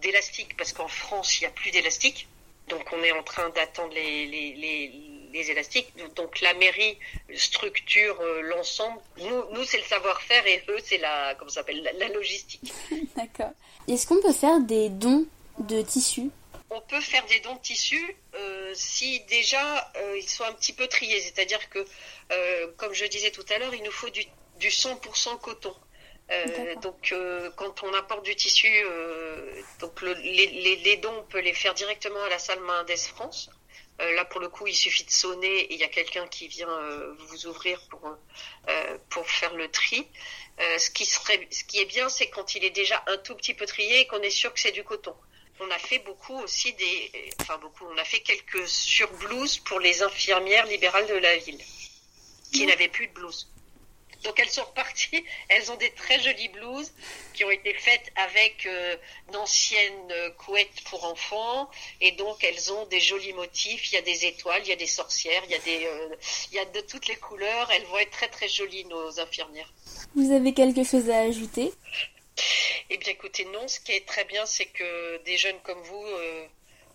d'élastique 0.00 0.56
parce 0.56 0.72
qu'en 0.72 0.88
France, 0.88 1.38
il 1.38 1.42
n'y 1.42 1.46
a 1.48 1.50
plus 1.50 1.72
d'élastique. 1.72 2.28
Donc 2.68 2.84
on 2.92 3.02
est 3.02 3.12
en 3.12 3.22
train 3.22 3.48
d'attendre 3.50 3.94
les, 3.94 4.26
les, 4.26 4.54
les, 4.54 4.92
les, 5.32 5.50
élastiques. 5.50 5.92
Donc 6.16 6.40
la 6.40 6.52
mairie 6.54 6.98
structure 7.34 8.20
euh, 8.20 8.42
l'ensemble. 8.42 9.00
Nous, 9.18 9.44
nous 9.52 9.64
c'est 9.64 9.78
le 9.78 9.84
savoir-faire 9.84 10.46
et 10.46 10.64
eux, 10.68 10.78
c'est 10.84 10.98
la, 10.98 11.34
comment 11.36 11.50
s'appelle, 11.50 11.88
la, 11.98 12.08
logistique. 12.08 12.72
D'accord. 13.16 13.52
Est-ce 13.88 14.06
qu'on 14.06 14.20
peut 14.20 14.32
faire 14.32 14.60
des 14.60 14.88
dons 14.88 15.26
de 15.58 15.82
tissus? 15.82 16.30
On 16.70 16.80
peut 16.80 17.00
faire 17.00 17.24
des 17.26 17.38
dons 17.40 17.54
de 17.54 17.60
tissus 17.60 18.16
euh, 18.34 18.72
si 18.74 19.20
déjà 19.28 19.92
euh, 19.96 20.18
ils 20.18 20.28
sont 20.28 20.44
un 20.44 20.52
petit 20.52 20.72
peu 20.72 20.88
triés. 20.88 21.20
C'est-à-dire 21.20 21.70
que, 21.70 21.86
comme 22.76 22.92
je 22.92 23.06
disais 23.06 23.30
tout 23.30 23.44
à 23.54 23.58
l'heure, 23.58 23.74
il 23.74 23.84
nous 23.84 23.92
faut 23.92 24.10
du, 24.10 24.24
du 24.58 24.68
100% 24.68 25.38
coton. 25.38 25.74
Euh, 26.32 26.74
donc, 26.76 27.12
euh, 27.12 27.50
quand 27.56 27.82
on 27.84 27.94
apporte 27.94 28.24
du 28.24 28.34
tissu, 28.34 28.68
euh, 28.68 29.62
donc 29.78 30.00
le, 30.02 30.12
les, 30.14 30.46
les, 30.46 30.76
les, 30.76 30.96
dons, 30.96 31.14
on 31.18 31.22
peut 31.24 31.38
les 31.40 31.54
faire 31.54 31.74
directement 31.74 32.22
à 32.24 32.28
la 32.28 32.38
salle 32.38 32.60
Mendes 32.60 32.96
France. 32.96 33.48
Euh, 34.00 34.12
là, 34.14 34.24
pour 34.24 34.40
le 34.40 34.48
coup, 34.48 34.66
il 34.66 34.74
suffit 34.74 35.04
de 35.04 35.10
sonner 35.10 35.46
et 35.60 35.74
il 35.74 35.80
y 35.80 35.84
a 35.84 35.88
quelqu'un 35.88 36.26
qui 36.26 36.48
vient 36.48 36.68
euh, 36.68 37.14
vous 37.28 37.46
ouvrir 37.46 37.80
pour 37.88 38.16
pour 39.08 39.28
faire 39.30 39.54
le 39.54 39.70
tri. 39.70 40.06
ce 40.58 40.90
qui 40.90 41.06
serait, 41.06 41.46
ce 41.50 41.64
qui 41.64 41.78
est 41.78 41.84
bien, 41.86 42.08
c'est 42.08 42.28
quand 42.28 42.54
il 42.56 42.64
est 42.64 42.70
déjà 42.70 43.02
un 43.06 43.18
tout 43.18 43.34
petit 43.36 43.54
peu 43.54 43.64
trié 43.64 44.00
et 44.00 44.06
qu'on 44.06 44.20
est 44.20 44.30
sûr 44.30 44.52
que 44.52 44.60
c'est 44.60 44.72
du 44.72 44.84
coton. 44.84 45.14
On 45.60 45.70
a 45.70 45.78
fait 45.78 46.00
beaucoup 46.00 46.38
aussi 46.40 46.74
des, 46.74 47.30
enfin 47.40 47.56
beaucoup, 47.58 47.86
on 47.86 47.96
a 47.96 48.04
fait 48.04 48.20
quelques 48.20 48.68
surblouses 48.68 49.58
pour 49.60 49.80
les 49.80 50.02
infirmières 50.02 50.66
libérales 50.66 51.06
de 51.06 51.14
la 51.14 51.36
ville 51.38 51.62
qui 52.52 52.66
n'avaient 52.66 52.88
plus 52.88 53.06
de 53.06 53.12
blouse. 53.12 53.48
Donc 54.26 54.40
elles 54.40 54.50
sont 54.50 54.64
reparties, 54.64 55.24
elles 55.48 55.70
ont 55.70 55.76
des 55.76 55.90
très 55.90 56.20
jolies 56.20 56.48
blouses 56.48 56.92
qui 57.32 57.44
ont 57.44 57.50
été 57.50 57.72
faites 57.74 58.10
avec 58.16 58.66
euh, 58.66 58.96
d'anciennes 59.32 60.10
euh, 60.10 60.30
couettes 60.30 60.82
pour 60.90 61.04
enfants. 61.04 61.70
Et 62.00 62.12
donc 62.12 62.42
elles 62.42 62.72
ont 62.72 62.86
des 62.86 62.98
jolis 62.98 63.32
motifs, 63.32 63.92
il 63.92 63.94
y 63.94 63.98
a 63.98 64.02
des 64.02 64.26
étoiles, 64.26 64.62
il 64.64 64.68
y 64.68 64.72
a 64.72 64.76
des 64.76 64.88
sorcières, 64.88 65.42
il 65.44 65.52
y 65.52 65.54
a 65.54 65.58
des 65.60 65.86
euh, 65.86 66.16
il 66.50 66.56
y 66.56 66.58
a 66.58 66.64
de 66.64 66.80
toutes 66.80 67.06
les 67.06 67.16
couleurs, 67.16 67.70
elles 67.70 67.84
vont 67.84 67.98
être 67.98 68.10
très 68.10 68.28
très 68.28 68.48
jolies 68.48 68.84
nos 68.86 69.20
infirmières. 69.20 69.72
Vous 70.16 70.32
avez 70.32 70.52
quelque 70.52 70.82
chose 70.82 71.08
à 71.08 71.18
ajouter? 71.18 71.72
Eh 72.90 72.96
bien 72.98 73.12
écoutez 73.12 73.44
non, 73.46 73.68
ce 73.68 73.78
qui 73.78 73.92
est 73.92 74.06
très 74.06 74.24
bien 74.24 74.44
c'est 74.44 74.66
que 74.66 75.22
des 75.24 75.36
jeunes 75.36 75.60
comme 75.62 75.80
vous 75.82 76.06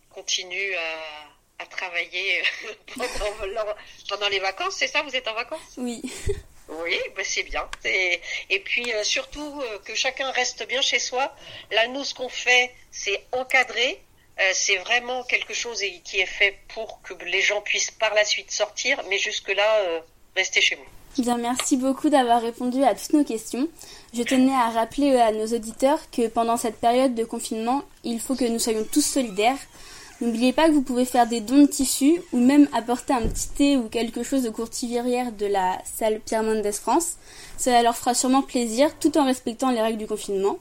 continuent 0.10 0.76
à, 0.76 1.64
à 1.64 1.66
travailler 1.66 2.44
pendant, 2.96 3.66
pendant 4.10 4.30
les 4.30 4.40
vacances, 4.40 4.76
c'est 4.76 4.88
ça 4.88 5.02
Vous 5.02 5.16
êtes 5.16 5.28
en 5.28 5.34
vacances? 5.34 5.76
Oui. 5.78 6.02
Oui, 6.72 6.98
c'est 7.24 7.44
bien. 7.44 7.68
Et, 7.86 8.60
puis 8.60 8.94
euh, 8.94 9.04
surtout 9.04 9.62
euh, 9.62 9.80
que 9.86 9.94
chacun 9.94 10.32
reste 10.32 10.66
bien 10.68 10.82
chez 10.82 11.00
soi. 11.00 11.34
Là, 11.72 11.88
nous, 11.88 12.04
ce 12.04 12.14
qu'on 12.14 12.30
fait, 12.30 12.72
c'est 12.92 13.24
encadrer. 13.32 14.02
Euh, 14.40 14.44
c'est 14.54 14.78
vraiment 14.78 15.24
quelque 15.24 15.54
chose 15.54 15.84
qui 16.04 16.20
est 16.20 16.26
fait 16.26 16.58
pour 16.74 17.02
que 17.02 17.14
les 17.26 17.42
gens 17.42 17.62
puissent 17.62 17.92
par 17.92 18.14
la 18.14 18.24
suite 18.24 18.52
sortir, 18.52 19.02
mais 19.10 19.18
jusque-là, 19.18 20.02
rester 20.36 20.62
chez 20.62 20.76
vous. 20.76 21.22
Bien, 21.22 21.38
merci 21.38 21.76
beaucoup 21.76 22.10
d'avoir 22.10 22.42
répondu 22.42 22.84
à 22.84 22.96
toutes 22.96 23.12
nos 23.12 23.26
questions. 23.26 23.68
Je 24.14 24.24
tenais 24.24 24.54
à 24.54 24.70
rappeler 24.70 25.18
à 25.18 25.34
nos 25.34 25.48
auditeurs 25.48 26.00
que 26.10 26.28
pendant 26.30 26.56
cette 26.56 26.78
période 26.78 27.14
de 27.16 27.26
confinement, 27.26 27.84
il 28.06 28.22
faut 28.22 28.36
que 28.36 28.46
nous 28.46 28.60
soyons 28.60 28.86
tous 28.90 29.06
solidaires, 29.06 29.60
N'oubliez 30.22 30.54
pas 30.54 30.68
que 30.68 30.74
vous 30.74 30.84
pouvez 30.84 31.06
faire 31.06 31.26
des 31.26 31.42
dons 31.42 31.64
de 31.64 31.66
tissus 31.66 32.22
ou 32.32 32.38
même 32.38 32.68
apporter 32.74 33.12
un 33.12 33.28
petit 33.28 33.50
thé 33.50 33.78
ou 33.78 33.90
quelque 33.90 34.22
chose 34.22 34.44
de 34.44 34.52
courtivière 34.52 35.32
de 35.32 35.48
la 35.48 35.80
salle 35.84 36.20
Pierre 36.20 36.44
Mendès 36.44 36.74
France. 36.74 37.16
Cela 37.58 37.82
leur 37.82 37.98
fera 37.98 38.14
sûrement 38.14 38.44
plaisir 38.44 38.92
tout 39.00 39.18
en 39.18 39.26
respectant 39.26 39.72
les 39.72 39.82
règles 39.82 39.98
du 39.98 40.06
confinement. 40.06 40.60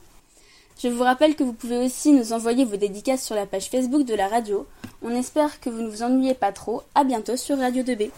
Je 0.81 0.87
vous 0.87 1.03
rappelle 1.03 1.35
que 1.35 1.43
vous 1.43 1.53
pouvez 1.53 1.77
aussi 1.77 2.11
nous 2.11 2.33
envoyer 2.33 2.65
vos 2.65 2.75
dédicaces 2.75 3.23
sur 3.23 3.35
la 3.35 3.45
page 3.45 3.69
Facebook 3.69 4.03
de 4.03 4.15
la 4.15 4.27
radio. 4.27 4.65
On 5.03 5.11
espère 5.11 5.59
que 5.59 5.69
vous 5.69 5.81
ne 5.81 5.89
vous 5.89 6.01
ennuyez 6.01 6.33
pas 6.33 6.51
trop. 6.51 6.81
À 6.95 7.03
bientôt 7.03 7.37
sur 7.37 7.59
Radio 7.59 7.83
2B. 7.83 8.09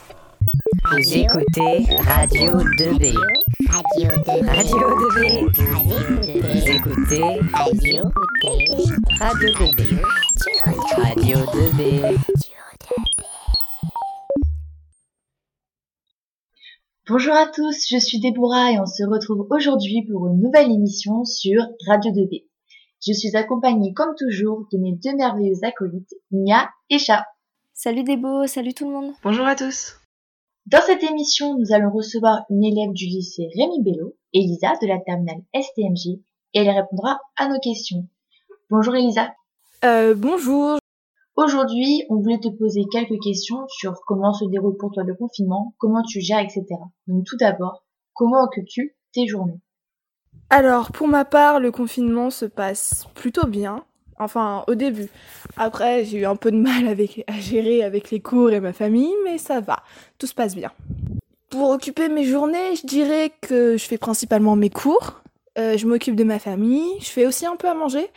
Vous 0.45 1.17
écoutez 1.17 1.85
Radio 2.03 2.51
2B. 2.77 3.15
Radio 3.69 4.09
2B. 4.09 4.45
Radio 4.45 4.77
2B. 4.99 5.19
Vous 6.41 6.65
écoutez 6.69 7.23
Radio 7.53 8.03
2B. 8.43 8.81
Radio 9.19 9.49
2B. 9.49 9.81
Radio 10.97 11.37
2B. 11.37 12.17
Bonjour 17.07 17.33
à 17.33 17.47
tous, 17.47 17.85
je 17.89 17.97
suis 17.97 18.19
Déborah 18.19 18.71
et 18.71 18.79
on 18.79 18.85
se 18.85 19.03
retrouve 19.03 19.47
aujourd'hui 19.49 20.05
pour 20.09 20.27
une 20.27 20.41
nouvelle 20.41 20.71
émission 20.71 21.25
sur 21.25 21.61
Radio 21.87 22.11
2B. 22.11 22.45
Je 23.05 23.13
suis 23.13 23.35
accompagnée 23.35 23.93
comme 23.93 24.15
toujours 24.17 24.67
de 24.71 24.77
mes 24.77 24.93
deux 24.93 25.15
merveilleuses 25.15 25.63
acolytes, 25.63 26.13
Mia 26.31 26.69
et 26.89 26.99
Chat. 26.99 27.25
Salut 27.73 28.03
Débo, 28.03 28.47
salut 28.47 28.73
tout 28.73 28.87
le 28.87 28.93
monde. 28.93 29.13
Bonjour 29.23 29.45
à 29.45 29.55
tous. 29.55 29.97
Dans 30.65 30.79
cette 30.79 31.03
émission, 31.03 31.57
nous 31.59 31.73
allons 31.73 31.91
recevoir 31.91 32.45
une 32.49 32.63
élève 32.63 32.93
du 32.93 33.03
lycée 33.03 33.49
Rémi 33.53 33.83
Bello, 33.83 34.15
Elisa 34.33 34.71
de 34.81 34.87
la 34.87 34.97
terminale 34.97 35.41
STMG, 35.53 36.21
et 36.53 36.59
elle 36.59 36.69
répondra 36.69 37.19
à 37.35 37.49
nos 37.49 37.59
questions. 37.59 38.07
Bonjour 38.69 38.95
Elisa. 38.95 39.33
Euh, 39.83 40.15
bonjour. 40.15 40.77
Aujourd'hui, 41.35 42.05
on 42.09 42.15
voulait 42.15 42.39
te 42.39 42.47
poser 42.47 42.85
quelques 42.89 43.21
questions 43.21 43.67
sur 43.67 43.95
comment 44.07 44.31
se 44.31 44.45
déroule 44.45 44.77
pour 44.77 44.91
toi 44.93 45.03
le 45.03 45.15
confinement, 45.15 45.75
comment 45.79 46.01
tu 46.01 46.21
gères, 46.21 46.39
etc. 46.39 46.65
Donc 47.07 47.25
tout 47.25 47.35
d'abord, 47.35 47.83
comment 48.13 48.41
occupes-tu 48.43 48.95
tes 49.13 49.27
journées? 49.27 49.59
Alors, 50.49 50.93
pour 50.93 51.09
ma 51.09 51.25
part, 51.25 51.59
le 51.59 51.71
confinement 51.71 52.29
se 52.29 52.45
passe 52.45 53.05
plutôt 53.15 53.47
bien. 53.47 53.83
Enfin, 54.23 54.63
au 54.67 54.75
début. 54.75 55.09
Après, 55.57 56.05
j'ai 56.05 56.19
eu 56.19 56.25
un 56.25 56.35
peu 56.35 56.51
de 56.51 56.57
mal 56.57 56.87
à 56.87 57.39
gérer 57.39 57.83
avec 57.83 58.11
les 58.11 58.19
cours 58.19 58.51
et 58.51 58.59
ma 58.59 58.73
famille, 58.73 59.13
mais 59.23 59.37
ça 59.37 59.59
va. 59.59 59.83
Tout 60.17 60.27
se 60.27 60.33
passe 60.33 60.55
bien. 60.55 60.71
Pour 61.49 61.69
occuper 61.69 62.09
mes 62.09 62.23
journées, 62.23 62.75
je 62.75 62.87
dirais 62.87 63.31
que 63.41 63.77
je 63.77 63.83
fais 63.85 63.97
principalement 63.97 64.55
mes 64.55 64.69
cours. 64.69 65.21
Euh, 65.59 65.77
je 65.77 65.85
m'occupe 65.85 66.15
de 66.15 66.23
ma 66.23 66.39
famille. 66.39 66.89
Je 66.99 67.09
fais 67.09 67.27
aussi 67.27 67.45
un 67.45 67.55
peu 67.55 67.67
à 67.67 67.73
manger. 67.73 68.07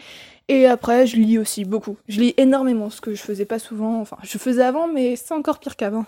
Et 0.48 0.66
après, 0.66 1.06
je 1.06 1.16
lis 1.16 1.38
aussi 1.38 1.64
beaucoup. 1.64 1.96
Je 2.08 2.20
lis 2.20 2.34
énormément, 2.36 2.88
ce 2.88 3.00
que 3.00 3.14
je 3.14 3.22
faisais 3.22 3.44
pas 3.44 3.58
souvent. 3.58 4.00
Enfin, 4.00 4.16
je 4.22 4.38
faisais 4.38 4.62
avant, 4.62 4.86
mais 4.86 5.16
c'est 5.16 5.34
encore 5.34 5.58
pire 5.58 5.76
qu'avant. 5.76 6.06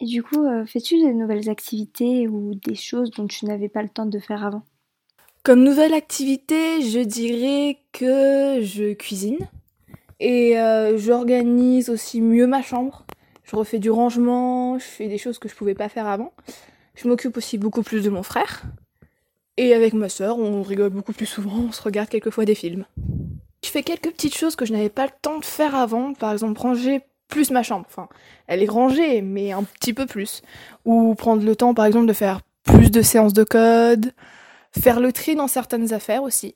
Et 0.00 0.04
du 0.04 0.22
coup, 0.22 0.44
euh, 0.44 0.66
fais-tu 0.66 0.98
des 0.98 1.14
nouvelles 1.14 1.48
activités 1.48 2.26
ou 2.26 2.54
des 2.56 2.74
choses 2.74 3.12
dont 3.12 3.28
tu 3.28 3.46
n'avais 3.46 3.68
pas 3.68 3.82
le 3.82 3.88
temps 3.88 4.06
de 4.06 4.18
faire 4.18 4.44
avant? 4.44 4.62
Comme 5.44 5.64
nouvelle 5.64 5.92
activité, 5.92 6.82
je 6.82 7.00
dirais 7.00 7.78
que 7.90 8.62
je 8.62 8.92
cuisine. 8.92 9.38
Et 10.20 10.56
euh, 10.56 10.96
j'organise 10.96 11.90
aussi 11.90 12.20
mieux 12.20 12.46
ma 12.46 12.62
chambre. 12.62 13.04
Je 13.42 13.56
refais 13.56 13.80
du 13.80 13.90
rangement, 13.90 14.78
je 14.78 14.84
fais 14.84 15.08
des 15.08 15.18
choses 15.18 15.40
que 15.40 15.48
je 15.48 15.56
pouvais 15.56 15.74
pas 15.74 15.88
faire 15.88 16.06
avant. 16.06 16.32
Je 16.94 17.08
m'occupe 17.08 17.36
aussi 17.36 17.58
beaucoup 17.58 17.82
plus 17.82 18.04
de 18.04 18.10
mon 18.10 18.22
frère. 18.22 18.62
Et 19.56 19.74
avec 19.74 19.94
ma 19.94 20.08
sœur, 20.08 20.38
on 20.38 20.62
rigole 20.62 20.90
beaucoup 20.90 21.12
plus 21.12 21.26
souvent, 21.26 21.66
on 21.68 21.72
se 21.72 21.82
regarde 21.82 22.08
quelquefois 22.08 22.44
des 22.44 22.54
films. 22.54 22.84
Je 23.64 23.68
fais 23.68 23.82
quelques 23.82 24.12
petites 24.12 24.36
choses 24.36 24.54
que 24.54 24.64
je 24.64 24.72
n'avais 24.72 24.90
pas 24.90 25.06
le 25.06 25.12
temps 25.22 25.40
de 25.40 25.44
faire 25.44 25.74
avant, 25.74 26.14
par 26.14 26.30
exemple 26.30 26.60
ranger 26.60 27.00
plus 27.26 27.50
ma 27.50 27.64
chambre. 27.64 27.86
Enfin, 27.88 28.08
elle 28.46 28.62
est 28.62 28.70
rangée, 28.70 29.22
mais 29.22 29.50
un 29.50 29.64
petit 29.64 29.92
peu 29.92 30.06
plus. 30.06 30.42
Ou 30.84 31.16
prendre 31.16 31.44
le 31.44 31.56
temps, 31.56 31.74
par 31.74 31.86
exemple, 31.86 32.06
de 32.06 32.12
faire 32.12 32.42
plus 32.62 32.92
de 32.92 33.02
séances 33.02 33.32
de 33.32 33.42
code, 33.42 34.12
faire 34.78 35.00
le 35.00 35.12
tri 35.12 35.34
dans 35.34 35.48
certaines 35.48 35.92
affaires 35.92 36.22
aussi, 36.22 36.54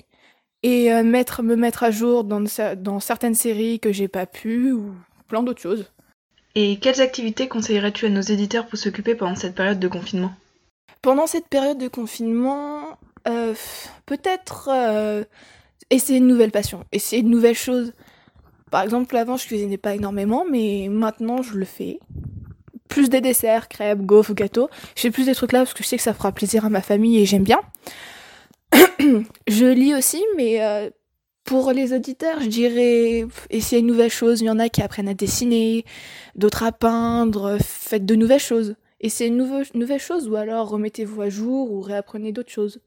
et 0.62 0.92
euh, 0.92 1.02
mettre, 1.02 1.42
me 1.42 1.56
mettre 1.56 1.82
à 1.82 1.90
jour 1.90 2.24
dans, 2.24 2.44
dans 2.76 3.00
certaines 3.00 3.34
séries 3.34 3.80
que 3.80 3.92
j'ai 3.92 4.08
pas 4.08 4.26
pu, 4.26 4.72
ou 4.72 4.94
plein 5.28 5.42
d'autres 5.42 5.62
choses. 5.62 5.90
Et 6.54 6.78
quelles 6.78 7.02
activités 7.02 7.48
conseillerais-tu 7.48 8.06
à 8.06 8.08
nos 8.08 8.22
éditeurs 8.22 8.66
pour 8.66 8.78
s'occuper 8.78 9.14
pendant 9.14 9.34
cette 9.34 9.54
période 9.54 9.78
de 9.78 9.88
confinement? 9.88 10.32
Pendant 11.02 11.26
cette 11.26 11.48
période 11.48 11.78
de 11.78 11.88
confinement, 11.88 12.98
euh, 13.28 13.54
peut-être 14.06 14.70
euh, 14.72 15.24
essayer 15.90 16.18
une 16.18 16.26
nouvelle 16.26 16.50
passion, 16.50 16.84
essayer 16.92 17.22
de 17.22 17.28
nouvelles 17.28 17.54
choses. 17.56 17.92
Par 18.70 18.82
exemple, 18.82 19.16
avant, 19.16 19.36
je 19.36 19.46
cuisinais 19.46 19.76
pas 19.76 19.94
énormément, 19.94 20.46
mais 20.50 20.88
maintenant, 20.90 21.42
je 21.42 21.54
le 21.58 21.66
fais. 21.66 22.00
Plus 22.88 23.08
des 23.08 23.20
desserts, 23.20 23.68
crêpes, 23.68 24.02
gaufres, 24.02 24.34
gâteaux. 24.34 24.68
Je 24.94 25.02
fais 25.02 25.10
plus 25.10 25.26
des 25.26 25.34
trucs 25.34 25.52
là 25.52 25.60
parce 25.60 25.74
que 25.74 25.82
je 25.82 25.88
sais 25.88 25.96
que 25.96 26.02
ça 26.02 26.14
fera 26.14 26.32
plaisir 26.32 26.64
à 26.64 26.70
ma 26.70 26.80
famille 26.80 27.18
et 27.18 27.26
j'aime 27.26 27.44
bien. 27.44 27.60
je 29.46 29.66
lis 29.66 29.94
aussi, 29.94 30.24
mais 30.36 30.62
euh, 30.62 30.90
Pour 31.44 31.72
les 31.72 31.92
auditeurs, 31.92 32.40
je 32.40 32.48
dirais 32.48 33.26
essayez 33.50 33.80
une 33.80 33.86
nouvelle 33.86 34.10
chose. 34.10 34.40
Il 34.40 34.46
y 34.46 34.50
en 34.50 34.58
a 34.58 34.68
qui 34.68 34.82
apprennent 34.82 35.08
à 35.08 35.14
dessiner, 35.14 35.84
d'autres 36.34 36.64
à 36.64 36.72
peindre. 36.72 37.58
Faites 37.60 38.04
de 38.04 38.14
nouvelles 38.14 38.40
choses. 38.40 38.74
Essayez 39.00 39.30
une 39.30 39.36
nouvelle, 39.36 39.66
nouvelle 39.74 40.00
chose 40.00 40.28
ou 40.28 40.36
alors 40.36 40.68
remettez-vous 40.70 41.22
à 41.22 41.28
jour 41.28 41.70
ou 41.70 41.80
réapprenez 41.80 42.32
d'autres 42.32 42.50
choses. 42.50 42.80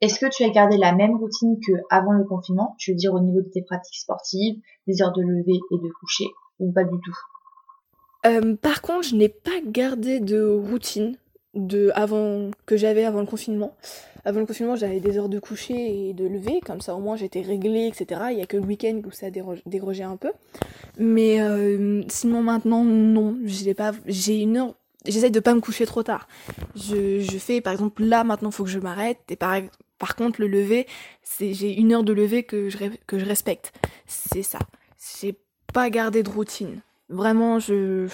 Est-ce 0.00 0.18
que 0.18 0.26
tu 0.30 0.44
as 0.44 0.50
gardé 0.50 0.78
la 0.78 0.94
même 0.94 1.16
routine 1.16 1.58
que 1.66 1.72
avant 1.90 2.12
le 2.12 2.24
confinement? 2.24 2.74
Tu 2.78 2.92
veux 2.92 2.96
dire 2.96 3.12
au 3.12 3.20
niveau 3.20 3.42
de 3.42 3.50
tes 3.52 3.62
pratiques 3.62 3.98
sportives, 3.98 4.60
des 4.86 5.02
heures 5.02 5.12
de 5.12 5.20
lever 5.20 5.58
et 5.72 5.76
de 5.76 5.92
coucher, 6.00 6.24
ou 6.58 6.72
pas 6.72 6.84
du 6.84 6.98
tout? 7.04 7.16
Euh, 8.26 8.54
par 8.56 8.82
contre, 8.82 9.08
je 9.08 9.16
n'ai 9.16 9.28
pas 9.28 9.60
gardé 9.64 10.20
de 10.20 10.42
routine 10.42 11.16
de 11.54 11.90
avant 11.94 12.50
que 12.66 12.76
j'avais 12.76 13.04
avant 13.04 13.20
le 13.20 13.26
confinement. 13.26 13.74
Avant 14.24 14.40
le 14.40 14.46
confinement, 14.46 14.76
j'avais 14.76 15.00
des 15.00 15.16
heures 15.16 15.30
de 15.30 15.38
coucher 15.38 16.08
et 16.08 16.12
de 16.12 16.26
lever, 16.26 16.60
comme 16.64 16.82
ça 16.82 16.94
au 16.94 17.00
moins 17.00 17.16
j'étais 17.16 17.40
réglée, 17.40 17.86
etc. 17.86 18.20
Il 18.32 18.38
y 18.38 18.42
a 18.42 18.46
que 18.46 18.58
le 18.58 18.64
week-end 18.64 19.00
où 19.06 19.10
ça 19.10 19.30
déroge- 19.30 19.62
dérogeait 19.64 20.04
un 20.04 20.16
peu. 20.16 20.30
Mais 20.98 21.40
euh, 21.40 22.02
sinon 22.08 22.42
maintenant, 22.42 22.84
non, 22.84 23.38
j'ai 23.44 23.74
pas, 23.74 23.92
j'ai 24.06 24.40
une 24.40 24.58
heure. 24.58 24.74
J'essaye 25.06 25.30
de 25.30 25.40
pas 25.40 25.54
me 25.54 25.60
coucher 25.60 25.86
trop 25.86 26.02
tard. 26.02 26.28
Je, 26.76 27.22
fais 27.38 27.62
par 27.62 27.72
exemple 27.72 28.04
là 28.04 28.22
maintenant 28.22 28.50
faut 28.50 28.64
que 28.64 28.70
je 28.70 28.78
m'arrête 28.78 29.18
et 29.30 29.36
par 29.36 30.14
contre 30.14 30.42
le 30.42 30.46
lever, 30.46 30.86
c'est 31.22 31.54
j'ai 31.54 31.72
une 31.72 31.94
heure 31.94 32.04
de 32.04 32.12
lever 32.12 32.42
que 32.42 32.68
je 32.68 32.76
que 33.06 33.18
je 33.18 33.24
respecte. 33.24 33.72
C'est 34.06 34.42
ça. 34.42 34.58
J'ai 35.18 35.36
pas 35.72 35.88
gardé 35.88 36.22
de 36.22 36.28
routine. 36.28 36.82
Vraiment, 37.10 37.58
je 37.58 38.08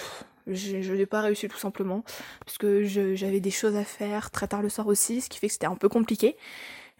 je, 0.47 0.81
je 0.81 0.93
n'ai 0.93 1.05
pas 1.05 1.21
réussi 1.21 1.47
tout 1.47 1.57
simplement 1.57 2.03
parce 2.45 2.57
que 2.57 2.83
j'avais 2.83 3.39
des 3.39 3.51
choses 3.51 3.75
à 3.75 3.83
faire 3.83 4.31
très 4.31 4.47
tard 4.47 4.61
le 4.61 4.69
soir 4.69 4.87
aussi, 4.87 5.21
ce 5.21 5.29
qui 5.29 5.39
fait 5.39 5.47
que 5.47 5.53
c'était 5.53 5.67
un 5.67 5.75
peu 5.75 5.89
compliqué. 5.89 6.37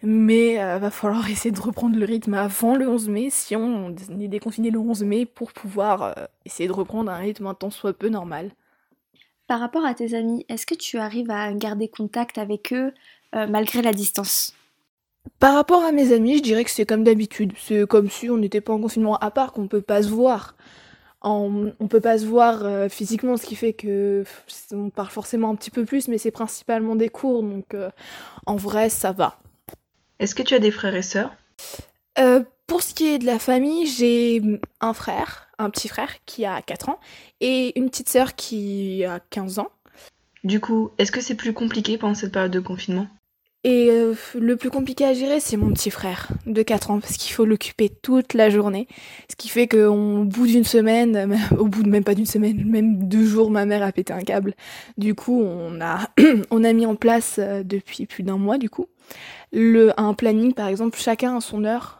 Mais 0.02 0.62
euh, 0.62 0.78
va 0.78 0.90
falloir 0.90 1.28
essayer 1.30 1.50
de 1.50 1.60
reprendre 1.60 1.98
le 1.98 2.04
rythme 2.04 2.34
avant 2.34 2.76
le 2.76 2.88
11 2.88 3.08
mai 3.08 3.28
si 3.30 3.56
on 3.56 3.94
est 4.20 4.28
déconfiné 4.28 4.70
le 4.70 4.78
11 4.78 5.02
mai 5.02 5.26
pour 5.26 5.52
pouvoir 5.52 6.02
euh, 6.02 6.12
essayer 6.44 6.68
de 6.68 6.72
reprendre 6.72 7.10
un 7.10 7.16
rythme 7.16 7.46
un 7.46 7.54
tant 7.54 7.70
soit 7.70 7.92
peu 7.92 8.08
normal. 8.08 8.50
Par 9.48 9.60
rapport 9.60 9.84
à 9.84 9.94
tes 9.94 10.14
amis, 10.14 10.44
est-ce 10.48 10.66
que 10.66 10.74
tu 10.74 10.98
arrives 10.98 11.30
à 11.30 11.52
garder 11.52 11.88
contact 11.88 12.36
avec 12.38 12.72
eux 12.72 12.92
euh, 13.34 13.46
malgré 13.46 13.82
la 13.82 13.92
distance? 13.92 14.54
Par 15.40 15.54
rapport 15.54 15.82
à 15.82 15.90
mes 15.90 16.12
amis, 16.12 16.36
je 16.36 16.42
dirais 16.42 16.64
que 16.64 16.70
c'est 16.70 16.86
comme 16.86 17.02
d'habitude. 17.02 17.52
C'est 17.56 17.86
comme 17.86 18.10
si 18.10 18.30
on 18.30 18.36
n'était 18.36 18.60
pas 18.60 18.72
en 18.72 18.80
confinement, 18.80 19.16
à 19.16 19.30
part 19.30 19.52
qu'on 19.52 19.66
peut 19.66 19.80
pas 19.80 20.02
se 20.02 20.08
voir. 20.08 20.54
On 21.22 21.88
peut 21.88 22.00
pas 22.00 22.18
se 22.18 22.26
voir 22.26 22.64
euh, 22.64 22.88
physiquement, 22.88 23.36
ce 23.36 23.44
qui 23.44 23.56
fait 23.56 23.72
que 23.72 24.24
on 24.72 24.90
parle 24.90 25.10
forcément 25.10 25.50
un 25.50 25.56
petit 25.56 25.70
peu 25.70 25.84
plus, 25.84 26.08
mais 26.08 26.18
c'est 26.18 26.30
principalement 26.30 26.94
des 26.94 27.08
cours, 27.08 27.42
donc 27.42 27.74
euh, 27.74 27.90
en 28.46 28.56
vrai, 28.56 28.88
ça 28.88 29.12
va. 29.12 29.38
Est-ce 30.20 30.34
que 30.34 30.42
tu 30.42 30.54
as 30.54 30.60
des 30.60 30.70
frères 30.70 30.94
et 30.94 31.02
sœurs? 31.02 31.34
Euh, 32.18 32.42
pour 32.66 32.82
ce 32.82 32.94
qui 32.94 33.08
est 33.08 33.18
de 33.18 33.26
la 33.26 33.38
famille, 33.38 33.86
j'ai 33.86 34.42
un 34.80 34.92
frère, 34.92 35.48
un 35.58 35.70
petit 35.70 35.88
frère 35.88 36.12
qui 36.26 36.44
a 36.44 36.62
4 36.62 36.88
ans, 36.88 37.00
et 37.40 37.76
une 37.78 37.88
petite 37.88 38.08
sœur 38.08 38.34
qui 38.34 39.04
a 39.04 39.20
15 39.30 39.58
ans. 39.58 39.70
Du 40.44 40.60
coup, 40.60 40.90
est-ce 40.98 41.10
que 41.10 41.20
c'est 41.20 41.34
plus 41.34 41.52
compliqué 41.52 41.98
pendant 41.98 42.14
cette 42.14 42.32
période 42.32 42.52
de 42.52 42.60
confinement? 42.60 43.08
Et 43.64 43.88
euh, 43.90 44.14
le 44.36 44.56
plus 44.56 44.70
compliqué 44.70 45.04
à 45.04 45.14
gérer, 45.14 45.40
c'est 45.40 45.56
mon 45.56 45.72
petit 45.72 45.90
frère 45.90 46.28
de 46.46 46.62
4 46.62 46.92
ans, 46.92 47.00
parce 47.00 47.16
qu'il 47.16 47.32
faut 47.32 47.44
l'occuper 47.44 47.88
toute 47.88 48.34
la 48.34 48.50
journée. 48.50 48.86
Ce 49.28 49.34
qui 49.34 49.48
fait 49.48 49.66
qu'au 49.66 50.24
bout 50.24 50.46
d'une 50.46 50.62
semaine, 50.64 51.16
euh, 51.16 51.56
au 51.58 51.66
bout 51.66 51.82
de 51.82 51.88
même 51.88 52.04
pas 52.04 52.14
d'une 52.14 52.26
semaine, 52.26 52.64
même 52.70 53.08
deux 53.08 53.24
jours, 53.24 53.50
ma 53.50 53.66
mère 53.66 53.82
a 53.82 53.90
pété 53.90 54.12
un 54.12 54.22
câble. 54.22 54.54
Du 54.96 55.16
coup, 55.16 55.42
on 55.42 55.80
a, 55.80 56.08
on 56.50 56.62
a 56.62 56.72
mis 56.72 56.86
en 56.86 56.94
place 56.94 57.36
euh, 57.40 57.64
depuis 57.64 58.06
plus 58.06 58.22
d'un 58.22 58.38
mois, 58.38 58.58
du 58.58 58.70
coup, 58.70 58.86
le, 59.52 59.92
un 60.00 60.14
planning, 60.14 60.54
par 60.54 60.68
exemple, 60.68 60.96
chacun 60.96 61.36
à 61.36 61.40
son 61.40 61.64
heure. 61.64 61.97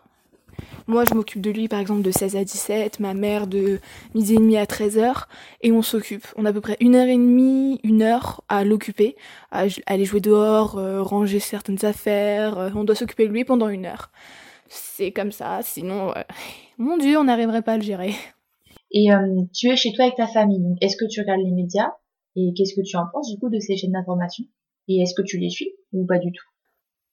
Moi, 0.88 1.04
je 1.04 1.12
m'occupe 1.12 1.42
de 1.42 1.50
lui, 1.50 1.68
par 1.68 1.80
exemple, 1.80 2.00
de 2.00 2.10
16 2.10 2.36
à 2.36 2.44
17, 2.44 2.98
ma 2.98 3.12
mère 3.12 3.46
de 3.46 3.78
midi 4.14 4.32
et 4.32 4.38
demi 4.38 4.56
à 4.56 4.64
13 4.64 4.96
heures, 4.96 5.28
et 5.60 5.70
on 5.70 5.82
s'occupe. 5.82 6.26
On 6.34 6.46
a 6.46 6.48
à 6.48 6.52
peu 6.54 6.62
près 6.62 6.78
une 6.80 6.94
heure 6.96 7.08
et 7.08 7.18
demie, 7.18 7.78
une 7.84 8.00
heure 8.00 8.42
à 8.48 8.64
l'occuper, 8.64 9.14
à 9.50 9.66
aller 9.84 10.06
jouer 10.06 10.20
dehors, 10.20 10.78
euh, 10.78 11.02
ranger 11.02 11.40
certaines 11.40 11.84
affaires. 11.84 12.58
euh, 12.58 12.70
on 12.74 12.84
doit 12.84 12.94
s'occuper 12.94 13.28
de 13.28 13.32
lui 13.34 13.44
pendant 13.44 13.68
une 13.68 13.84
heure. 13.84 14.10
C'est 14.68 15.12
comme 15.12 15.30
ça, 15.30 15.60
sinon, 15.62 16.16
euh, 16.16 16.22
mon 16.78 16.96
Dieu, 16.96 17.18
on 17.18 17.24
n'arriverait 17.24 17.60
pas 17.62 17.74
à 17.74 17.76
le 17.76 17.82
gérer. 17.82 18.14
Et 18.90 19.08
tu 19.54 19.68
es 19.68 19.76
chez 19.76 19.92
toi 19.92 20.06
avec 20.06 20.16
ta 20.16 20.26
famille, 20.26 20.60
donc 20.60 20.78
est-ce 20.80 20.96
que 20.96 21.04
tu 21.04 21.20
regardes 21.20 21.42
les 21.42 21.52
médias 21.52 21.92
Et 22.34 22.54
qu'est-ce 22.56 22.74
que 22.74 22.80
tu 22.80 22.96
en 22.96 23.04
penses 23.12 23.30
du 23.30 23.38
coup 23.38 23.50
de 23.50 23.60
ces 23.60 23.76
chaînes 23.76 23.92
d'information? 23.92 24.46
Et 24.88 25.02
est-ce 25.02 25.12
que 25.14 25.20
tu 25.20 25.36
les 25.36 25.50
suis 25.50 25.74
ou 25.92 26.06
pas 26.06 26.18
du 26.18 26.32
tout? 26.32 26.46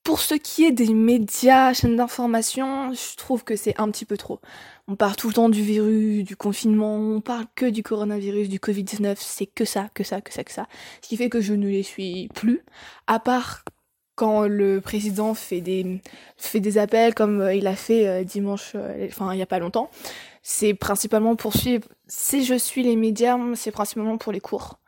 Pour 0.05 0.19
ce 0.19 0.35
qui 0.35 0.65
est 0.65 0.71
des 0.71 0.93
médias, 0.93 1.73
chaînes 1.73 1.95
d'information, 1.95 2.93
je 2.93 3.17
trouve 3.17 3.43
que 3.43 3.55
c'est 3.55 3.73
un 3.81 3.89
petit 3.89 4.05
peu 4.05 4.17
trop. 4.17 4.39
On 4.87 4.95
parle 4.95 5.15
tout 5.15 5.27
le 5.27 5.33
temps 5.33 5.49
du 5.49 5.63
virus, 5.63 6.23
du 6.23 6.35
confinement, 6.35 6.95
on 6.95 7.21
parle 7.21 7.47
que 7.55 7.65
du 7.65 7.81
coronavirus, 7.81 8.47
du 8.47 8.59
Covid-19, 8.59 9.15
c'est 9.17 9.47
que 9.47 9.65
ça, 9.65 9.89
que 9.95 10.03
ça, 10.03 10.21
que 10.21 10.31
ça, 10.31 10.43
que 10.43 10.51
ça. 10.51 10.67
Ce 11.01 11.09
qui 11.09 11.17
fait 11.17 11.27
que 11.29 11.41
je 11.41 11.55
ne 11.55 11.67
les 11.67 11.81
suis 11.81 12.29
plus, 12.35 12.63
à 13.07 13.19
part 13.19 13.63
quand 14.13 14.43
le 14.47 14.79
président 14.79 15.33
fait 15.33 15.61
des, 15.61 16.01
fait 16.37 16.59
des 16.59 16.77
appels 16.77 17.15
comme 17.15 17.41
euh, 17.41 17.55
il 17.55 17.65
a 17.65 17.75
fait 17.75 18.07
euh, 18.07 18.23
dimanche, 18.23 18.73
euh, 18.75 19.07
enfin 19.07 19.33
il 19.33 19.39
y 19.39 19.41
a 19.41 19.47
pas 19.47 19.59
longtemps. 19.59 19.89
C'est 20.43 20.75
principalement 20.75 21.35
pour 21.35 21.55
suivre. 21.55 21.87
Si 22.07 22.45
je 22.45 22.53
suis 22.53 22.83
les 22.83 22.95
médias, 22.95 23.39
c'est 23.55 23.71
principalement 23.71 24.19
pour 24.19 24.31
les 24.31 24.39
cours 24.39 24.79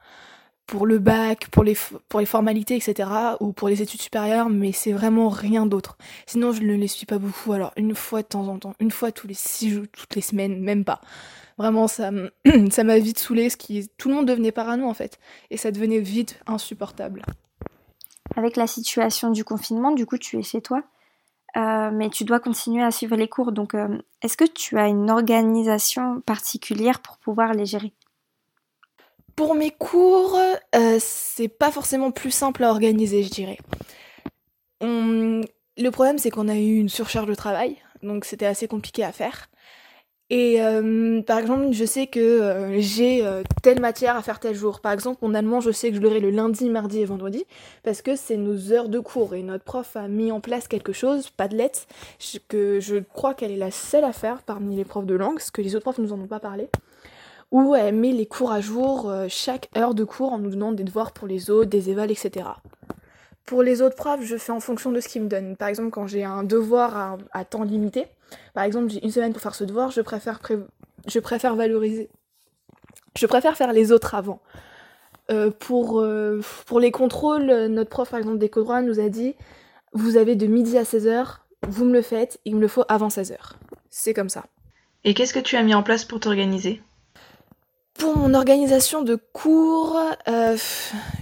pour 0.68 0.86
le 0.86 1.00
bac, 1.00 1.48
pour 1.50 1.64
les, 1.64 1.76
pour 2.10 2.20
les 2.20 2.26
formalités, 2.26 2.76
etc., 2.76 3.10
ou 3.40 3.54
pour 3.54 3.70
les 3.70 3.82
études 3.82 4.02
supérieures, 4.02 4.50
mais 4.50 4.74
c'est 4.74 4.92
vraiment 4.92 5.30
rien 5.30 5.66
d'autre. 5.66 5.98
Sinon, 6.28 6.52
je 6.52 6.62
ne 6.62 6.74
les 6.76 6.88
suis 6.88 7.06
pas 7.06 7.18
beaucoup, 7.18 7.54
alors 7.54 7.72
une 7.78 7.96
fois 7.96 8.22
de 8.22 8.28
temps 8.28 8.48
en 8.48 8.60
temps, 8.60 8.74
une 8.80 8.92
fois 8.92 9.12
tous 9.12 9.28
les 9.28 9.34
six 9.34 9.72
jours, 9.72 9.86
toutes 9.92 10.14
les 10.16 10.22
semaines, 10.22 10.60
même 10.60 10.84
pas. 10.84 11.02
Vraiment, 11.58 11.88
ça 11.88 12.12
m'a 12.84 13.00
vite 13.00 13.18
saoulé, 13.18 13.50
ce 13.50 13.58
qui, 13.58 13.90
tout 13.98 14.10
le 14.10 14.16
monde 14.16 14.28
devenait 14.28 14.52
parano 14.52 14.88
en 14.88 14.94
fait, 14.94 15.20
et 15.50 15.58
ça 15.58 15.72
devenait 15.72 16.00
vite 16.00 16.40
insupportable. 16.46 17.24
Avec 18.36 18.58
la 18.58 18.68
situation 18.68 19.32
du 19.32 19.46
confinement, 19.46 19.92
du 19.92 20.06
coup, 20.06 20.18
tu 20.18 20.38
es 20.38 20.44
chez 20.44 20.62
toi, 20.62 20.84
euh, 21.56 21.92
mais 21.92 22.10
tu 22.10 22.26
dois 22.26 22.42
continuer 22.42 22.84
à 22.84 22.92
suivre 22.92 23.16
les 23.16 23.30
cours. 23.30 23.54
Donc, 23.54 23.74
euh, 23.74 23.98
est-ce 24.22 24.36
que 24.36 24.44
tu 24.44 24.78
as 24.78 24.88
une 24.88 25.10
organisation 25.10 26.22
particulière 26.22 27.00
pour 27.00 27.18
pouvoir 27.18 27.54
les 27.54 27.66
gérer? 27.66 27.94
Pour 29.38 29.56
mes 29.56 29.72
cours, 29.72 30.38
euh, 30.76 30.98
c'est 31.00 31.48
pas 31.48 31.72
forcément 31.72 32.12
plus 32.12 32.32
simple 32.32 32.66
à 32.66 32.70
organiser, 32.70 33.24
je 33.24 33.30
dirais. 33.30 33.58
Le 34.82 35.90
problème, 35.92 36.18
c'est 36.18 36.32
qu'on 36.32 36.48
a 36.48 36.56
eu 36.56 36.78
une 36.78 36.90
surcharge 36.90 37.28
de 37.28 37.36
travail, 37.36 37.78
donc 38.02 38.26
c'était 38.26 38.48
assez 38.48 38.68
compliqué 38.68 39.04
à 39.04 39.12
faire. 39.12 39.48
Et 40.30 40.62
euh, 40.62 41.22
par 41.22 41.38
exemple, 41.38 41.72
je 41.72 41.86
sais 41.86 42.08
que 42.08 42.20
euh, 42.20 42.82
j'ai 42.82 43.26
euh, 43.26 43.44
telle 43.64 43.80
matière 43.80 44.18
à 44.18 44.22
faire 44.22 44.40
tel 44.40 44.56
jour. 44.56 44.82
Par 44.82 44.92
exemple, 44.92 45.20
mon 45.22 45.34
allemand, 45.34 45.62
je 45.62 45.72
sais 45.72 45.90
que 45.90 45.96
je 45.96 46.02
l'aurai 46.02 46.20
le 46.20 46.32
lundi, 46.32 46.70
mardi 46.70 47.00
et 47.00 47.06
vendredi, 47.06 47.46
parce 47.84 48.02
que 48.02 48.16
c'est 48.16 48.36
nos 48.36 48.74
heures 48.74 48.90
de 48.90 49.00
cours. 49.00 49.36
Et 49.36 49.44
notre 49.44 49.64
prof 49.64 49.96
a 49.96 50.08
mis 50.08 50.32
en 50.32 50.42
place 50.42 50.68
quelque 50.68 50.92
chose, 50.92 51.30
Padlet, 51.30 51.72
que 52.50 52.80
je 52.82 52.98
crois 52.98 53.36
qu'elle 53.36 53.52
est 53.52 53.58
la 53.58 53.72
seule 53.72 54.04
à 54.04 54.12
faire 54.12 54.42
parmi 54.42 54.76
les 54.76 54.84
profs 54.84 55.06
de 55.06 55.16
langue, 55.16 55.36
parce 55.36 55.52
que 55.52 55.62
les 55.62 55.76
autres 55.76 55.84
profs 55.84 56.00
nous 56.00 56.12
en 56.12 56.20
ont 56.20 56.28
pas 56.28 56.40
parlé 56.40 56.70
où 57.52 57.76
elle 57.76 57.96
met 57.96 58.12
les 58.12 58.26
cours 58.26 58.52
à 58.52 58.62
jour 58.62 59.10
euh, 59.10 59.28
chaque 59.30 59.70
heure 59.78 59.94
de 59.94 60.04
cours 60.04 60.34
en 60.34 60.40
nous 60.40 60.50
donnant 60.50 60.72
des 60.72 60.84
devoirs 60.84 61.14
pour 61.14 61.28
les 61.28 61.50
autres, 61.50 61.70
des 61.70 61.90
évals, 61.90 62.12
etc. 62.12 62.46
Pour 63.46 63.64
les 63.64 63.82
autres 63.82 63.96
profs, 63.96 64.24
je 64.24 64.36
fais 64.36 64.52
en 64.52 64.60
fonction 64.60 64.92
de 64.92 65.00
ce 65.00 65.08
qu'ils 65.08 65.22
me 65.22 65.30
donnent. 65.30 65.56
Par 65.56 65.70
exemple, 65.70 65.90
quand 65.90 66.08
j'ai 66.08 66.26
un 66.26 66.44
devoir 66.44 67.18
à, 67.32 67.46
temps 67.46 67.64
limité, 67.64 68.08
par 68.54 68.66
exemple, 68.66 68.90
j'ai 68.90 69.04
une 69.04 69.12
semaine 69.12 69.32
pour 69.32 69.42
faire 69.42 69.56
ce 69.56 69.64
devoir, 69.64 69.92
je 69.92 70.02
préfère, 70.02 71.56
valoriser. 71.56 72.10
Je 73.18 73.26
préfère 73.26 73.56
faire 73.56 73.72
les 73.72 73.94
autres 73.94 74.16
avant. 74.16 74.42
Euh, 75.32 75.50
pour, 75.50 76.02
euh, 76.02 76.42
pour 76.66 76.82
les 76.82 76.92
contrôles, 76.92 77.46
notre 77.68 77.90
prof, 77.90 78.10
par 78.10 78.20
exemple, 78.20 78.38
des 78.38 78.50
droits, 78.50 78.82
nous 78.82 79.00
a 79.00 79.08
dit 79.08 79.36
Vous 79.94 80.18
avez 80.18 80.36
de 80.36 80.46
midi 80.46 80.78
à 80.78 80.84
16h, 80.84 81.38
vous 81.70 81.86
me 81.86 81.94
le 81.94 82.02
faites, 82.02 82.40
il 82.44 82.56
me 82.56 82.62
le 82.62 82.68
faut 82.68 82.84
avant 82.90 83.08
16h. 83.08 83.38
C'est 83.90 84.14
comme 84.14 84.30
ça. 84.30 84.44
Et 85.06 85.14
qu'est-ce 85.14 85.34
que 85.34 85.40
tu 85.40 85.56
as 85.56 85.64
mis 85.64 85.74
en 85.74 85.84
place 85.84 86.04
pour 86.04 86.20
t'organiser? 86.20 86.82
Pour 87.98 88.16
mon 88.18 88.34
organisation 88.34 89.02
de 89.02 89.16
cours, 89.16 89.98
euh, 90.28 90.56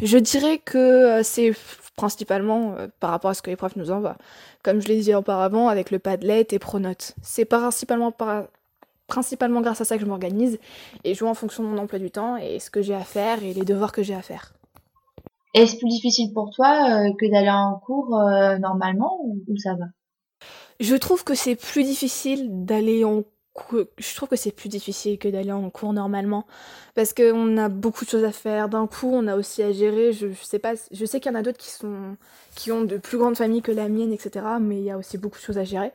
je 0.01 0.17
dirais 0.17 0.57
que 0.57 0.77
euh, 0.77 1.23
c'est 1.23 1.53
principalement 1.95 2.75
euh, 2.77 2.87
par 2.99 3.11
rapport 3.11 3.31
à 3.31 3.33
ce 3.33 3.41
que 3.41 3.49
les 3.49 3.55
profs 3.55 3.75
nous 3.77 3.91
envoient. 3.91 4.17
Comme 4.63 4.81
je 4.81 4.87
l'ai 4.87 4.99
dit 4.99 5.13
auparavant, 5.15 5.69
avec 5.69 5.89
le 5.91 5.99
Padlet 5.99 6.47
et 6.51 6.59
Pronote. 6.59 7.13
C'est 7.21 7.45
principalement, 7.45 8.11
par- 8.11 8.45
principalement 9.07 9.61
grâce 9.61 9.79
à 9.81 9.85
ça 9.85 9.95
que 9.95 10.01
je 10.01 10.07
m'organise 10.07 10.59
et 11.03 11.13
je 11.13 11.19
joue 11.19 11.27
en 11.27 11.33
fonction 11.33 11.63
de 11.63 11.69
mon 11.69 11.77
emploi 11.77 11.99
du 11.99 12.11
temps 12.11 12.35
et 12.35 12.59
ce 12.59 12.69
que 12.69 12.81
j'ai 12.81 12.95
à 12.95 13.03
faire 13.03 13.43
et 13.43 13.53
les 13.53 13.63
devoirs 13.63 13.91
que 13.93 14.03
j'ai 14.03 14.15
à 14.15 14.21
faire. 14.21 14.53
Est-ce 15.53 15.77
plus 15.77 15.87
difficile 15.87 16.33
pour 16.33 16.49
toi 16.53 16.67
euh, 16.89 17.13
que 17.17 17.31
d'aller 17.31 17.49
en 17.49 17.79
cours 17.79 18.19
euh, 18.19 18.57
normalement 18.57 19.17
ou, 19.23 19.41
ou 19.47 19.57
ça 19.57 19.75
va? 19.75 19.85
Je 20.81 20.95
trouve 20.95 21.23
que 21.23 21.35
c'est 21.35 21.55
plus 21.55 21.83
difficile 21.83 22.49
d'aller 22.65 23.05
en 23.05 23.21
cours. 23.21 23.31
Je 23.97 24.15
trouve 24.15 24.27
que 24.27 24.35
c'est 24.35 24.51
plus 24.51 24.67
difficile 24.67 25.17
que 25.17 25.29
d'aller 25.29 25.51
en 25.51 25.69
cours 25.69 25.93
normalement 25.93 26.45
parce 26.93 27.13
qu'on 27.13 27.57
a 27.57 27.69
beaucoup 27.69 28.03
de 28.03 28.09
choses 28.09 28.25
à 28.25 28.31
faire. 28.31 28.67
D'un 28.67 28.85
coup, 28.85 29.09
on 29.13 29.27
a 29.27 29.37
aussi 29.37 29.63
à 29.63 29.71
gérer. 29.71 30.11
Je, 30.11 30.27
sais 30.33 30.59
pas. 30.59 30.73
Je 30.91 31.05
sais 31.05 31.19
qu'il 31.19 31.31
y 31.31 31.35
en 31.35 31.37
a 31.37 31.41
d'autres 31.41 31.57
qui 31.57 31.71
sont 31.71 32.17
qui 32.55 32.71
ont 32.71 32.83
de 32.83 32.97
plus 32.97 33.17
grandes 33.17 33.37
familles 33.37 33.61
que 33.61 33.71
la 33.71 33.87
mienne, 33.87 34.11
etc. 34.11 34.45
Mais 34.59 34.77
il 34.77 34.83
y 34.83 34.91
a 34.91 34.97
aussi 34.97 35.17
beaucoup 35.17 35.37
de 35.37 35.43
choses 35.43 35.57
à 35.57 35.63
gérer. 35.63 35.93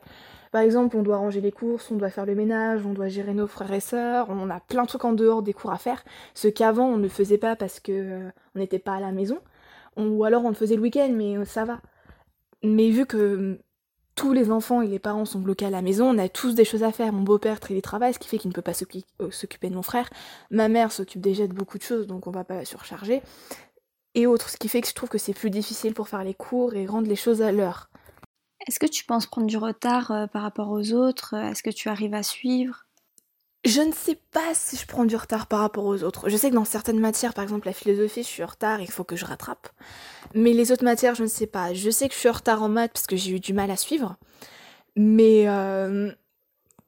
Par 0.51 0.61
exemple, 0.61 0.97
on 0.97 1.01
doit 1.03 1.17
ranger 1.17 1.39
les 1.39 1.51
courses, 1.51 1.89
on 1.91 1.95
doit 1.95 2.09
faire 2.09 2.25
le 2.25 2.35
ménage, 2.35 2.85
on 2.85 2.93
doit 2.93 3.07
gérer 3.07 3.33
nos 3.33 3.47
frères 3.47 3.71
et 3.71 3.79
sœurs, 3.79 4.27
on 4.29 4.49
a 4.49 4.59
plein 4.59 4.83
de 4.83 4.87
trucs 4.87 5.05
en 5.05 5.13
dehors 5.13 5.43
des 5.43 5.53
cours 5.53 5.71
à 5.71 5.77
faire, 5.77 6.03
ce 6.33 6.49
qu'avant 6.49 6.87
on 6.87 6.97
ne 6.97 7.07
faisait 7.07 7.37
pas 7.37 7.55
parce 7.55 7.79
que 7.79 7.91
euh, 7.93 8.29
on 8.55 8.59
n'était 8.59 8.77
pas 8.77 8.95
à 8.95 8.99
la 8.99 9.13
maison, 9.13 9.39
ou 9.95 10.25
alors 10.25 10.43
on 10.43 10.49
le 10.49 10.55
faisait 10.55 10.75
le 10.75 10.81
week-end, 10.81 11.09
mais 11.13 11.37
euh, 11.37 11.45
ça 11.45 11.63
va. 11.63 11.79
Mais 12.63 12.89
vu 12.89 13.05
que 13.05 13.59
tous 14.21 14.33
les 14.33 14.51
enfants 14.51 14.83
et 14.83 14.87
les 14.87 14.99
parents 14.99 15.25
sont 15.25 15.39
bloqués 15.39 15.65
à 15.65 15.71
la 15.71 15.81
maison, 15.81 16.07
on 16.11 16.19
a 16.19 16.29
tous 16.29 16.53
des 16.53 16.63
choses 16.63 16.83
à 16.83 16.91
faire. 16.91 17.11
Mon 17.11 17.23
beau-père 17.23 17.59
télétravaille, 17.59 18.13
ce 18.13 18.19
qui 18.19 18.27
fait 18.27 18.37
qu'il 18.37 18.49
ne 18.49 18.53
peut 18.53 18.61
pas 18.61 18.73
euh, 19.19 19.31
s'occuper 19.31 19.67
de 19.67 19.73
mon 19.73 19.81
frère. 19.81 20.07
Ma 20.51 20.67
mère 20.67 20.91
s'occupe 20.91 21.21
déjà 21.21 21.47
de 21.47 21.53
beaucoup 21.53 21.79
de 21.79 21.83
choses, 21.83 22.05
donc 22.05 22.27
on 22.27 22.31
va 22.31 22.43
pas 22.43 22.53
la 22.53 22.65
surcharger. 22.65 23.23
Et 24.13 24.27
autres, 24.27 24.51
ce 24.51 24.57
qui 24.57 24.67
fait 24.67 24.79
que 24.79 24.87
je 24.87 24.93
trouve 24.93 25.09
que 25.09 25.17
c'est 25.17 25.33
plus 25.33 25.49
difficile 25.49 25.95
pour 25.95 26.07
faire 26.07 26.23
les 26.23 26.35
cours 26.35 26.75
et 26.75 26.85
rendre 26.85 27.07
les 27.07 27.15
choses 27.15 27.41
à 27.41 27.51
l'heure. 27.51 27.89
Est-ce 28.67 28.77
que 28.77 28.85
tu 28.85 29.05
penses 29.05 29.25
prendre 29.25 29.47
du 29.47 29.57
retard 29.57 30.11
euh, 30.11 30.27
par 30.27 30.43
rapport 30.43 30.69
aux 30.69 30.93
autres? 30.93 31.33
Est-ce 31.33 31.63
que 31.63 31.71
tu 31.71 31.89
arrives 31.89 32.13
à 32.13 32.21
suivre? 32.21 32.85
Je 33.63 33.81
ne 33.81 33.91
sais 33.91 34.17
pas 34.31 34.53
si 34.53 34.75
je 34.75 34.87
prends 34.87 35.05
du 35.05 35.15
retard 35.15 35.45
par 35.45 35.59
rapport 35.59 35.85
aux 35.85 36.03
autres. 36.03 36.29
Je 36.29 36.37
sais 36.37 36.49
que 36.49 36.55
dans 36.55 36.65
certaines 36.65 36.99
matières, 36.99 37.33
par 37.33 37.43
exemple 37.43 37.67
la 37.67 37.73
philosophie, 37.73 38.23
je 38.23 38.27
suis 38.27 38.43
en 38.43 38.47
retard, 38.47 38.81
il 38.81 38.89
faut 38.89 39.03
que 39.03 39.15
je 39.15 39.25
rattrape. 39.25 39.69
Mais 40.33 40.53
les 40.53 40.71
autres 40.71 40.83
matières, 40.83 41.13
je 41.13 41.23
ne 41.23 41.27
sais 41.27 41.45
pas. 41.45 41.73
Je 41.73 41.89
sais 41.91 42.07
que 42.07 42.15
je 42.15 42.19
suis 42.19 42.29
en 42.29 42.33
retard 42.33 42.63
en 42.63 42.69
maths 42.69 42.93
parce 42.93 43.05
que 43.05 43.15
j'ai 43.15 43.31
eu 43.31 43.39
du 43.39 43.53
mal 43.53 43.69
à 43.69 43.77
suivre. 43.77 44.17
Mais 44.95 45.47
euh, 45.47 46.11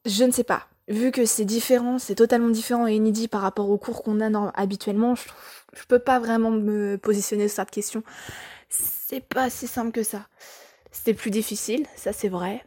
je 0.04 0.24
ne 0.24 0.32
sais 0.32 0.44
pas. 0.44 0.66
Vu 0.88 1.12
que 1.12 1.24
c'est 1.26 1.44
différent, 1.44 1.98
c'est 1.98 2.16
totalement 2.16 2.50
différent 2.50 2.86
et 2.88 2.94
inédit 2.94 3.28
par 3.28 3.40
rapport 3.40 3.70
aux 3.70 3.78
cours 3.78 4.02
qu'on 4.02 4.20
a 4.20 4.52
habituellement, 4.54 5.14
je, 5.14 5.28
je 5.74 5.84
peux 5.84 6.00
pas 6.00 6.18
vraiment 6.18 6.50
me 6.50 6.96
positionner 6.96 7.48
sur 7.48 7.56
cette 7.56 7.70
question. 7.70 8.02
C'est 8.68 9.24
pas 9.24 9.48
si 9.48 9.68
simple 9.68 9.92
que 9.92 10.02
ça. 10.02 10.26
C'était 10.90 11.14
plus 11.14 11.30
difficile, 11.30 11.86
ça 11.96 12.12
c'est 12.12 12.28
vrai. 12.28 12.64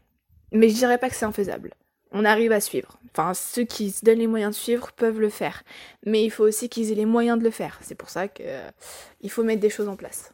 Mais 0.54 0.70
je 0.70 0.76
dirais 0.76 0.98
pas 0.98 1.10
que 1.10 1.16
c'est 1.16 1.26
infaisable 1.26 1.74
on 2.12 2.26
arrive 2.26 2.52
à 2.52 2.60
suivre. 2.60 2.98
Enfin, 3.12 3.34
ceux 3.34 3.64
qui 3.64 3.92
se 3.92 4.06
donnent 4.06 4.20
les 4.20 4.28
moyens 4.28 4.56
de 4.56 4.60
suivre 4.60 4.92
peuvent 4.92 5.20
le 5.20 5.30
faire. 5.30 5.64
Mais 6.06 6.24
il 6.24 6.30
faut 6.30 6.44
aussi 6.44 6.70
qu'ils 6.70 6.92
aient 6.92 6.96
les 6.96 7.06
moyens 7.06 7.40
de 7.40 7.44
le 7.44 7.52
faire. 7.52 7.80
C'est 7.82 7.96
pour 7.96 8.10
ça 8.10 8.28
qu'il 8.28 8.46
euh, 8.48 9.30
faut 9.30 9.44
mettre 9.44 9.62
des 9.62 9.70
choses 9.70 9.88
en 9.88 9.96
place. 9.96 10.34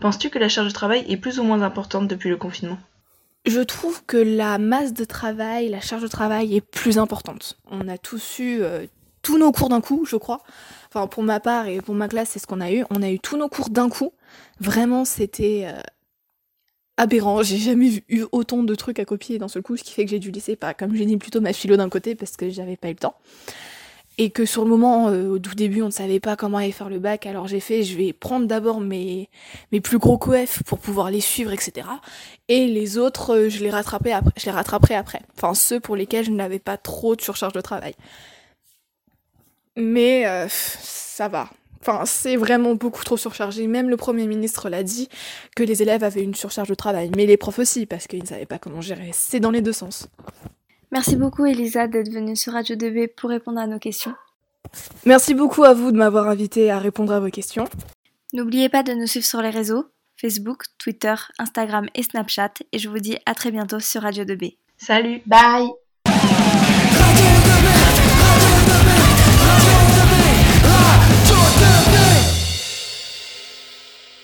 Penses-tu 0.00 0.30
que 0.30 0.38
la 0.38 0.48
charge 0.48 0.68
de 0.68 0.72
travail 0.72 1.04
est 1.08 1.16
plus 1.16 1.38
ou 1.38 1.44
moins 1.44 1.62
importante 1.62 2.08
depuis 2.08 2.30
le 2.30 2.36
confinement? 2.36 2.78
Je 3.46 3.60
trouve 3.60 4.02
que 4.06 4.16
la 4.16 4.58
masse 4.58 4.94
de 4.94 5.04
travail, 5.04 5.68
la 5.68 5.80
charge 5.80 6.02
de 6.02 6.08
travail 6.08 6.56
est 6.56 6.62
plus 6.62 6.98
importante. 6.98 7.58
On 7.70 7.88
a 7.88 7.98
tous 7.98 8.38
eu 8.38 8.62
euh, 8.62 8.86
tous 9.20 9.38
nos 9.38 9.52
cours 9.52 9.68
d'un 9.68 9.82
coup, 9.82 10.06
je 10.06 10.16
crois. 10.16 10.40
Enfin, 10.88 11.06
pour 11.06 11.22
ma 11.22 11.40
part 11.40 11.66
et 11.66 11.80
pour 11.80 11.94
ma 11.94 12.08
classe, 12.08 12.30
c'est 12.30 12.38
ce 12.38 12.46
qu'on 12.46 12.60
a 12.60 12.72
eu. 12.72 12.84
On 12.90 13.02
a 13.02 13.10
eu 13.10 13.18
tous 13.18 13.36
nos 13.36 13.48
cours 13.48 13.68
d'un 13.68 13.90
coup. 13.90 14.12
Vraiment, 14.60 15.04
c'était 15.04 15.66
euh, 15.66 15.80
aberrant. 16.96 17.42
J'ai 17.42 17.58
jamais 17.58 18.02
eu 18.08 18.24
autant 18.32 18.62
de 18.62 18.74
trucs 18.74 18.98
à 18.98 19.04
copier 19.04 19.38
d'un 19.38 19.48
seul 19.48 19.62
coup, 19.62 19.76
ce 19.76 19.84
qui 19.84 19.92
fait 19.92 20.04
que 20.04 20.10
j'ai 20.10 20.18
dû 20.18 20.30
laisser, 20.30 20.56
pas 20.56 20.74
comme 20.74 20.94
j'ai 20.94 21.06
dit, 21.06 21.16
plutôt 21.16 21.40
ma 21.40 21.52
philo 21.52 21.76
d'un 21.76 21.88
côté 21.88 22.14
parce 22.14 22.36
que 22.36 22.50
j'avais 22.50 22.76
pas 22.76 22.88
eu 22.88 22.92
le 22.92 22.98
temps. 22.98 23.16
Et 24.16 24.30
que 24.30 24.46
sur 24.46 24.62
le 24.62 24.70
moment, 24.70 25.08
euh, 25.08 25.30
au 25.30 25.38
tout 25.40 25.56
début, 25.56 25.82
on 25.82 25.86
ne 25.86 25.90
savait 25.90 26.20
pas 26.20 26.36
comment 26.36 26.58
aller 26.58 26.70
faire 26.70 26.88
le 26.88 27.00
bac, 27.00 27.26
alors 27.26 27.48
j'ai 27.48 27.58
fait, 27.58 27.82
je 27.82 27.96
vais 27.96 28.12
prendre 28.12 28.46
d'abord 28.46 28.80
mes, 28.80 29.28
mes 29.72 29.80
plus 29.80 29.98
gros 29.98 30.18
coef 30.18 30.62
pour 30.62 30.78
pouvoir 30.78 31.10
les 31.10 31.20
suivre, 31.20 31.52
etc. 31.52 31.88
Et 32.46 32.68
les 32.68 32.96
autres, 32.96 33.34
euh, 33.34 33.48
je 33.48 33.58
les 33.64 33.70
rattrapais 33.70 34.12
après, 34.12 34.32
je 34.36 34.44
les 34.46 34.52
rattraperai 34.52 34.94
après. 34.94 35.22
Enfin, 35.36 35.54
ceux 35.54 35.80
pour 35.80 35.96
lesquels 35.96 36.24
je 36.24 36.30
n'avais 36.30 36.60
pas 36.60 36.76
trop 36.76 37.16
de 37.16 37.22
surcharge 37.22 37.54
de 37.54 37.60
travail. 37.60 37.94
Mais 39.76 40.26
euh, 40.26 40.46
ça 40.48 41.28
va. 41.28 41.50
Enfin, 41.86 42.06
c'est 42.06 42.36
vraiment 42.36 42.74
beaucoup 42.74 43.04
trop 43.04 43.18
surchargé. 43.18 43.66
Même 43.66 43.90
le 43.90 43.98
Premier 43.98 44.26
ministre 44.26 44.70
l'a 44.70 44.82
dit, 44.82 45.10
que 45.54 45.62
les 45.62 45.82
élèves 45.82 46.02
avaient 46.02 46.22
une 46.22 46.34
surcharge 46.34 46.68
de 46.68 46.74
travail. 46.74 47.10
Mais 47.14 47.26
les 47.26 47.36
profs 47.36 47.58
aussi, 47.58 47.84
parce 47.84 48.06
qu'ils 48.06 48.22
ne 48.22 48.26
savaient 48.26 48.46
pas 48.46 48.58
comment 48.58 48.80
gérer. 48.80 49.10
C'est 49.12 49.38
dans 49.38 49.50
les 49.50 49.60
deux 49.60 49.74
sens. 49.74 50.08
Merci 50.92 51.16
beaucoup 51.16 51.44
Elisa 51.44 51.86
d'être 51.86 52.10
venue 52.10 52.36
sur 52.36 52.54
Radio 52.54 52.74
2B 52.76 53.08
pour 53.14 53.28
répondre 53.28 53.60
à 53.60 53.66
nos 53.66 53.78
questions. 53.78 54.14
Merci 55.04 55.34
beaucoup 55.34 55.64
à 55.64 55.74
vous 55.74 55.92
de 55.92 55.98
m'avoir 55.98 56.28
invité 56.28 56.70
à 56.70 56.78
répondre 56.78 57.12
à 57.12 57.20
vos 57.20 57.30
questions. 57.30 57.68
N'oubliez 58.32 58.70
pas 58.70 58.82
de 58.82 58.92
nous 58.92 59.06
suivre 59.06 59.26
sur 59.26 59.42
les 59.42 59.50
réseaux, 59.50 59.84
Facebook, 60.16 60.64
Twitter, 60.78 61.14
Instagram 61.38 61.86
et 61.94 62.02
Snapchat. 62.02 62.54
Et 62.72 62.78
je 62.78 62.88
vous 62.88 62.98
dis 62.98 63.18
à 63.26 63.34
très 63.34 63.50
bientôt 63.50 63.80
sur 63.80 64.02
Radio 64.02 64.24
2B. 64.24 64.56
Salut 64.78 65.20
Bye 65.26 65.83